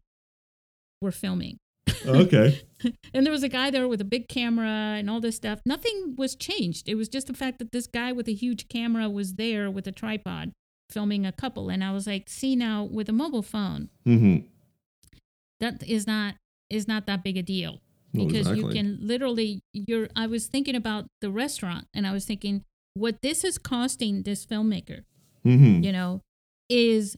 "We're 1.00 1.10
filming." 1.10 1.58
okay. 2.06 2.60
and 3.14 3.26
there 3.26 3.32
was 3.32 3.42
a 3.42 3.48
guy 3.48 3.70
there 3.70 3.88
with 3.88 4.00
a 4.00 4.04
big 4.04 4.28
camera 4.28 4.68
and 4.98 5.10
all 5.10 5.20
this 5.20 5.36
stuff. 5.36 5.60
Nothing 5.66 6.14
was 6.16 6.36
changed. 6.36 6.88
It 6.88 6.94
was 6.94 7.08
just 7.08 7.26
the 7.26 7.34
fact 7.34 7.58
that 7.58 7.72
this 7.72 7.86
guy 7.86 8.12
with 8.12 8.28
a 8.28 8.34
huge 8.34 8.68
camera 8.68 9.08
was 9.10 9.34
there 9.34 9.70
with 9.70 9.86
a 9.88 9.92
tripod 9.92 10.52
filming 10.90 11.26
a 11.26 11.32
couple. 11.32 11.68
And 11.70 11.82
I 11.82 11.92
was 11.92 12.06
like, 12.06 12.28
see 12.28 12.54
now 12.56 12.84
with 12.84 13.08
a 13.08 13.12
mobile 13.12 13.42
phone, 13.42 13.88
hmm 14.04 14.36
that 15.60 15.82
is 15.86 16.06
not 16.06 16.34
is 16.70 16.86
not 16.86 17.06
that 17.06 17.22
big 17.24 17.36
a 17.36 17.42
deal. 17.42 17.80
Well, 18.14 18.26
Because 18.26 18.48
you 18.56 18.68
can 18.68 18.98
literally 19.00 19.62
you're 19.72 20.08
I 20.16 20.26
was 20.26 20.46
thinking 20.46 20.74
about 20.74 21.06
the 21.20 21.30
restaurant 21.30 21.86
and 21.94 22.06
I 22.06 22.12
was 22.12 22.24
thinking 22.24 22.64
what 22.94 23.22
this 23.22 23.44
is 23.44 23.58
costing 23.58 24.22
this 24.22 24.44
filmmaker, 24.46 25.02
hmm 25.44 25.82
you 25.82 25.92
know, 25.92 26.22
is 26.68 27.16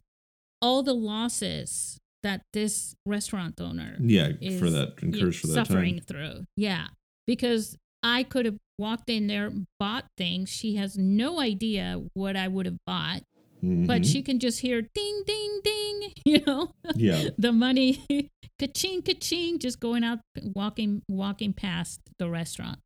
all 0.63 0.83
the 0.83 0.95
losses 0.95 1.99
that 2.23 2.43
this 2.53 2.95
restaurant 3.07 3.61
owner 3.61 3.97
Yeah, 4.01 4.31
is 4.41 4.61
for 4.61 4.69
that 4.71 4.95
incurs 5.03 5.39
for 5.41 5.47
that 5.49 5.67
suffering 5.67 5.97
time. 5.97 6.05
through. 6.07 6.45
Yeah, 6.57 6.89
because 7.27 7.77
I 8.03 8.25
could 8.25 8.45
have 8.47 8.57
walked 8.79 9.09
in 9.09 9.27
there, 9.27 9.51
bought 9.79 10.07
things. 10.19 10.51
She 10.51 10.77
has 10.77 10.99
no 10.99 11.41
idea 11.41 12.01
what 12.15 12.37
I 12.37 12.49
would 12.49 12.67
have 12.67 12.79
bought, 12.87 13.23
but 13.63 14.03
Mhm. 14.03 14.13
she 14.13 14.23
can 14.23 14.39
just 14.39 14.61
hear 14.61 14.83
ding, 14.83 15.23
ding, 15.27 15.61
ding. 15.65 16.13
You 16.25 16.41
know, 16.47 16.73
yeah, 16.95 17.29
the 17.39 17.53
money, 17.53 18.05
ka-ching, 18.59 19.03
ka-ching, 19.03 19.59
just 19.59 19.81
going 19.81 20.05
out, 20.05 20.21
walking, 20.55 21.03
walking 21.09 21.53
past 21.53 22.01
the 22.19 22.29
restaurant. 22.29 22.79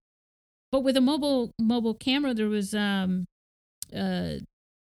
But 0.73 0.81
with 0.81 0.97
a 0.97 1.01
mobile 1.01 1.53
mobile 1.61 1.95
camera, 1.95 2.35
there 2.35 2.49
was 2.49 2.75
um, 2.75 3.27
uh, 3.95 4.35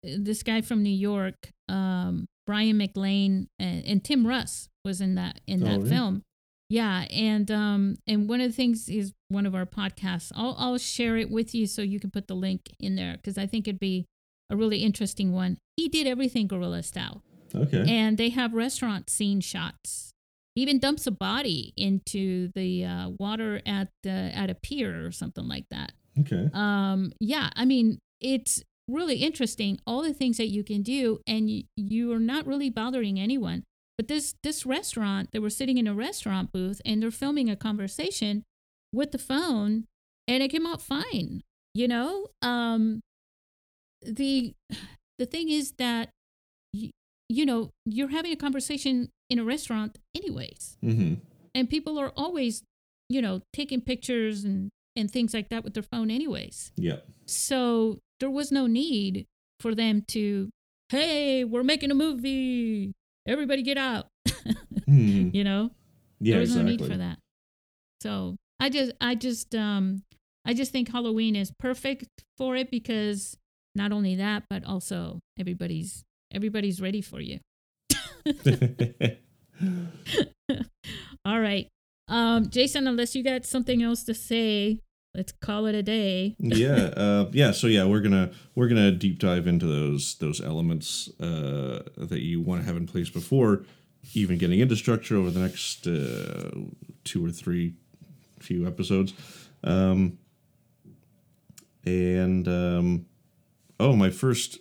this 0.03 0.43
guy 0.43 0.61
from 0.63 0.83
New 0.83 0.91
York, 0.91 1.35
um, 1.69 2.27
Brian 2.47 2.77
McLean, 2.79 3.49
and, 3.59 3.85
and 3.85 4.05
Tim 4.05 4.27
Russ 4.27 4.69
was 4.85 5.01
in 5.01 5.15
that 5.17 5.41
in 5.47 5.63
Oh, 5.63 5.67
that 5.67 5.79
really? 5.79 5.91
film. 5.91 6.23
Yeah, 6.69 7.05
and 7.11 7.51
um, 7.51 7.97
and 8.07 8.29
one 8.29 8.41
of 8.41 8.51
the 8.51 8.57
things 8.57 8.89
is 8.89 9.13
one 9.29 9.45
of 9.47 9.55
our 9.55 9.67
podcasts. 9.67 10.33
I'll 10.35 10.55
I'll 10.59 10.79
share 10.79 11.17
it 11.19 11.31
with 11.31 11.55
you 11.55 11.67
so 11.67 11.83
you 11.83 12.01
can 12.01 12.11
put 12.11 12.29
the 12.29 12.35
link 12.35 12.75
in 12.81 12.97
there 12.97 13.17
because 13.17 13.37
I 13.37 13.47
think 13.47 13.69
it'd 13.69 13.81
be 13.81 14.07
a 14.53 14.57
really 14.57 14.79
interesting 14.79 15.33
one. 15.33 15.59
He 15.77 15.89
did 15.89 16.07
everything 16.07 16.47
guerrilla 16.47 16.83
style 16.83 17.23
okay. 17.55 17.85
and 17.89 18.19
they 18.19 18.29
have 18.31 18.53
restaurant 18.55 19.11
scene 19.11 19.41
shots. 19.41 20.13
He 20.55 20.63
even 20.63 20.79
dumps 20.79 21.07
a 21.07 21.11
body 21.11 21.73
into 21.77 22.53
the 22.55 22.85
uh, 22.85 23.11
water 23.19 23.63
at 23.65 23.89
the 24.03 24.11
at 24.11 24.51
a 24.51 24.55
pier 24.55 25.07
or 25.07 25.11
something 25.11 25.49
like 25.49 25.65
that. 25.71 25.93
okay. 26.21 26.51
Um, 26.53 27.13
yeah, 27.21 27.51
I 27.57 27.65
mean 27.65 27.99
it's 28.21 28.63
really 28.89 29.17
interesting 29.17 29.81
all 29.87 30.03
the 30.03 30.13
things 30.13 30.37
that 30.37 30.49
you 30.49 30.63
can 30.63 30.83
do, 30.83 31.21
and 31.27 31.51
you, 31.51 31.65
you 31.77 32.13
are 32.13 32.21
not 32.21 32.47
really 32.47 32.69
bothering 32.69 33.19
anyone. 33.19 33.65
But 33.97 34.09
this 34.09 34.35
this 34.43 34.67
restaurant, 34.67 35.31
they 35.33 35.39
were 35.39 35.51
sitting 35.51 35.79
in 35.79 35.87
a 35.87 35.95
restaurant 35.95 36.53
booth 36.53 36.81
and 36.85 37.03
they're 37.03 37.11
filming 37.11 37.49
a 37.49 37.57
conversation 37.57 38.45
with 38.93 39.13
the 39.13 39.19
phone, 39.19 39.85
and 40.29 40.43
it 40.43 40.49
came 40.49 40.67
out 40.67 40.83
fine. 40.83 41.43
You 41.75 41.89
know, 41.89 42.27
um, 42.43 43.01
the 44.05 44.55
the 45.19 45.27
thing 45.27 45.49
is 45.51 45.73
that 45.79 46.11
you, 46.73 46.91
you 47.29 47.47
know 47.47 47.71
you're 47.85 48.09
having 48.09 48.33
a 48.33 48.37
conversation 48.37 49.11
in 49.31 49.39
a 49.39 49.45
restaurant 49.45 49.99
anyways. 50.15 50.77
Hmm 50.81 51.15
and 51.55 51.69
people 51.69 51.99
are 51.99 52.13
always 52.17 52.63
you 53.09 53.21
know 53.21 53.43
taking 53.53 53.81
pictures 53.81 54.45
and 54.45 54.71
and 54.95 55.11
things 55.11 55.33
like 55.33 55.49
that 55.49 55.65
with 55.65 55.75
their 55.75 55.83
phone 55.83 56.11
anyways. 56.11 56.73
Yeah. 56.77 56.99
so 57.27 57.99
there 58.21 58.31
was 58.31 58.53
no 58.53 58.67
need 58.67 59.27
for 59.61 59.75
them 59.75 60.03
to 60.09 60.51
hey 60.91 61.45
we're 61.45 61.63
making 61.65 61.91
a 61.91 61.95
movie. 61.95 62.93
Everybody 63.27 63.63
get 63.63 63.79
out. 63.79 64.07
Hmm. 64.85 65.31
you 65.33 65.45
know? 65.45 65.71
Yeah, 66.21 66.33
there 66.33 66.41
was 66.41 66.51
exactly. 66.51 66.77
no 66.77 66.83
need 66.85 66.93
for 66.93 66.99
that. 66.99 67.19
So 68.03 68.37
i 68.61 68.69
just 68.69 68.93
i 69.01 69.15
just 69.15 69.55
um 69.55 70.03
i 70.45 70.53
just 70.53 70.71
think 70.73 70.91
halloween 70.91 71.35
is 71.35 71.53
perfect 71.59 72.09
for 72.37 72.57
it 72.57 72.71
because 72.71 73.37
not 73.75 73.93
only 73.93 74.15
that 74.17 74.45
but 74.49 74.65
also 74.65 75.21
everybody's 75.39 76.05
everybody's 76.33 76.81
ready 76.81 77.01
for 77.01 77.21
you 77.21 77.39
all 81.25 81.41
right 81.41 81.69
um 82.09 82.49
jason 82.49 82.87
unless 82.87 83.15
you 83.15 83.23
got 83.23 83.45
something 83.45 83.83
else 83.83 84.05
to 84.05 84.15
say 84.15 84.79
let's 85.15 85.33
call 85.33 85.67
it 85.67 85.75
a 85.75 85.83
day 85.83 86.35
yeah, 86.39 86.91
uh, 86.97 87.29
yeah. 87.33 87.53
So 87.53 87.67
yeah, 87.67 87.85
we're 87.85 88.01
gonna 88.01 88.31
we're 88.55 88.69
gonna 88.69 88.93
deep 88.93 89.19
dive 89.19 89.47
into 89.47 89.67
those 89.67 90.15
those 90.17 90.41
elements 90.41 91.11
uh, 91.21 91.83
that 91.97 92.21
you 92.21 92.41
want 92.41 92.63
to 92.63 92.67
have 92.67 92.77
in 92.77 92.87
place 92.87 93.11
before 93.11 93.65
even 94.15 94.39
getting 94.39 94.61
into 94.61 94.77
structure 94.77 95.17
over 95.17 95.31
the 95.31 95.41
next 95.41 95.87
uh, 95.87 96.51
two 97.05 97.25
or 97.25 97.31
three 97.31 97.75
few 98.41 98.67
episodes. 98.67 99.15
Um, 99.63 100.19
and 101.85 102.47
um, 102.49 103.07
oh, 103.83 103.97
my 103.97 104.11
first 104.11 104.59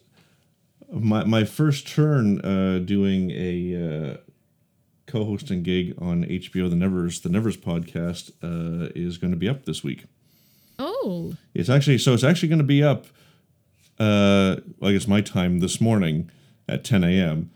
my 0.92 1.24
my 1.24 1.44
first 1.44 1.88
turn 1.88 2.42
uh, 2.42 2.80
doing 2.80 3.32
a 3.32 4.12
uh, 4.12 4.18
co-hosting 5.06 5.64
gig 5.64 5.94
on 6.00 6.26
HBO 6.26 6.70
The 6.70 6.76
Nevers 6.76 7.22
the 7.22 7.30
Nevers 7.30 7.58
podcast 7.58 8.32
uh, 8.44 8.92
is 8.96 9.18
going 9.18 9.32
to 9.32 9.38
be 9.38 9.48
up 9.48 9.66
this 9.66 9.84
week. 9.84 10.06
oh 10.80 11.34
It's 11.54 11.70
actually 11.70 12.00
so 12.00 12.14
it's 12.14 12.24
actually 12.24 12.50
going 12.50 12.60
to 12.60 12.66
be 12.66 12.84
up. 12.84 13.06
Uh, 14.00 14.58
I 14.82 14.94
guess 14.94 15.08
my 15.08 15.22
time 15.22 15.60
this 15.60 15.80
morning 15.80 16.32
at 16.68 16.84
10 16.84 17.04
a.m., 17.04 17.52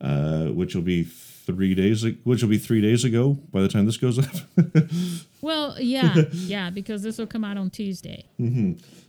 uh, 0.00 0.46
which 0.46 0.74
will 0.74 0.82
be 0.82 1.04
three 1.46 1.74
days. 1.74 2.04
Which 2.24 2.42
will 2.42 2.50
be 2.50 2.58
three 2.58 2.80
days 2.80 3.04
ago 3.04 3.38
by 3.52 3.62
the 3.62 3.68
time 3.68 3.86
this 3.86 3.96
goes 3.96 4.18
up. 4.18 4.34
well 5.40 5.76
yeah 5.78 6.14
yeah 6.32 6.70
because 6.70 7.02
this 7.02 7.18
will 7.18 7.26
come 7.26 7.44
out 7.44 7.56
on 7.56 7.70
tuesday 7.70 8.24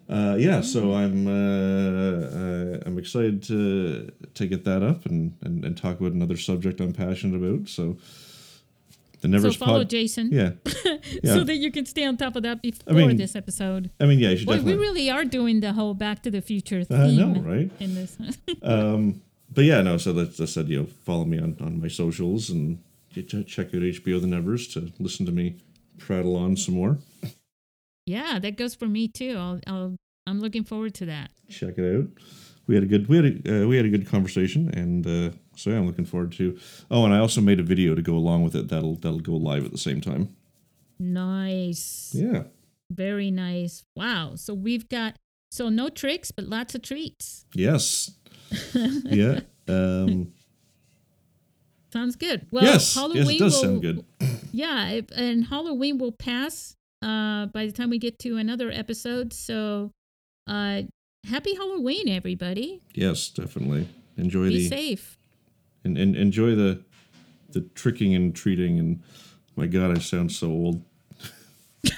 uh, 0.09 0.37
yeah, 0.39 0.61
so 0.61 0.93
I'm 0.93 1.27
uh, 1.27 1.31
uh, 1.31 2.79
I'm 2.85 2.97
excited 2.97 3.43
to 3.43 4.09
to 4.35 4.47
get 4.47 4.63
that 4.63 4.81
up 4.81 5.05
and, 5.05 5.35
and, 5.43 5.65
and 5.65 5.75
talk 5.75 5.99
about 5.99 6.13
another 6.13 6.37
subject 6.37 6.79
I'm 6.79 6.93
passionate 6.93 7.35
about. 7.35 7.67
So 7.67 7.97
the 9.19 9.39
so 9.39 9.51
follow 9.51 9.79
pod. 9.79 9.89
jason 9.89 10.29
Yeah, 10.31 10.51
yeah. 11.23 11.33
so 11.33 11.43
that 11.43 11.57
you 11.57 11.71
can 11.71 11.85
stay 11.85 12.05
on 12.05 12.15
top 12.15 12.37
of 12.37 12.43
that 12.43 12.61
before 12.61 12.93
mean, 12.93 13.17
this 13.17 13.35
episode 13.35 13.89
I 13.99 14.05
mean, 14.05 14.19
yeah, 14.19 14.29
you 14.29 14.37
should 14.37 14.47
Boy, 14.47 14.61
we 14.61 14.75
really 14.75 15.09
are 15.09 15.25
doing 15.25 15.59
the 15.59 15.73
whole 15.73 15.93
Back 15.93 16.23
to 16.23 16.31
the 16.31 16.41
Future 16.41 16.83
theme 16.85 17.01
I 17.01 17.11
know, 17.11 17.41
right? 17.41 17.71
in 17.79 17.95
this. 17.95 18.17
Um, 18.61 19.21
but 19.51 19.63
yeah, 19.63 19.81
no. 19.81 19.97
So 19.97 20.13
that's 20.13 20.39
I 20.39 20.45
said, 20.45 20.69
you 20.69 20.79
know, 20.79 20.85
follow 20.85 21.25
me 21.25 21.39
on, 21.39 21.57
on 21.61 21.81
my 21.81 21.87
socials 21.87 22.49
and 22.49 22.79
get 23.13 23.29
to 23.29 23.43
check 23.43 23.67
out 23.67 23.81
HBO 23.81 24.21
The 24.21 24.27
Nevers 24.27 24.67
to 24.69 24.91
listen 24.99 25.25
to 25.25 25.31
me 25.31 25.57
prattle 25.97 26.35
on 26.35 26.55
some 26.55 26.75
more. 26.75 26.99
yeah, 28.05 28.39
that 28.39 28.57
goes 28.57 28.75
for 28.75 28.87
me 28.87 29.07
too. 29.07 29.35
I'll, 29.37 29.59
I'll, 29.67 29.95
I'm 30.27 30.39
looking 30.39 30.63
forward 30.63 30.93
to 30.95 31.05
that. 31.07 31.31
Check 31.49 31.77
it 31.77 31.97
out. 31.97 32.07
We 32.67 32.75
had 32.75 32.83
a 32.83 32.87
good 32.87 33.07
we 33.07 33.15
had 33.15 33.25
a, 33.45 33.63
uh, 33.63 33.67
we 33.67 33.77
had 33.77 33.85
a 33.85 33.89
good 33.89 34.07
conversation, 34.07 34.69
and 34.73 35.07
uh, 35.07 35.35
so 35.55 35.69
yeah, 35.69 35.77
I'm 35.77 35.87
looking 35.87 36.03
forward 36.05 36.33
to. 36.33 36.59
Oh, 36.91 37.05
and 37.05 37.13
I 37.13 37.19
also 37.19 37.39
made 37.39 37.61
a 37.61 37.63
video 37.63 37.95
to 37.95 38.01
go 38.01 38.13
along 38.13 38.43
with 38.43 38.55
it. 38.55 38.67
That'll 38.67 38.95
that'll 38.95 39.21
go 39.21 39.33
live 39.33 39.63
at 39.63 39.71
the 39.71 39.77
same 39.77 40.01
time. 40.01 40.35
Nice. 40.99 42.11
Yeah. 42.13 42.43
Very 42.91 43.31
nice. 43.31 43.83
Wow. 43.95 44.33
So 44.35 44.53
we've 44.53 44.87
got, 44.89 45.15
so 45.51 45.69
no 45.69 45.89
tricks, 45.89 46.31
but 46.31 46.45
lots 46.45 46.75
of 46.75 46.81
treats. 46.81 47.45
Yes. 47.53 48.11
yeah. 49.05 49.39
Um, 49.67 50.31
Sounds 51.91 52.15
good. 52.15 52.45
Well, 52.51 52.63
yes. 52.63 52.93
Halloween 52.95 53.25
Yes, 53.25 53.35
it 53.35 53.39
does 53.39 53.53
will, 53.55 53.61
sound 53.61 53.81
good. 53.81 54.05
Yeah, 54.53 55.01
and 55.15 55.45
Halloween 55.45 55.97
will 55.99 56.13
pass 56.13 56.75
uh, 57.03 57.45
by 57.47 57.65
the 57.67 57.71
time 57.71 57.89
we 57.91 57.99
get 57.99 58.17
to 58.19 58.37
another 58.37 58.71
episode. 58.71 59.31
So, 59.33 59.91
uh, 60.47 60.83
happy 61.29 61.53
Halloween, 61.55 62.09
everybody. 62.09 62.81
Yes, 62.95 63.29
definitely. 63.29 63.87
Enjoy 64.17 64.49
Be 64.49 64.57
the 64.57 64.67
safe. 64.67 65.17
and, 65.83 65.95
and 65.97 66.15
enjoy 66.15 66.55
the 66.55 66.83
the 67.49 67.61
tricking 67.75 68.15
and 68.15 68.35
treating 68.35 68.79
and 68.79 69.01
my 69.55 69.67
god 69.67 69.95
i 69.95 69.99
sound 69.99 70.31
so 70.31 70.47
old 70.47 70.83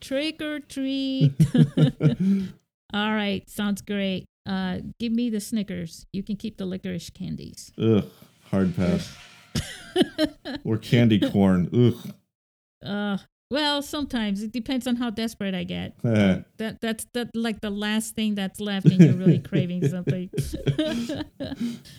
Trick 0.00 0.40
or 0.42 0.60
treat. 0.60 1.32
All 2.92 3.14
right, 3.14 3.48
sounds 3.48 3.80
great. 3.82 4.26
Uh, 4.46 4.78
give 4.98 5.12
me 5.12 5.30
the 5.30 5.40
Snickers. 5.40 6.04
You 6.12 6.22
can 6.22 6.36
keep 6.36 6.56
the 6.58 6.66
licorice 6.66 7.10
candies. 7.10 7.70
ugh 7.80 8.04
hard 8.50 8.74
pass 8.76 9.16
or 10.64 10.76
candy 10.76 11.18
corn 11.20 11.68
ugh 11.72 12.12
Uh, 12.84 13.18
Well, 13.50 13.82
sometimes 13.82 14.42
it 14.42 14.50
depends 14.52 14.86
on 14.86 14.96
how 14.96 15.10
desperate 15.10 15.54
I 15.54 15.64
get. 15.64 15.94
Eh. 16.04 16.40
That 16.58 16.80
that's 16.80 17.04
that 17.12 17.28
like 17.36 17.60
the 17.60 17.70
last 17.70 18.14
thing 18.14 18.34
that's 18.34 18.60
left, 18.60 18.86
and 18.86 18.98
you're 19.00 19.12
really 19.24 19.38
craving 19.40 19.86
something. 19.88 20.30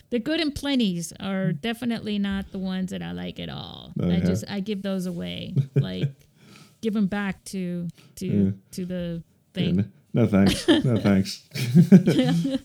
the 0.10 0.20
good 0.20 0.39
and 0.41 0.54
plenties 0.54 1.14
are 1.20 1.54
definitely 1.54 2.20
not 2.20 2.52
the 2.52 2.60
ones 2.60 2.91
that 2.91 3.02
I 3.02 3.12
like 3.12 3.39
at 3.39 3.50
all. 3.50 3.94
Oh, 4.00 4.10
I 4.10 4.14
yeah. 4.18 4.26
just 4.26 4.44
I 4.50 4.60
give 4.60 4.82
those 4.82 5.06
away, 5.06 5.54
like 5.76 6.10
give 6.82 6.94
them 6.94 7.08
back 7.08 7.44
to 7.46 7.88
to 8.16 8.26
Yeah. 8.28 8.52
to 8.72 8.86
the 8.86 9.24
thing. 9.54 9.80
n- 9.80 9.91
no 10.14 10.28
thanks. 10.28 10.68
No 10.84 10.97
thanks. 10.97 11.41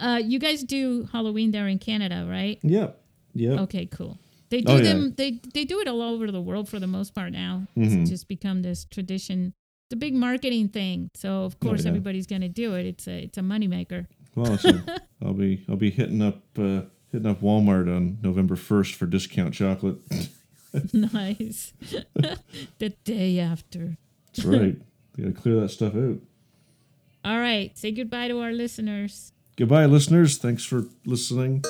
Uh, 0.00 0.20
you 0.24 0.38
guys 0.38 0.62
do 0.62 1.08
Halloween 1.10 1.50
there 1.50 1.66
in 1.66 1.78
Canada, 1.80 2.24
right? 2.30 2.60
yep. 2.62 3.00
Yep. 3.34 3.58
Okay, 3.62 3.86
cool. 3.86 4.16
They 4.48 4.60
do 4.60 4.72
Oh, 4.72 4.76
yeah. 4.76 4.82
them. 4.92 5.14
They 5.16 5.40
they 5.52 5.64
do 5.64 5.80
it 5.80 5.88
all 5.88 6.00
over 6.02 6.30
the 6.30 6.40
world 6.40 6.68
for 6.68 6.78
the 6.78 6.86
most 6.86 7.14
part 7.16 7.32
now. 7.32 7.66
Mhm. 7.76 8.02
It's 8.02 8.10
just 8.10 8.28
become 8.28 8.62
this 8.62 8.84
tradition. 8.84 9.52
It's 9.86 9.94
a 9.94 9.96
big 9.96 10.14
marketing 10.14 10.68
thing. 10.68 11.10
So 11.14 11.42
of 11.42 11.58
course 11.58 11.80
Oh, 11.80 11.82
yeah. 11.84 11.88
everybody's 11.88 12.28
gonna 12.28 12.48
do 12.48 12.74
it. 12.74 12.86
It's 12.86 13.08
a 13.08 13.24
it's 13.24 13.38
a 13.38 13.42
moneymaker. 13.42 14.06
Well, 14.36 14.56
so 14.56 14.70
I'll 15.22 15.34
be 15.34 15.64
I'll 15.68 15.76
be 15.76 15.90
hitting 15.90 16.22
up 16.22 16.42
uh, 16.56 16.82
hitting 17.10 17.26
up 17.26 17.40
Walmart 17.42 17.88
on 17.94 18.18
November 18.22 18.54
first 18.54 18.94
for 18.94 19.06
discount 19.06 19.52
chocolate. 19.52 19.96
nice. 20.92 21.72
the 22.78 22.90
day 23.04 23.40
after. 23.40 23.96
That's 24.26 24.44
right. 24.46 24.76
You 25.16 25.24
gotta 25.24 25.32
clear 25.32 25.58
that 25.60 25.70
stuff 25.70 25.94
out. 25.96 26.18
All 27.28 27.38
right. 27.40 27.76
Say 27.76 27.90
goodbye 27.92 28.28
to 28.28 28.40
our 28.40 28.52
listeners. 28.52 29.34
Goodbye, 29.54 29.84
listeners. 29.84 30.38
Thanks 30.38 30.64
for 30.64 30.86
listening. 31.04 31.62